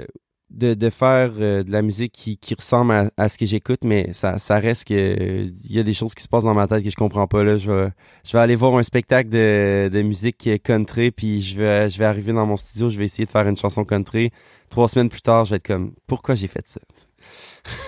de, 0.51 0.75
de 0.75 0.91
faire 0.91 1.31
euh, 1.39 1.63
de 1.63 1.71
la 1.71 1.83
musique 1.83 2.13
qui, 2.13 2.37
qui 2.37 2.55
ressemble 2.55 2.93
à, 2.93 3.11
à 3.17 3.29
ce 3.29 3.39
que 3.39 3.47
j'écoute, 3.47 3.81
mais 3.85 4.13
ça, 4.13 4.39
ça 4.39 4.59
reste 4.59 4.85
que 4.89 5.45
il 5.47 5.73
y 5.73 5.79
a 5.79 5.83
des 5.83 5.95
choses 5.95 6.15
qui 6.15 6.23
se 6.23 6.29
passent 6.29 6.45
dans 6.45 6.55
ma 6.55 6.67
tête 6.67 6.83
que 6.83 6.91
je 6.91 6.97
comprends 6.97 7.27
pas. 7.27 7.43
Là, 7.45 7.57
je 7.57 7.71
vais, 7.71 7.89
je 8.25 8.33
vais 8.33 8.39
aller 8.41 8.57
voir 8.57 8.77
un 8.77 8.83
spectacle 8.83 9.31
de, 9.31 9.89
de 9.93 10.03
musique 10.03 10.49
country, 10.65 11.11
puis 11.13 11.41
je 11.41 11.59
vais, 11.59 11.89
je 11.91 11.99
vais 11.99 12.05
arriver 12.05 12.33
dans 12.33 12.47
mon 12.47 12.57
studio, 12.57 12.89
je 12.91 12.99
vais 12.99 13.05
essayer 13.05 13.25
de 13.27 13.31
faire 13.31 13.47
une 13.47 13.57
chanson 13.57 13.85
country. 13.85 14.31
Trois 14.71 14.89
semaines 14.89 15.09
plus 15.09 15.21
tard, 15.23 15.45
je 15.45 15.51
vais 15.51 15.57
être 15.57 15.67
comme, 15.67 15.93
pourquoi 16.07 16.35
j'ai 16.35 16.47
fait 16.47 16.67
ça? 16.67 16.81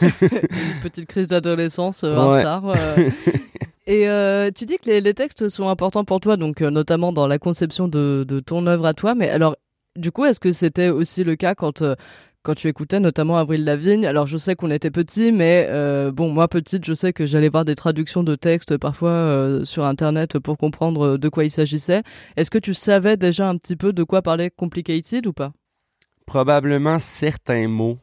Une 0.00 0.10
petite 0.82 1.06
crise 1.06 1.28
d'adolescence 1.28 2.04
euh, 2.04 2.16
en 2.16 2.30
Ouais. 2.32 2.38
retard. 2.38 2.62
euh. 2.68 3.10
Et 3.86 4.08
euh, 4.08 4.50
tu 4.54 4.64
dis 4.64 4.76
que 4.78 4.88
les, 4.88 5.00
les 5.00 5.12
textes 5.14 5.48
sont 5.48 5.68
importants 5.68 6.04
pour 6.04 6.20
toi, 6.20 6.36
donc 6.36 6.62
euh, 6.62 6.70
notamment 6.70 7.12
dans 7.12 7.26
la 7.26 7.38
conception 7.40 7.88
de, 7.88 8.24
de 8.26 8.38
ton 8.40 8.66
œuvre 8.68 8.86
à 8.86 8.94
toi. 8.94 9.14
Mais 9.16 9.28
alors, 9.28 9.56
du 9.96 10.12
coup, 10.12 10.24
est-ce 10.24 10.38
que 10.38 10.52
c'était 10.52 10.88
aussi 10.88 11.24
le 11.24 11.34
cas 11.34 11.54
quand 11.56 11.82
euh, 11.82 11.96
quand 12.42 12.54
tu 12.54 12.68
écoutais 12.68 13.00
notamment 13.00 13.36
Avril 13.36 13.64
Lavigne 13.64 14.06
Alors, 14.06 14.26
je 14.26 14.36
sais 14.36 14.56
qu'on 14.56 14.70
était 14.70 14.90
petits, 14.90 15.32
mais 15.32 15.66
euh, 15.70 16.10
bon, 16.10 16.30
moi 16.30 16.48
petite, 16.48 16.84
je 16.84 16.94
sais 16.94 17.12
que 17.12 17.26
j'allais 17.26 17.48
voir 17.48 17.64
des 17.64 17.74
traductions 17.74 18.22
de 18.22 18.34
textes 18.34 18.76
parfois 18.78 19.10
euh, 19.10 19.64
sur 19.64 19.84
Internet 19.84 20.38
pour 20.38 20.58
comprendre 20.58 21.16
de 21.16 21.28
quoi 21.28 21.44
il 21.44 21.50
s'agissait. 21.50 22.02
Est-ce 22.36 22.50
que 22.50 22.58
tu 22.58 22.74
savais 22.74 23.16
déjà 23.16 23.48
un 23.48 23.56
petit 23.56 23.76
peu 23.76 23.92
de 23.92 24.02
quoi 24.02 24.22
parlait 24.22 24.50
Complicated 24.50 25.26
ou 25.26 25.32
pas? 25.32 25.52
Probablement 26.26 26.98
certains 26.98 27.68
mots, 27.68 27.98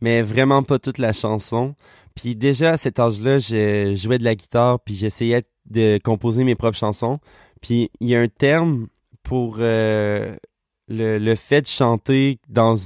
mais 0.00 0.22
vraiment 0.22 0.62
pas 0.62 0.78
toute 0.78 0.98
la 0.98 1.12
chanson. 1.12 1.74
Puis 2.14 2.36
déjà 2.36 2.72
à 2.72 2.76
cet 2.76 2.98
âge-là, 2.98 3.38
je 3.38 3.94
jouais 3.96 4.18
de 4.18 4.24
la 4.24 4.34
guitare, 4.34 4.80
puis 4.80 4.94
j'essayais 4.94 5.42
de 5.70 5.98
composer 6.02 6.44
mes 6.44 6.54
propres 6.54 6.78
chansons. 6.78 7.18
Puis 7.60 7.90
il 8.00 8.08
y 8.08 8.16
a 8.16 8.20
un 8.20 8.28
terme 8.28 8.88
pour 9.22 9.56
euh, 9.60 10.36
le, 10.88 11.34
fait 11.34 11.62
de 11.62 11.66
chanter 11.66 12.38
dans 12.48 12.76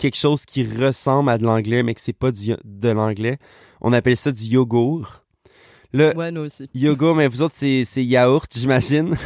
quelque 0.00 0.16
chose 0.16 0.44
qui 0.44 0.64
ressemble 0.64 1.30
à 1.30 1.38
de 1.38 1.44
l'anglais, 1.44 1.82
mais 1.82 1.94
que 1.94 2.00
c'est 2.00 2.12
pas 2.12 2.32
du, 2.32 2.54
de 2.64 2.88
l'anglais. 2.88 3.38
On 3.80 3.92
appelle 3.92 4.16
ça 4.16 4.32
du 4.32 4.42
yogourt. 4.44 5.22
Le 5.92 6.16
Ouais, 6.16 6.30
nous 6.30 6.42
aussi. 6.42 6.68
yoga, 6.74 7.14
mais 7.14 7.28
vous 7.28 7.42
autres, 7.42 7.54
c'est 7.56 7.84
c'est 7.84 8.04
yaourt, 8.04 8.50
j'imagine. 8.56 9.14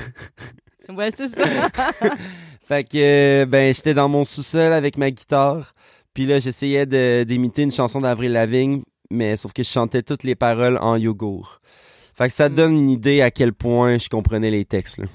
Ouais, 0.91 1.11
c'est 1.17 1.29
ça. 1.29 1.45
Fait 2.69 2.85
que, 2.85 3.45
ben, 3.47 3.73
j'étais 3.73 3.95
dans 3.95 4.09
mon 4.11 4.23
sous-sol 4.25 4.71
avec 4.75 4.99
ma 4.99 5.11
guitare. 5.11 5.75
Puis 6.13 6.27
là, 6.27 6.39
j'essayais 6.41 6.85
de- 6.85 7.25
d'imiter 7.25 7.63
une 7.63 7.73
chanson 7.73 8.01
d'Avril 8.01 8.33
Lavigne, 8.33 8.83
mais 9.11 9.37
sauf 9.39 9.55
que 9.55 9.63
je 9.63 9.69
chantais 9.71 10.03
toutes 10.03 10.25
les 10.25 10.35
paroles 10.35 10.77
en 10.83 10.97
yogourt. 10.97 11.61
Fait 12.15 12.29
que 12.29 12.35
ça 12.35 12.51
Mm. 12.51 12.55
donne 12.55 12.75
une 12.77 12.91
idée 12.91 13.23
à 13.23 13.31
quel 13.31 13.55
point 13.55 13.97
je 13.97 14.11
comprenais 14.11 14.51
les 14.51 14.67
textes. 14.67 14.99
là. 14.99 15.07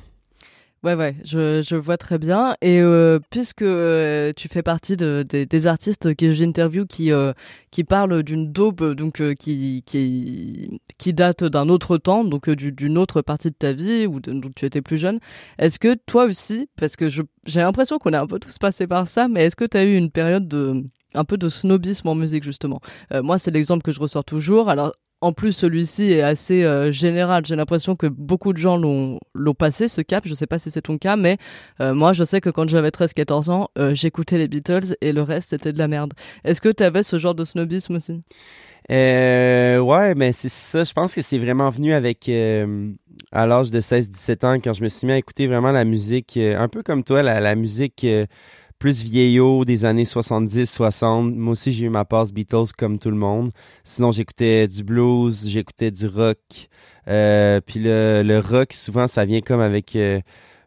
Ouais, 0.81 0.95
ouais, 0.95 1.17
je, 1.25 1.61
je 1.61 1.75
vois 1.75 1.97
très 1.97 2.17
bien. 2.17 2.55
Et 2.61 2.79
euh, 2.79 3.19
puisque 3.31 3.63
euh, 3.63 4.31
tu 4.33 4.47
fais 4.47 4.63
partie 4.63 4.95
de, 4.95 5.25
des- 5.27 5.67
artistes 5.67 6.15
que 6.15 6.31
j'interview 6.31 6.85
qui, 6.85 7.11
euh, 7.11 7.33
qui 7.69 7.83
parlent 7.83 8.23
d'une 8.23 8.49
daube 8.53 8.93
donc, 8.95 9.21
qui, 9.35 9.83
qui, 9.85 10.79
qui 10.97 11.13
date 11.13 11.43
d'un 11.43 11.67
autre 11.67 11.97
temps, 11.97 12.23
donc 12.23 12.49
du- 12.49 12.71
d'une 12.71 12.97
autre 12.97 13.21
partie 13.21 13.49
de 13.49 13.55
ta 13.55 13.73
vie 13.73 14.05
où, 14.05 14.21
de- 14.21 14.39
tu 14.55 14.65
étais 14.65 14.81
plus 14.81 14.97
jeune, 14.97 15.19
est-ce 15.57 15.79
que 15.79 15.95
toi 16.05 16.23
aussi, 16.23 16.69
parce 16.77 16.95
que 16.95 17.09
j'ai 17.09 17.59
l'impression 17.59 17.97
qu'on 17.99 18.13
est 18.13 18.15
un 18.17 18.27
peu 18.27 18.39
tous 18.39 18.57
passés 18.57 18.87
par 18.87 19.09
ça, 19.09 19.27
mais 19.27 19.43
est-ce 19.45 19.57
que 19.57 19.65
tu 19.65 19.75
as 19.75 19.83
eu 19.83 19.97
une 19.97 20.11
période 20.11 20.47
de 20.47 20.85
un 21.13 21.25
peu 21.25 21.37
de 21.37 21.49
snobisme 21.49 22.07
en 22.07 22.15
musique 22.15 22.43
justement? 22.43 22.79
Moi, 23.11 23.37
c'est 23.37 23.51
l'exemple 23.51 23.81
que 23.83 23.91
je 23.91 23.99
ressors 23.99 24.23
toujours. 24.23 24.69
Alors, 24.69 24.93
en 25.21 25.33
plus, 25.33 25.51
celui-ci 25.51 26.11
est 26.13 26.21
assez 26.21 26.63
euh, 26.63 26.91
général. 26.91 27.45
J'ai 27.45 27.55
l'impression 27.55 27.95
que 27.95 28.07
beaucoup 28.07 28.53
de 28.53 28.57
gens 28.57 28.77
l'ont 28.77 29.53
passé, 29.53 29.87
ce 29.87 30.01
cap. 30.01 30.25
Je 30.25 30.33
sais 30.33 30.47
pas 30.47 30.59
si 30.59 30.71
c'est 30.71 30.81
ton 30.81 30.97
cas, 30.97 31.17
mais 31.17 31.37
euh, 31.81 31.93
moi, 31.93 32.13
je 32.13 32.23
sais 32.23 32.39
que 32.39 32.49
quand 32.49 32.67
j'avais 32.69 32.89
13-14 32.89 33.49
ans, 33.51 33.69
euh, 33.77 33.93
j'écoutais 33.93 34.37
les 34.37 34.47
Beatles 34.47 34.95
et 35.01 35.11
le 35.11 35.21
reste, 35.21 35.49
c'était 35.49 35.73
de 35.73 35.77
la 35.77 35.87
merde. 35.87 36.13
Est-ce 36.45 36.61
que 36.61 36.69
tu 36.69 36.83
avais 36.83 37.03
ce 37.03 37.19
genre 37.19 37.35
de 37.35 37.43
snobisme 37.43 37.95
aussi? 37.95 38.21
Ouais, 38.89 40.13
mais 40.15 40.31
c'est 40.31 40.49
ça. 40.49 40.83
Je 40.83 40.93
pense 40.93 41.13
que 41.13 41.21
c'est 41.21 41.37
vraiment 41.37 41.69
venu 41.69 41.93
avec 41.93 42.29
à 43.31 43.45
l'âge 43.45 43.71
de 43.71 43.81
16-17 43.81 44.45
ans 44.45 44.59
quand 44.63 44.73
je 44.73 44.81
me 44.81 44.89
suis 44.89 45.05
mis 45.05 45.13
à 45.13 45.17
écouter 45.17 45.47
vraiment 45.47 45.71
la 45.71 45.85
musique, 45.85 46.37
un 46.37 46.67
peu 46.69 46.81
comme 46.81 47.03
toi, 47.03 47.21
la, 47.21 47.55
musique 47.55 48.05
plus 48.79 49.03
vieillot 49.03 49.65
des 49.65 49.85
années 49.85 50.05
70-60. 50.05 51.35
Moi 51.35 51.51
aussi, 51.51 51.71
j'ai 51.73 51.85
eu 51.85 51.89
ma 51.89 52.05
passe 52.05 52.31
Beatles 52.31 52.71
comme 52.77 52.97
tout 52.97 53.09
le 53.11 53.17
monde. 53.17 53.51
Sinon, 53.83 54.11
j'écoutais 54.11 54.67
du 54.67 54.83
blues, 54.83 55.47
j'écoutais 55.47 55.91
du 55.91 56.07
rock. 56.07 56.37
Euh, 57.07 57.59
puis 57.61 57.79
le, 57.79 58.23
le 58.23 58.39
rock, 58.39 58.73
souvent, 58.73 59.07
ça 59.07 59.25
vient 59.25 59.41
comme 59.41 59.59
avec 59.59 59.95
euh, 59.95 60.21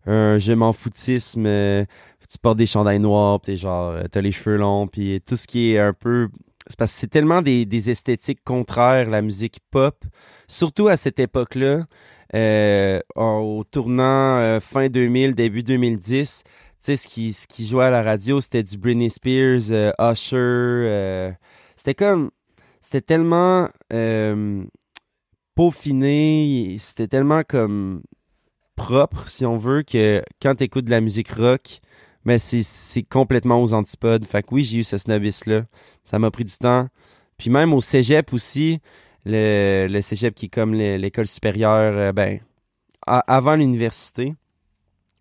un 0.06 0.38
je 0.38 0.52
m'en 0.52 0.72
foutisme. 0.72 1.46
euh, 1.46 1.84
tu 2.30 2.38
portes 2.38 2.56
des 2.58 2.66
chandails 2.66 3.00
noirs, 3.00 3.40
puis 3.40 3.52
t'es 3.52 3.58
genre, 3.58 3.90
euh, 3.90 4.04
t'as 4.10 4.20
les 4.22 4.32
cheveux 4.32 4.56
longs, 4.56 4.86
puis 4.86 5.20
tout 5.26 5.36
ce 5.36 5.46
qui 5.46 5.72
est 5.72 5.78
un 5.78 5.92
peu 5.92 6.28
c'est 6.66 6.78
parce 6.78 6.92
que 6.92 6.98
c'est 6.98 7.08
tellement 7.10 7.42
des, 7.42 7.66
des 7.66 7.90
esthétiques 7.90 8.42
contraires, 8.44 9.10
la 9.10 9.20
musique 9.20 9.58
pop, 9.70 10.04
surtout 10.46 10.86
à 10.86 10.96
cette 10.96 11.18
époque-là, 11.18 11.86
euh, 12.34 13.00
au 13.16 13.64
tournant 13.70 14.58
fin 14.60 14.88
2000, 14.88 15.34
début 15.34 15.62
2010. 15.64 16.44
Tu 16.82 16.86
sais, 16.86 16.96
ce 16.96 17.06
qui, 17.06 17.32
ce 17.32 17.46
jouait 17.64 17.84
à 17.84 17.90
la 17.90 18.02
radio, 18.02 18.40
c'était 18.40 18.64
du 18.64 18.76
Britney 18.76 19.08
Spears, 19.08 19.70
euh, 19.70 19.92
Usher. 20.00 20.34
euh, 20.36 21.30
c'était 21.76 21.94
comme... 21.94 22.32
C'était 22.80 23.00
tellement 23.00 23.68
euh, 23.92 24.64
peaufiné, 25.54 26.74
c'était 26.80 27.06
tellement 27.06 27.42
comme 27.44 28.02
propre, 28.74 29.28
si 29.28 29.46
on 29.46 29.56
veut, 29.56 29.84
que 29.84 30.24
quand 30.42 30.56
t'écoutes 30.56 30.86
de 30.86 30.90
la 30.90 31.00
musique 31.00 31.30
rock, 31.30 31.78
mais 32.24 32.38
c'est 32.40 32.64
c'est 32.64 33.04
complètement 33.04 33.62
aux 33.62 33.74
antipodes. 33.74 34.24
Fait 34.24 34.42
que 34.42 34.48
oui, 34.52 34.64
j'ai 34.64 34.78
eu 34.78 34.82
ce 34.82 34.98
snobisme-là. 34.98 35.66
Ça 36.02 36.18
m'a 36.18 36.32
pris 36.32 36.44
du 36.44 36.56
temps. 36.56 36.88
Puis 37.38 37.50
même 37.50 37.72
au 37.72 37.80
cégep 37.80 38.32
aussi, 38.32 38.80
le, 39.24 39.86
le 39.88 40.00
cégep 40.02 40.34
qui 40.34 40.46
est 40.46 40.48
comme 40.48 40.74
le- 40.74 40.96
l'école 40.96 41.28
supérieure, 41.28 42.12
ben, 42.12 42.40
avant 43.06 43.54
l'université 43.54 44.34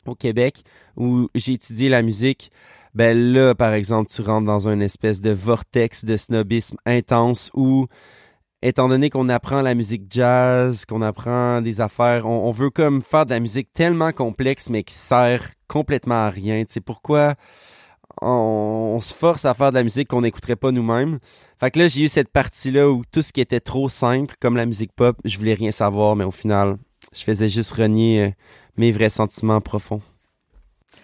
au 0.06 0.16
Québec, 0.16 0.64
où 0.97 1.30
j'ai 1.36 1.54
étudié 1.54 1.89
la 1.89 2.02
musique, 2.02 2.52
ben 2.93 3.18
là, 3.18 3.56
par 3.56 3.74
exemple, 3.74 4.12
tu 4.12 4.22
rentres 4.22 4.45
dans 4.45 4.68
une 4.68 4.82
espèce 4.82 5.22
de 5.22 5.32
vortex 5.32 6.04
de 6.04 6.18
snobisme 6.18 6.78
intense 6.86 7.49
où, 7.54 7.88
étant 8.62 8.89
donné 8.89 9.10
qu'on 9.10 9.30
apprend 9.30 9.62
la 9.62 9.76
musique 9.76 10.04
jazz, 10.10 10.86
qu'on 10.86 11.02
apprend 11.02 11.62
des 11.62 11.80
affaires, 11.80 12.26
on, 12.28 12.52
veut 12.52 12.70
comme 12.70 13.02
faire 13.02 13.26
de 13.26 13.32
la 13.32 13.39
musique 13.39 13.70
tellement 13.74 14.12
complexe, 14.12 14.70
mais 14.70 14.84
qui 14.84 14.93
sert 14.93 15.52
complètement 15.68 16.26
à 16.26 16.30
rien. 16.30 16.64
Sais, 16.68 16.82
pourquoi 16.82 17.36
on, 18.22 18.95
on 18.95 18.99
se 18.99 19.14
force 19.14 19.45
à 19.45 19.54
faire 19.54 19.72
de 19.72 19.78
la 19.78 19.84
musique 19.84 20.10
qu'on 20.10 20.22
n'écouterait 20.22 20.58
pas 20.58 20.72
nous-mêmes? 20.72 21.20
Fait 21.60 21.72
que 21.72 21.80
là, 21.80 21.88
j'ai 21.88 22.04
eu 22.04 22.08
cette 22.10 22.30
partie-là 22.30 22.89
où 22.89 23.04
tout 23.10 23.22
ce 23.22 23.32
qui 23.32 23.39
était 23.39 23.62
trop 23.62 23.88
simple, 23.88 24.36
comme 24.41 24.58
la 24.58 24.66
musique 24.66 24.91
pop, 24.93 25.18
je 25.24 25.38
voulais 25.38 25.54
rien 25.54 25.72
savoir, 25.72 26.18
mais 26.18 26.26
au 26.26 26.32
final, 26.32 26.78
je 27.14 27.24
faisais 27.24 27.49
juste 27.49 27.72
renier 27.72 28.26
euh, 28.26 28.32
mes 28.78 28.92
vrais 28.92 29.10
sentiments 29.10 29.62
profonds. 29.62 30.02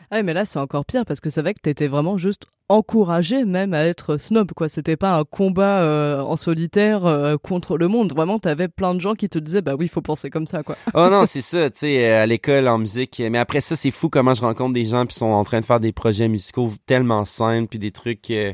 Ah, 0.09 0.23
mais 0.23 0.33
là, 0.33 0.45
c'est 0.45 0.59
encore 0.59 0.85
pire 0.85 1.05
parce 1.05 1.19
que 1.19 1.29
c'est 1.29 1.41
vrai 1.41 1.53
que 1.53 1.61
t'étais 1.61 1.87
vraiment 1.87 2.17
juste 2.17 2.45
encouragé 2.69 3.45
même 3.45 3.73
à 3.73 3.85
être 3.85 4.17
snob, 4.17 4.51
quoi. 4.51 4.67
C'était 4.67 4.97
pas 4.97 5.17
un 5.17 5.23
combat 5.23 5.83
euh, 5.83 6.21
en 6.21 6.35
solitaire 6.35 7.05
euh, 7.05 7.37
contre 7.37 7.77
le 7.77 7.87
monde. 7.87 8.13
Vraiment, 8.13 8.39
t'avais 8.39 8.67
plein 8.67 8.93
de 8.93 8.99
gens 8.99 9.13
qui 9.13 9.29
te 9.29 9.39
disaient, 9.39 9.61
bah 9.61 9.75
oui, 9.77 9.85
il 9.85 9.89
faut 9.89 10.01
penser 10.01 10.29
comme 10.29 10.47
ça, 10.47 10.63
quoi. 10.63 10.75
oh 10.93 11.07
non, 11.09 11.25
c'est 11.25 11.41
ça, 11.41 11.69
tu 11.69 11.79
sais, 11.79 12.05
euh, 12.05 12.23
à 12.23 12.25
l'école, 12.25 12.67
en 12.67 12.77
musique. 12.77 13.21
Mais 13.31 13.37
après 13.37 13.61
ça, 13.61 13.75
c'est 13.75 13.91
fou 13.91 14.09
comment 14.09 14.33
je 14.33 14.41
rencontre 14.41 14.73
des 14.73 14.85
gens 14.85 15.05
qui 15.05 15.15
sont 15.15 15.27
en 15.27 15.43
train 15.43 15.61
de 15.61 15.65
faire 15.65 15.79
des 15.79 15.93
projets 15.93 16.27
musicaux 16.27 16.71
tellement 16.85 17.23
simples, 17.23 17.67
puis 17.67 17.79
des 17.79 17.91
trucs 17.91 18.29
euh, 18.31 18.53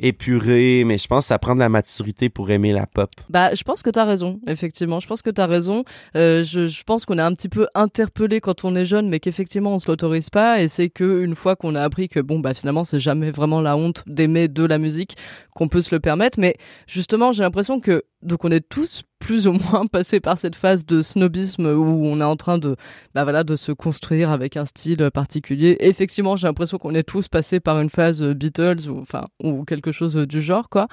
épurés. 0.00 0.82
Mais 0.84 0.98
je 0.98 1.06
pense 1.06 1.24
que 1.24 1.28
ça 1.28 1.38
prend 1.38 1.54
de 1.54 1.60
la 1.60 1.68
maturité 1.68 2.28
pour 2.28 2.50
aimer 2.50 2.72
la 2.72 2.86
pop. 2.86 3.10
Bah, 3.30 3.54
je 3.54 3.62
pense 3.62 3.82
que 3.82 3.90
t'as 3.90 4.04
raison, 4.04 4.40
effectivement. 4.48 4.98
Je 4.98 5.06
pense 5.06 5.22
que 5.22 5.30
t'as 5.30 5.46
raison. 5.46 5.84
Je, 6.14 6.42
je 6.66 6.82
pense 6.82 7.04
qu'on 7.04 7.18
est 7.18 7.22
un 7.22 7.32
petit 7.32 7.48
peu 7.48 7.68
interpellé 7.74 8.40
quand 8.40 8.64
on 8.64 8.74
est 8.74 8.84
jeune, 8.84 9.08
mais 9.08 9.20
qu'effectivement 9.20 9.74
on 9.74 9.78
se 9.78 9.86
l'autorise 9.86 10.30
pas. 10.30 10.60
Et 10.60 10.68
c'est 10.68 10.88
que 10.88 11.22
une 11.22 11.36
fois 11.36 11.54
qu'on 11.54 11.76
a 11.76 11.82
appris 11.82 12.08
que 12.08 12.18
bon, 12.18 12.40
bah 12.40 12.54
finalement 12.54 12.84
c'est 12.84 13.00
jamais 13.00 13.30
vraiment 13.30 13.51
la 13.60 13.76
honte 13.76 14.02
d'aimer 14.06 14.48
de 14.48 14.64
la 14.64 14.78
musique, 14.78 15.16
qu'on 15.54 15.68
peut 15.68 15.82
se 15.82 15.94
le 15.94 16.00
permettre. 16.00 16.38
Mais 16.40 16.56
justement, 16.86 17.32
j'ai 17.32 17.42
l'impression 17.42 17.80
que 17.80 18.04
donc 18.22 18.44
on 18.44 18.50
est 18.50 18.66
tous 18.66 19.02
plus 19.22 19.46
ou 19.46 19.52
moins 19.52 19.86
passés 19.90 20.20
par 20.20 20.36
cette 20.36 20.56
phase 20.56 20.84
de 20.84 21.00
snobisme 21.00 21.66
où 21.66 22.06
on 22.06 22.20
est 22.20 22.24
en 22.24 22.36
train 22.36 22.58
de 22.58 22.76
bah 23.14 23.22
voilà 23.22 23.44
de 23.44 23.56
se 23.56 23.70
construire 23.72 24.30
avec 24.30 24.56
un 24.56 24.64
style 24.64 25.10
particulier. 25.12 25.76
Effectivement, 25.80 26.34
j'ai 26.36 26.48
l'impression 26.48 26.78
qu'on 26.78 26.94
est 26.94 27.04
tous 27.04 27.28
passés 27.28 27.60
par 27.60 27.80
une 27.80 27.88
phase 27.88 28.22
Beatles 28.22 28.88
ou 28.88 29.00
enfin 29.00 29.26
ou 29.42 29.64
quelque 29.64 29.92
chose 29.92 30.16
du 30.16 30.42
genre 30.42 30.68
quoi. 30.68 30.88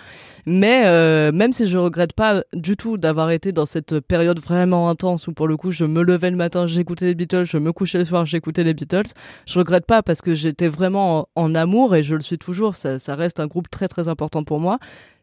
Mais 0.46 0.84
euh, 0.86 1.32
même 1.32 1.54
si 1.54 1.66
je 1.66 1.78
regrette 1.78 2.14
pas 2.14 2.44
du 2.54 2.78
tout 2.78 2.98
d'avoir 2.98 3.32
été 3.32 3.52
dans 3.52 3.66
cette 3.66 4.00
période 4.00 4.40
vraiment 4.40 4.90
intense 4.90 5.28
où 5.28 5.34
pour 5.34 5.48
le 5.48 5.58
coup 5.58 5.72
je 5.72 5.86
me 5.86 6.04
levais 6.04 6.30
le 6.30 6.38
matin, 6.38 6.68
j'écoutais 6.68 7.06
les 7.06 7.16
Beatles, 7.16 7.46
je 7.46 7.58
me 7.58 7.74
couchais 7.74 7.98
le 7.98 8.06
soir, 8.06 8.26
j'écoutais 8.26 8.64
les 8.64 8.74
Beatles, 8.74 9.12
je 9.48 9.58
regrette 9.58 9.86
pas 9.86 10.04
parce 10.04 10.22
que 10.22 10.36
j'étais 10.36 10.68
vraiment 10.68 11.28
en, 11.36 11.56
amour 11.56 11.96
et 11.96 12.04
je 12.04 12.14
le 12.14 12.22
suis 12.22 12.38
toujours. 12.38 12.76
Ça 12.76 13.16
reste 13.16 13.40
un 13.40 13.48
groupe 13.48 13.70
très 13.72 13.88
très 13.88 14.08
important 14.08 14.44
pour 14.44 14.60
moi. 14.60 14.78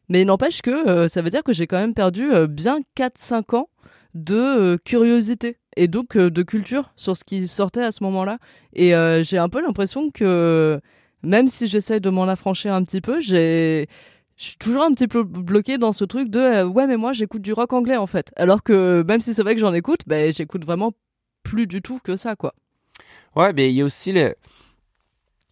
Mais 0.08 0.24
n'empêche 0.24 0.62
que 0.62 0.88
euh, 0.88 1.08
ça 1.08 1.22
veut 1.22 1.30
dire 1.30 1.42
que 1.42 1.52
j'ai 1.52 1.66
quand 1.66 1.78
même 1.78 1.94
perdu 1.94 2.32
euh, 2.32 2.46
bien 2.46 2.80
4-5 2.96 3.56
ans 3.56 3.68
de 4.14 4.36
euh, 4.36 4.76
curiosité 4.84 5.58
et 5.76 5.88
donc 5.88 6.16
de 6.16 6.42
culture 6.42 6.92
sur 6.96 7.16
ce 7.16 7.24
qui 7.24 7.46
sortait 7.48 7.82
à 7.82 7.92
ce 7.92 8.02
moment-là. 8.04 8.38
Et 8.72 8.92
j'ai 9.24 9.36
un 9.36 9.50
peu 9.50 9.60
l'impression 9.60 10.10
que 10.10 10.80
même 11.22 11.48
si 11.48 11.66
j'essaie 11.66 12.00
de 12.00 12.08
m'en 12.08 12.24
affranchir 12.24 12.72
un 12.72 12.82
petit 12.82 13.02
peu, 13.02 13.20
j'ai 13.20 13.88
je 14.36 14.44
suis 14.44 14.56
toujours 14.56 14.82
un 14.82 14.92
petit 14.92 15.08
peu 15.08 15.22
bloqué 15.22 15.78
dans 15.78 15.92
ce 15.92 16.04
truc 16.04 16.30
de 16.30 16.62
ouais 16.64 16.86
mais 16.86 16.98
moi 16.98 17.14
j'écoute 17.14 17.40
du 17.40 17.54
rock 17.54 17.72
anglais 17.72 17.96
en 17.96 18.06
fait 18.06 18.32
alors 18.36 18.62
que 18.62 19.02
même 19.08 19.22
si 19.22 19.32
c'est 19.32 19.42
vrai 19.42 19.54
que 19.54 19.60
j'en 19.62 19.72
écoute 19.72 20.00
ben 20.06 20.30
j'écoute 20.30 20.62
vraiment 20.62 20.92
plus 21.42 21.66
du 21.66 21.80
tout 21.80 22.00
que 22.04 22.16
ça 22.16 22.36
quoi 22.36 22.54
Ouais, 23.34 23.52
ben 23.52 23.68
il 23.68 23.74
y 23.76 23.82
a 23.82 23.84
aussi 23.84 24.12
le 24.12 24.34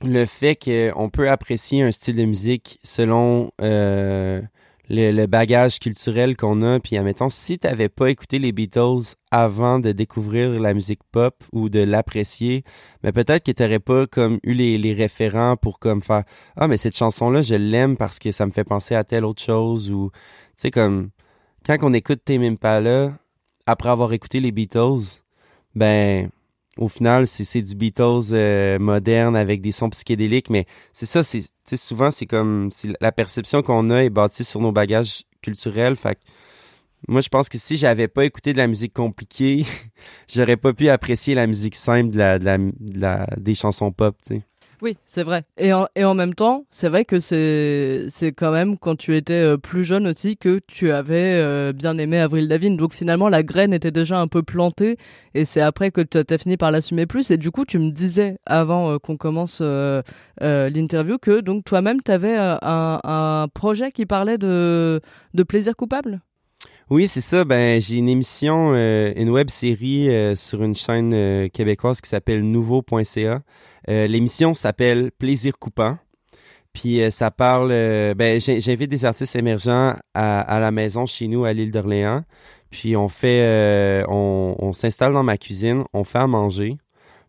le 0.08 0.26
fait 0.26 0.56
qu'on 0.56 1.10
peut 1.10 1.30
apprécier 1.30 1.82
un 1.82 1.92
style 1.92 2.16
de 2.16 2.24
musique 2.24 2.78
selon 2.82 3.50
euh, 3.60 4.40
le, 4.88 5.12
le 5.12 5.26
bagage 5.26 5.78
culturel 5.78 6.36
qu'on 6.36 6.62
a. 6.62 6.80
Puis, 6.80 6.96
admettons, 6.96 7.28
si 7.28 7.58
t'avais 7.58 7.88
pas 7.88 8.10
écouté 8.10 8.38
les 8.38 8.52
Beatles 8.52 9.14
avant 9.30 9.78
de 9.80 9.92
découvrir 9.92 10.60
la 10.60 10.74
musique 10.74 11.00
pop 11.10 11.42
ou 11.52 11.68
de 11.68 11.80
l'apprécier, 11.80 12.64
mais 13.02 13.12
peut-être 13.12 13.44
que 13.44 13.52
t'aurais 13.52 13.80
pas 13.80 14.06
comme 14.06 14.38
eu 14.42 14.52
les, 14.52 14.78
les 14.78 14.92
référents 14.92 15.56
pour 15.56 15.78
comme 15.78 16.02
faire 16.02 16.24
ah 16.56 16.68
mais 16.68 16.76
cette 16.76 16.96
chanson 16.96 17.30
là 17.30 17.42
je 17.42 17.56
l'aime 17.56 17.96
parce 17.96 18.20
que 18.20 18.30
ça 18.30 18.46
me 18.46 18.52
fait 18.52 18.64
penser 18.64 18.94
à 18.94 19.02
telle 19.02 19.24
autre 19.24 19.42
chose 19.42 19.90
ou 19.90 20.10
tu 20.12 20.18
sais 20.56 20.70
comme 20.70 21.10
quand 21.66 21.76
on 21.82 21.92
écoute 21.92 22.20
Tame 22.24 22.42
Impala 22.42 23.18
après 23.66 23.88
avoir 23.88 24.12
écouté 24.12 24.38
les 24.38 24.52
Beatles 24.52 25.20
ben 25.74 26.30
au 26.78 26.88
final, 26.88 27.26
c'est 27.26 27.62
du 27.62 27.74
Beatles 27.74 28.32
euh, 28.32 28.78
moderne 28.78 29.36
avec 29.36 29.60
des 29.60 29.72
sons 29.72 29.90
psychédéliques, 29.90 30.50
mais 30.50 30.66
c'est 30.92 31.06
ça, 31.06 31.22
c'est 31.22 31.76
souvent 31.76 32.10
c'est 32.10 32.26
comme 32.26 32.70
la 33.00 33.12
perception 33.12 33.62
qu'on 33.62 33.90
a 33.90 34.04
est 34.04 34.10
bâtie 34.10 34.44
sur 34.44 34.60
nos 34.60 34.72
bagages 34.72 35.22
culturels. 35.40 35.96
Fait 35.96 36.18
moi, 37.06 37.20
je 37.20 37.28
pense 37.28 37.48
que 37.50 37.58
si 37.58 37.76
j'avais 37.76 38.08
pas 38.08 38.24
écouté 38.24 38.52
de 38.52 38.58
la 38.58 38.66
musique 38.66 38.94
compliquée, 38.94 39.66
j'aurais 40.34 40.56
pas 40.56 40.72
pu 40.72 40.88
apprécier 40.88 41.34
la 41.34 41.46
musique 41.46 41.74
simple 41.74 42.10
de 42.10 42.18
la, 42.18 42.38
de 42.38 42.70
la- 42.98 43.26
des 43.36 43.54
chansons 43.54 43.92
pop, 43.92 44.16
tu 44.26 44.36
sais. 44.36 44.42
Oui 44.84 44.98
c'est 45.06 45.22
vrai 45.22 45.44
et 45.56 45.72
en, 45.72 46.14
même 46.14 46.34
temps 46.34 46.66
c'est 46.70 46.90
vrai 46.90 47.06
que 47.06 47.18
c'est 47.18 48.32
quand 48.36 48.52
même 48.52 48.76
quand 48.76 48.96
tu 48.96 49.16
étais 49.16 49.32
euh, 49.32 49.56
plus 49.56 49.82
jeune 49.82 50.06
aussi 50.06 50.36
que 50.36 50.60
tu 50.66 50.92
avais 50.92 51.40
euh, 51.40 51.72
bien 51.72 51.96
aimé 51.96 52.20
Avril 52.20 52.46
Lavigne 52.48 52.76
donc 52.76 52.92
finalement 52.92 53.30
la 53.30 53.42
graine 53.42 53.72
était 53.72 53.90
déjà 53.90 54.20
un 54.20 54.28
peu 54.28 54.42
plantée 54.42 54.98
et 55.32 55.46
c'est 55.46 55.62
après 55.62 55.90
que 55.90 56.02
tu 56.02 56.18
as 56.18 56.38
fini 56.38 56.58
par 56.58 56.70
l'assumer 56.70 57.06
plus 57.06 57.30
et 57.30 57.38
du 57.38 57.50
coup 57.50 57.64
tu 57.64 57.78
me 57.78 57.92
disais 57.92 58.36
avant 58.44 58.92
euh, 58.92 58.98
qu'on 58.98 59.16
commence 59.16 59.62
l'interview 59.62 61.16
que 61.16 61.40
donc 61.40 61.64
toi-même 61.64 62.02
tu 62.02 62.12
avais 62.12 62.36
un, 62.36 63.48
projet 63.54 63.90
qui 63.90 64.04
parlait 64.04 64.36
de 64.36 65.00
plaisir 65.48 65.76
coupable? 65.76 66.20
Oui, 66.90 67.08
c'est 67.08 67.22
ça. 67.22 67.46
Ben, 67.46 67.80
j'ai 67.80 67.96
une 67.96 68.10
émission, 68.10 68.74
une 68.74 69.30
web 69.30 69.48
série 69.48 70.36
sur 70.36 70.62
une 70.62 70.74
chaîne 70.74 71.48
québécoise 71.48 72.02
qui 72.02 72.10
s'appelle 72.10 72.42
Nouveau.ca. 72.42 73.40
Euh, 73.88 74.06
L'émission 74.06 74.54
s'appelle 74.54 75.10
Plaisir 75.18 75.58
coupant. 75.58 75.98
Puis 76.72 77.02
euh, 77.02 77.10
ça 77.10 77.30
parle. 77.30 77.70
euh, 77.70 78.14
ben, 78.14 78.40
j'invite 78.40 78.90
des 78.90 79.04
artistes 79.04 79.36
émergents 79.36 79.94
à, 80.14 80.60
la 80.60 80.70
maison 80.70 81.06
chez 81.06 81.28
nous 81.28 81.44
à 81.44 81.52
l'île 81.52 81.70
d'Orléans. 81.70 82.24
Puis 82.70 82.96
on 82.96 83.08
fait, 83.08 84.04
on, 84.08 84.72
s'installe 84.72 85.12
dans 85.12 85.22
ma 85.22 85.36
cuisine, 85.36 85.84
on 85.92 86.02
fait 86.02 86.18
à 86.18 86.26
manger. 86.26 86.76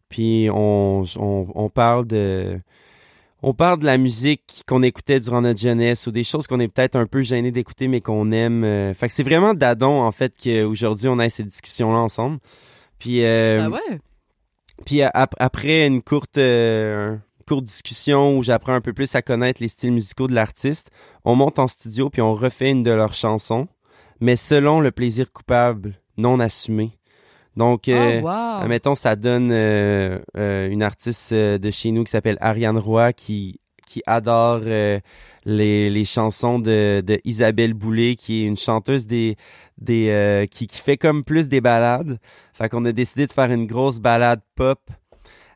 Puis 0.09 0.49
on, 0.51 1.03
on, 1.17 1.69
parle 1.69 2.07
de 2.07 2.59
on 3.43 3.53
parle 3.53 3.79
de 3.79 3.85
la 3.85 3.99
musique 3.99 4.63
qu'on 4.67 4.81
écoutait 4.81 5.19
durant 5.19 5.41
notre 5.41 5.59
jeunesse 5.59 6.07
ou 6.07 6.11
des 6.11 6.23
choses 6.23 6.47
qu'on 6.47 6.59
est 6.59 6.67
peut-être 6.67 6.95
un 6.95 7.05
peu 7.05 7.21
gêné 7.21 7.51
d'écouter 7.51 7.87
mais 7.87 8.01
qu'on 8.01 8.31
aime. 8.31 8.63
Fait 8.95 9.07
que 9.07 9.13
c'est 9.13 9.21
vraiment 9.21 9.53
d'adon 9.53 10.01
en 10.01 10.11
fait 10.11 10.33
qu'aujourd'hui 10.41 11.09
on 11.09 11.19
ait 11.19 11.29
cette 11.29 11.47
discussion-là 11.47 11.99
ensemble. 11.99 12.39
Puis, 12.97 13.23
ah 13.23 13.69
ouais? 13.69 13.99
Puis 14.85 15.01
ap- 15.01 15.35
après 15.39 15.87
une 15.87 16.01
courte, 16.01 16.37
euh, 16.37 17.15
courte 17.47 17.63
discussion 17.63 18.37
où 18.37 18.43
j'apprends 18.43 18.73
un 18.73 18.81
peu 18.81 18.93
plus 18.93 19.13
à 19.15 19.21
connaître 19.21 19.61
les 19.61 19.67
styles 19.67 19.91
musicaux 19.93 20.27
de 20.27 20.33
l'artiste, 20.33 20.89
on 21.23 21.35
monte 21.35 21.59
en 21.59 21.67
studio 21.67 22.09
puis 22.09 22.21
on 22.21 22.33
refait 22.33 22.71
une 22.71 22.83
de 22.83 22.91
leurs 22.91 23.13
chansons. 23.13 23.67
mais 24.21 24.35
selon 24.37 24.79
le 24.79 24.91
plaisir 24.91 25.31
coupable 25.31 25.95
non 26.17 26.39
assumé. 26.39 26.91
Donc, 27.57 27.87
euh, 27.87 28.19
oh, 28.21 28.25
wow. 28.25 28.61
admettons, 28.63 28.95
ça 28.95 29.15
donne 29.15 29.49
euh, 29.51 30.19
euh, 30.37 30.69
une 30.69 30.83
artiste 30.83 31.31
euh, 31.33 31.57
de 31.57 31.69
chez 31.69 31.91
nous 31.91 32.03
qui 32.03 32.11
s'appelle 32.11 32.37
Ariane 32.41 32.77
Roy 32.77 33.13
qui 33.13 33.59
qui 33.95 34.01
adore 34.07 34.59
euh, 34.65 34.99
les, 35.45 35.89
les 35.89 36.03
chansons 36.03 36.59
de, 36.59 36.99
de 36.99 37.17
Isabelle 37.23 37.73
Boulay, 37.73 38.17
qui 38.17 38.43
est 38.43 38.45
une 38.45 38.57
chanteuse 38.57 39.07
des 39.07 39.37
des 39.77 40.09
euh, 40.09 40.45
qui 40.47 40.67
qui 40.67 40.79
fait 40.79 40.97
comme 40.97 41.23
plus 41.23 41.47
des 41.47 41.61
ballades. 41.61 42.19
Fait 42.53 42.67
qu'on 42.67 42.83
a 42.83 42.91
décidé 42.91 43.25
de 43.25 43.31
faire 43.31 43.49
une 43.49 43.67
grosse 43.67 43.99
balade 43.99 44.41
pop 44.55 44.81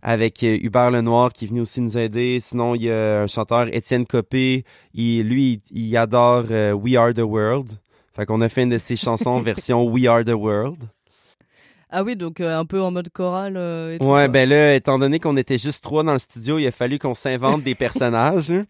avec 0.02 0.42
euh, 0.44 0.58
Hubert 0.62 0.90
Lenoir 0.90 1.34
qui 1.34 1.46
est 1.46 1.48
venu 1.50 1.60
aussi 1.60 1.82
nous 1.82 1.98
aider. 1.98 2.40
Sinon, 2.40 2.76
il 2.76 2.84
y 2.84 2.92
a 2.92 3.24
un 3.24 3.28
chanteur 3.28 3.68
Étienne 3.76 4.06
Copé. 4.06 4.64
Il, 4.94 5.28
lui, 5.28 5.62
il, 5.72 5.88
il 5.88 5.98
adore 5.98 6.46
We 6.82 6.96
Are 6.96 7.14
the 7.14 7.20
World. 7.20 7.72
Fait 8.16 8.26
qu'on 8.26 8.40
a 8.40 8.48
fait 8.48 8.64
une 8.64 8.70
de 8.70 8.78
ses 8.78 8.96
chansons 8.96 9.40
version 9.52 9.86
We 9.86 10.06
Are 10.06 10.24
the 10.24 10.30
World. 10.30 10.86
Ah 11.92 12.04
oui, 12.04 12.16
donc 12.16 12.40
euh, 12.40 12.58
un 12.58 12.66
peu 12.66 12.82
en 12.82 12.92
mode 12.92 13.10
choral. 13.10 13.58
euh, 13.58 13.96
et 13.96 14.00
tout, 14.00 14.06
Ouais, 14.06 14.26
quoi. 14.26 14.28
ben 14.28 14.48
là, 14.50 14.76
étant 14.76 15.00
donné 15.00 15.20
qu'on 15.20 15.38
était 15.38 15.58
juste 15.58 15.84
trois 15.84 16.04
dans 16.04 16.14
le 16.14 16.20
studio, 16.20 16.60
il 16.60 16.68
a 16.68 16.72
fallu 16.72 17.00
qu'on 17.00 17.16
s'invente 17.16 17.64
des 17.64 17.76
personnages. 17.76 18.52
hein. 18.52 18.66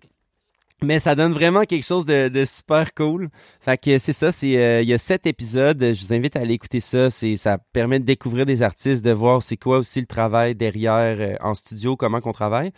Mais 0.82 1.00
ça 1.00 1.14
donne 1.14 1.34
vraiment 1.34 1.66
quelque 1.66 1.84
chose 1.86 2.06
de, 2.06 2.30
de 2.30 2.46
super 2.46 2.94
cool. 2.94 3.28
Fait 3.60 3.78
que 3.78 3.98
c'est 3.98 4.14
ça, 4.14 4.32
c'est 4.32 4.56
euh, 4.56 4.82
il 4.82 4.88
y 4.88 4.94
a 4.94 4.98
sept 4.98 5.28
épisodes. 5.28 5.78
Je 5.78 6.00
vous 6.00 6.14
invite 6.14 6.38
à 6.38 6.40
aller 6.40 6.54
écouter 6.54 6.80
ça. 6.80 7.10
C'est 7.10 7.36
ça 7.36 7.58
permet 7.74 8.00
de 8.00 8.06
découvrir 8.06 8.46
des 8.46 8.62
artistes, 8.62 9.04
de 9.04 9.12
voir 9.12 9.44
c'est 9.44 9.58
quoi 9.58 9.80
aussi 9.80 10.00
le 10.00 10.06
travail 10.06 10.56
derrière 10.56 11.18
euh, 11.20 11.36
en 11.42 11.54
studio, 11.54 11.98
comment 11.98 12.22
qu'on 12.22 12.32
travaille. 12.32 12.72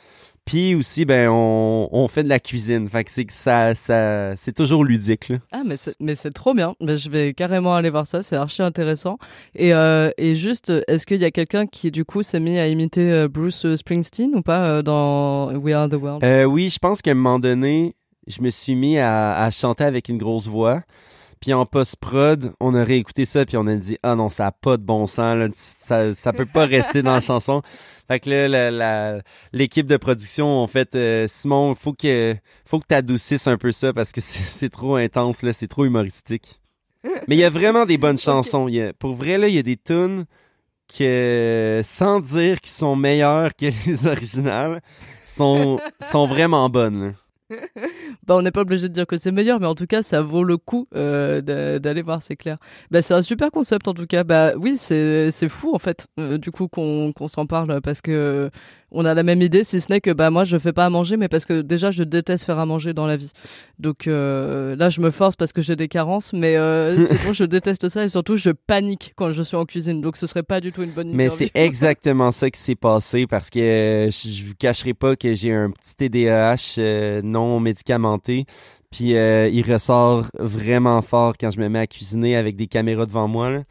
Puis 0.45 0.75
aussi, 0.75 1.05
ben 1.05 1.29
on, 1.29 1.87
on 1.91 2.07
fait 2.07 2.23
de 2.23 2.29
la 2.29 2.39
cuisine. 2.39 2.89
Fait 2.89 3.03
que 3.03 3.11
c'est 3.11 3.25
que 3.25 3.33
ça, 3.33 3.75
ça 3.75 4.35
c'est 4.35 4.53
toujours 4.53 4.83
ludique. 4.83 5.29
Là. 5.29 5.37
Ah 5.51 5.61
mais 5.65 5.77
c'est 5.77 5.95
mais 5.99 6.15
c'est 6.15 6.31
trop 6.31 6.53
bien. 6.53 6.75
Mais 6.81 6.97
je 6.97 7.09
vais 7.09 7.33
carrément 7.33 7.75
aller 7.75 7.89
voir 7.91 8.07
ça. 8.07 8.23
C'est 8.23 8.35
archi 8.35 8.61
intéressant. 8.61 9.17
Et 9.55 9.73
euh, 9.73 10.09
et 10.17 10.33
juste, 10.35 10.71
est-ce 10.87 11.05
qu'il 11.05 11.21
y 11.21 11.25
a 11.25 11.31
quelqu'un 11.31 11.67
qui 11.67 11.91
du 11.91 12.05
coup 12.05 12.23
s'est 12.23 12.39
mis 12.39 12.57
à 12.57 12.67
imiter 12.67 13.11
euh, 13.11 13.27
Bruce 13.27 13.75
Springsteen 13.75 14.35
ou 14.35 14.41
pas 14.41 14.65
euh, 14.65 14.81
dans 14.81 15.53
We 15.55 15.75
Are 15.75 15.87
the 15.87 15.93
World? 15.93 16.23
Euh, 16.23 16.43
oui, 16.45 16.69
je 16.69 16.79
pense 16.79 17.01
qu'à 17.01 17.11
un 17.11 17.15
moment 17.15 17.39
donné, 17.39 17.95
je 18.27 18.41
me 18.41 18.49
suis 18.49 18.75
mis 18.75 18.97
à, 18.97 19.33
à 19.37 19.51
chanter 19.51 19.83
avec 19.83 20.09
une 20.09 20.17
grosse 20.17 20.47
voix. 20.47 20.81
Puis 21.39 21.53
en 21.53 21.65
post-prod, 21.65 22.51
on 22.59 22.75
a 22.75 22.83
réécouté 22.83 23.25
ça, 23.25 23.47
puis 23.47 23.57
on 23.57 23.65
a 23.65 23.75
dit 23.75 23.97
«Ah 24.03 24.13
non, 24.13 24.29
ça 24.29 24.45
a 24.45 24.51
pas 24.51 24.77
de 24.77 24.83
bon 24.83 25.07
sens, 25.07 25.35
là. 25.35 25.47
Ça, 25.51 26.13
ça 26.13 26.33
peut 26.33 26.45
pas 26.45 26.65
rester 26.67 27.01
dans 27.01 27.13
la 27.15 27.19
chanson.» 27.19 27.63
Fait 28.07 28.19
que 28.19 28.29
là, 28.29 29.21
l'équipe 29.53 29.87
de 29.87 29.97
production 29.97 30.47
ont 30.63 30.67
fait 30.67 30.95
euh, 30.95 31.27
Simon, 31.27 31.75
faut 31.75 31.93
que 31.93 32.35
faut 32.65 32.79
que 32.79 32.87
t'adoucisses 32.87 33.47
un 33.47 33.57
peu 33.57 33.71
ça, 33.71 33.93
parce 33.93 34.11
que 34.11 34.21
c'est 34.21 34.43
c'est 34.43 34.69
trop 34.69 34.95
intense, 34.95 35.43
là, 35.43 35.53
c'est 35.53 35.67
trop 35.67 35.85
humoristique.» 35.85 36.59
Mais 37.27 37.35
il 37.35 37.39
y 37.39 37.43
a 37.43 37.49
vraiment 37.49 37.85
des 37.85 37.97
bonnes 37.97 38.17
chansons. 38.29 38.67
Il 38.67 38.75
y 38.75 38.81
a- 38.81 38.93
pour 38.93 39.15
vrai, 39.15 39.37
là, 39.37 39.47
il 39.47 39.55
y 39.55 39.59
a 39.59 39.63
des 39.63 39.77
tunes 39.77 40.25
que, 40.97 41.81
sans 41.83 42.19
dire 42.19 42.59
qu'ils 42.59 42.71
sont 42.71 42.95
meilleures 42.95 43.55
que 43.55 43.65
les 43.87 44.07
originales, 44.07 44.81
sont, 45.25 45.79
sont 46.01 46.27
vraiment 46.27 46.69
bonnes. 46.69 47.07
là. 47.07 47.11
Bah, 48.27 48.35
on 48.35 48.41
n'est 48.41 48.51
pas 48.51 48.61
obligé 48.61 48.87
de 48.87 48.93
dire 48.93 49.07
que 49.07 49.17
c'est 49.17 49.31
meilleur, 49.31 49.59
mais 49.59 49.67
en 49.67 49.75
tout 49.75 49.87
cas, 49.87 50.03
ça 50.03 50.21
vaut 50.21 50.43
le 50.43 50.57
coup 50.57 50.87
euh, 50.95 51.41
d'a- 51.41 51.79
d'aller 51.79 52.01
voir, 52.01 52.21
c'est 52.23 52.35
clair. 52.35 52.57
Bah, 52.91 53.01
c'est 53.01 53.13
un 53.13 53.21
super 53.21 53.51
concept 53.51 53.87
en 53.87 53.93
tout 53.93 54.07
cas. 54.07 54.23
Bah 54.23 54.53
oui, 54.57 54.77
c'est 54.77 55.31
fou 55.49 55.73
en 55.73 55.79
fait, 55.79 56.07
euh, 56.19 56.37
du 56.37 56.51
coup 56.51 56.67
qu'on 56.67 57.11
qu'on 57.13 57.27
s'en 57.27 57.45
parle 57.45 57.81
parce 57.81 58.01
que 58.01 58.49
on 58.91 59.05
a 59.05 59.13
la 59.13 59.23
même 59.23 59.41
idée, 59.41 59.63
si 59.63 59.79
ce 59.79 59.91
n'est 59.91 60.01
que 60.01 60.11
bah 60.11 60.29
moi 60.29 60.43
je 60.43 60.57
fais 60.57 60.73
pas 60.73 60.85
à 60.85 60.89
manger, 60.89 61.17
mais 61.17 61.29
parce 61.29 61.45
que 61.45 61.61
déjà 61.61 61.91
je 61.91 62.03
déteste 62.03 62.43
faire 62.43 62.59
à 62.59 62.65
manger 62.65 62.93
dans 62.93 63.05
la 63.05 63.17
vie. 63.17 63.31
Donc 63.79 64.07
euh, 64.07 64.75
là, 64.75 64.89
je 64.89 65.01
me 65.01 65.11
force 65.11 65.35
parce 65.35 65.53
que 65.53 65.61
j'ai 65.61 65.75
des 65.75 65.87
carences, 65.87 66.33
mais 66.33 66.57
euh, 66.57 67.05
c'est 67.07 67.23
bon, 67.25 67.33
je 67.33 67.43
déteste 67.45 67.89
ça 67.89 68.03
et 68.03 68.09
surtout 68.09 68.35
je 68.35 68.51
panique 68.51 69.13
quand 69.15 69.31
je 69.31 69.43
suis 69.43 69.57
en 69.57 69.65
cuisine. 69.65 70.01
Donc 70.01 70.17
ce 70.17 70.27
serait 70.27 70.43
pas 70.43 70.59
du 70.59 70.71
tout 70.71 70.83
une 70.83 70.91
bonne 70.91 71.09
idée. 71.09 71.17
Mais 71.17 71.29
c'est 71.29 71.51
exactement 71.53 72.31
ça 72.31 72.49
qui 72.49 72.59
s'est 72.59 72.75
passé 72.75 73.27
parce 73.27 73.49
que 73.49 73.59
euh, 73.59 74.11
je 74.11 74.41
je 74.41 74.43
vous 74.47 74.55
cacherai 74.57 74.93
pas 74.93 75.15
que 75.15 75.35
j'ai 75.35 75.53
un 75.53 75.71
petit 75.71 75.95
TDAH 75.95 76.75
euh, 76.79 77.21
non 77.23 77.59
médicamenté. 77.59 78.45
Puis 78.91 79.15
euh, 79.15 79.47
il 79.47 79.71
ressort 79.71 80.25
vraiment 80.37 81.01
fort 81.01 81.35
quand 81.39 81.49
je 81.51 81.59
me 81.59 81.69
mets 81.69 81.79
à 81.79 81.87
cuisiner 81.87 82.35
avec 82.35 82.55
des 82.55 82.67
caméras 82.67 83.05
devant 83.05 83.27
moi. 83.27 83.49
là. 83.49 83.63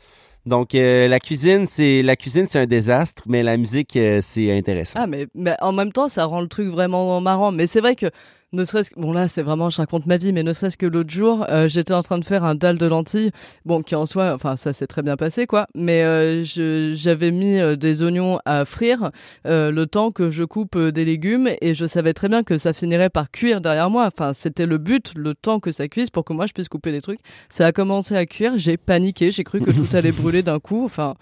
Donc 0.47 0.75
euh, 0.75 1.07
la 1.07 1.21
cuisine, 1.21 1.67
c'est 1.69 2.03
la 2.03 2.17
cuisine, 2.17 2.47
c'est 2.49 2.59
un 2.59 2.67
désastre, 2.67 3.23
mais 3.27 3.43
la 3.43 3.57
musique, 3.57 3.97
euh, 3.97 4.21
c'est 4.23 4.57
intéressant. 4.57 4.99
Ah 5.03 5.07
mais, 5.07 5.27
mais 5.35 5.55
en 5.61 5.73
même 5.73 5.93
temps 5.93 6.09
ça 6.09 6.25
rend 6.25 6.41
le 6.41 6.49
truc 6.49 6.69
vraiment 6.69 7.21
marrant. 7.21 7.53
Mais 7.53 7.67
c'est 7.67 7.81
vrai 7.81 7.95
que 7.95 8.07
ne 8.53 8.65
serait-ce 8.65 8.91
que 8.91 8.99
bon 9.01 9.13
là 9.13 9.29
c'est 9.29 9.43
vraiment 9.43 9.71
je 9.71 9.77
raconte 9.77 10.07
ma 10.07 10.17
vie 10.17 10.33
mais 10.33 10.43
ne 10.43 10.53
serait-ce 10.53 10.77
que 10.77 10.87
l'autre 10.87 11.11
jour 11.11 11.47
euh, 11.49 11.69
j'étais 11.69 11.95
en 11.95 12.03
train 12.03 12.19
de 12.19 12.25
faire 12.25 12.43
un 12.45 12.57
dalle 12.57 12.79
de 12.79 12.87
lentilles 12.87 13.31
bon 13.65 13.83
qui 13.83 13.95
en 13.95 14.07
soi 14.07 14.33
enfin 14.35 14.57
ça 14.57 14.73
s'est 14.73 14.89
très 14.89 15.03
bien 15.03 15.17
passé 15.17 15.47
quoi 15.47 15.69
mais 15.75 16.03
euh, 16.03 16.43
je- 16.43 16.93
j'avais 16.97 17.31
mis 17.31 17.61
euh, 17.61 17.77
des 17.77 18.03
oignons 18.03 18.41
à 18.45 18.65
frire 18.65 19.13
euh, 19.47 19.71
le 19.71 19.87
temps 19.87 20.11
que 20.11 20.31
je 20.31 20.43
coupe 20.43 20.75
euh, 20.75 20.91
des 20.91 21.05
légumes 21.05 21.49
et 21.61 21.75
je 21.75 21.87
savais 21.87 22.13
très 22.13 22.29
bien 22.29 22.43
que 22.43 22.59
ça 22.59 22.73
finirait 22.73 23.09
par 23.11 23.31
cuire 23.31 23.61
derrière 23.61 23.89
moi. 23.89 24.07
Enfin 24.13 24.33
c'était 24.33 24.67
le 24.67 24.79
but 24.79 25.13
le 25.15 25.35
temps 25.35 25.61
que 25.61 25.71
ça 25.71 25.87
cuise 25.87 26.11
pour 26.11 26.25
que 26.25 26.33
moi 26.33 26.47
je 26.47 26.53
puisse 26.53 26.69
couper 26.69 26.91
des 26.91 27.01
trucs. 27.01 27.21
Ça 27.49 27.67
a 27.67 27.73
commencé 27.73 28.17
à 28.17 28.27
cuire 28.27 28.55
j'ai 28.57 28.77
paniqué 28.77 29.31
j'ai 29.31 29.45
cru 29.45 29.61
que 29.61 29.71
tout 29.71 29.87
allait 29.97 30.11
brûler 30.13 30.43
d'un 30.43 30.59
coup 30.59 30.85
enfin 30.85 31.15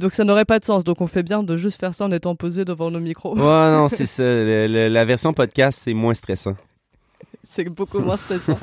donc 0.00 0.12
ça 0.14 0.24
n'aurait 0.24 0.44
pas 0.44 0.58
de 0.58 0.64
sens. 0.64 0.82
Donc 0.82 1.00
on 1.00 1.06
fait 1.06 1.22
bien 1.22 1.42
de 1.44 1.56
juste 1.56 1.78
faire 1.78 1.94
ça 1.94 2.04
en 2.06 2.10
étant 2.12 2.34
posé 2.34 2.64
devant 2.64 2.90
nos 2.90 2.98
micros. 3.00 3.34
Ouais, 3.36 3.40
non, 3.42 3.88
c'est 3.88 4.06
ça. 4.06 4.22
Le- 4.22 4.66
le- 4.66 4.88
la 4.88 5.04
version 5.04 5.32
podcast, 5.32 5.78
c'est 5.82 5.94
moins 5.94 6.14
stressant. 6.14 6.56
C'est 7.44 7.64
beaucoup 7.68 8.00
moins 8.00 8.16
stressant. 8.16 8.58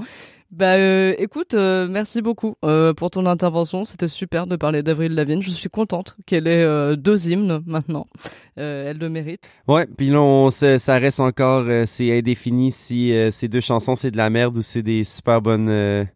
Bah 0.50 0.76
euh, 0.76 1.14
écoute, 1.18 1.56
euh, 1.56 1.90
merci 1.90 2.22
beaucoup 2.22 2.56
euh, 2.64 2.94
pour 2.94 3.10
ton 3.12 3.26
intervention. 3.26 3.84
C'était 3.84 4.08
super 4.08 4.48
de 4.48 4.56
parler 4.56 4.82
d'Avril 4.82 5.14
Lavigne. 5.14 5.42
Je 5.42 5.52
suis 5.52 5.68
contente 5.70 6.16
qu'elle 6.26 6.48
ait 6.48 6.96
deux 6.96 7.30
hymnes 7.30 7.62
maintenant. 7.66 8.08
Elle 8.56 8.98
le 8.98 9.10
mérite. 9.10 9.50
Ouais, 9.68 9.86
puis 9.86 10.10
là, 10.10 10.22
on, 10.22 10.50
ça 10.50 10.98
reste 10.98 11.20
encore, 11.20 11.66
c'est 11.86 12.18
indéfini 12.18 12.72
si 12.72 13.14
ces 13.32 13.50
deux 13.50 13.60
chansons, 13.60 13.96
c'est 13.96 14.10
de 14.12 14.18
la 14.18 14.30
merde 14.30 14.56
ou 14.56 14.62
c'est 14.62 14.84
des 14.84 15.04
super 15.04 15.42
bonnes, 15.42 16.08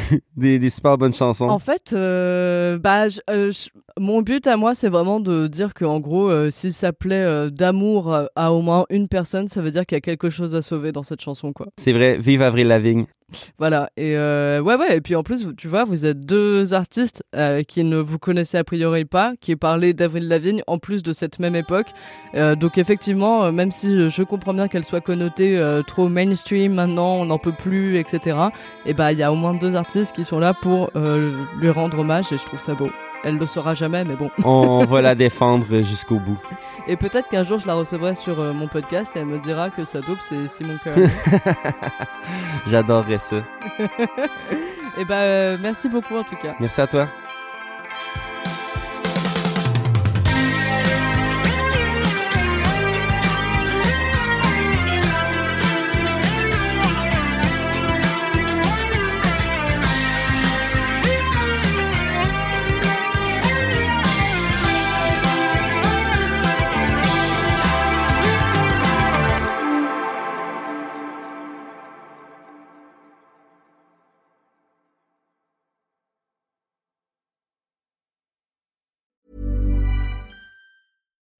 des, 0.36 0.58
des 0.58 0.70
super 0.70 0.98
bonnes 0.98 1.12
chansons. 1.12 1.48
En 1.48 1.58
fait, 1.58 1.92
euh, 1.92 2.78
bah, 2.78 3.08
je- 3.08 3.20
euh, 3.30 3.50
je- 3.50 3.68
mon 3.98 4.22
but 4.22 4.46
à 4.46 4.56
moi, 4.56 4.74
c'est 4.74 4.88
vraiment 4.88 5.20
de 5.20 5.46
dire 5.46 5.74
que 5.74 5.84
en 5.84 6.00
gros, 6.00 6.28
euh, 6.30 6.50
si 6.50 6.72
ça 6.72 6.92
plaît 6.92 7.16
euh, 7.24 7.50
d'amour 7.50 8.12
à, 8.14 8.28
à 8.36 8.52
au 8.52 8.62
moins 8.62 8.84
une 8.90 9.08
personne, 9.08 9.48
ça 9.48 9.60
veut 9.60 9.70
dire 9.70 9.84
qu'il 9.86 9.96
y 9.96 9.98
a 9.98 10.02
quelque 10.02 10.30
chose 10.30 10.54
à 10.54 10.62
sauver 10.62 10.92
dans 10.92 11.02
cette 11.02 11.20
chanson, 11.20 11.52
quoi. 11.52 11.66
C'est 11.78 11.92
vrai, 11.92 12.16
vive 12.18 12.42
Avril 12.42 12.68
Lavigne. 12.68 13.06
Voilà. 13.58 13.90
Et 13.96 14.16
euh, 14.16 14.60
ouais, 14.60 14.76
ouais. 14.76 14.96
Et 14.96 15.00
puis 15.00 15.14
en 15.16 15.22
plus, 15.22 15.46
tu 15.56 15.68
vois, 15.68 15.84
vous 15.84 16.04
êtes 16.06 16.20
deux 16.20 16.74
artistes 16.74 17.22
euh, 17.34 17.62
qui 17.62 17.84
ne 17.84 17.98
vous 17.98 18.18
connaissez 18.18 18.56
a 18.58 18.64
priori 18.64 19.04
pas, 19.04 19.32
qui 19.40 19.56
parlaient 19.56 19.92
d'Avril 19.92 20.28
Lavigne 20.28 20.62
en 20.66 20.78
plus 20.78 21.02
de 21.02 21.12
cette 21.12 21.38
même 21.38 21.56
époque. 21.56 21.88
Euh, 22.34 22.54
donc 22.54 22.78
effectivement, 22.78 23.44
euh, 23.44 23.52
même 23.52 23.70
si 23.70 23.92
je- 23.96 24.08
je 24.08 24.22
comprends 24.22 24.54
bien 24.54 24.68
qu'elle 24.68 24.84
soit 24.84 25.00
connotée 25.00 25.58
euh, 25.58 25.82
trop 25.82 26.08
mainstream 26.08 26.74
maintenant, 26.74 27.14
on 27.16 27.26
n'en 27.26 27.38
peut 27.38 27.52
plus, 27.52 27.96
etc. 27.98 28.36
Et 28.86 28.94
bah, 28.94 29.12
il 29.12 29.18
y 29.18 29.22
a 29.22 29.32
au 29.32 29.36
moins 29.36 29.54
deux 29.54 29.76
artistes 29.76 30.14
qui 30.14 30.24
sont 30.24 30.38
là 30.38 30.54
pour 30.54 30.90
euh, 30.96 31.32
lui 31.60 31.70
rendre 31.70 31.98
hommage 31.98 32.32
et 32.32 32.38
je 32.38 32.44
trouve 32.44 32.60
ça 32.60 32.74
beau. 32.74 32.90
Elle 33.24 33.38
le 33.38 33.46
saura 33.46 33.74
jamais, 33.74 34.04
mais 34.04 34.16
bon. 34.16 34.30
On 34.44 34.84
va 34.84 35.02
la 35.02 35.14
défendre 35.14 35.82
jusqu'au 35.82 36.18
bout. 36.18 36.40
Et 36.86 36.96
peut-être 36.96 37.28
qu'un 37.28 37.42
jour 37.44 37.58
je 37.58 37.66
la 37.66 37.74
recevrai 37.74 38.14
sur 38.14 38.40
euh, 38.40 38.52
mon 38.52 38.68
podcast 38.68 39.16
et 39.16 39.20
elle 39.20 39.26
me 39.26 39.38
dira 39.38 39.70
que 39.70 39.84
sa 39.84 40.00
dope 40.00 40.20
c'est 40.20 40.48
Simon 40.48 40.78
Cœur. 40.82 40.96
J'adorerais 42.66 43.18
ça. 43.18 43.36
et 44.98 45.04
bah, 45.04 45.20
euh, 45.20 45.58
merci 45.60 45.88
beaucoup 45.88 46.16
en 46.16 46.24
tout 46.24 46.36
cas. 46.36 46.54
Merci 46.58 46.80
à 46.80 46.86
toi. 46.86 47.08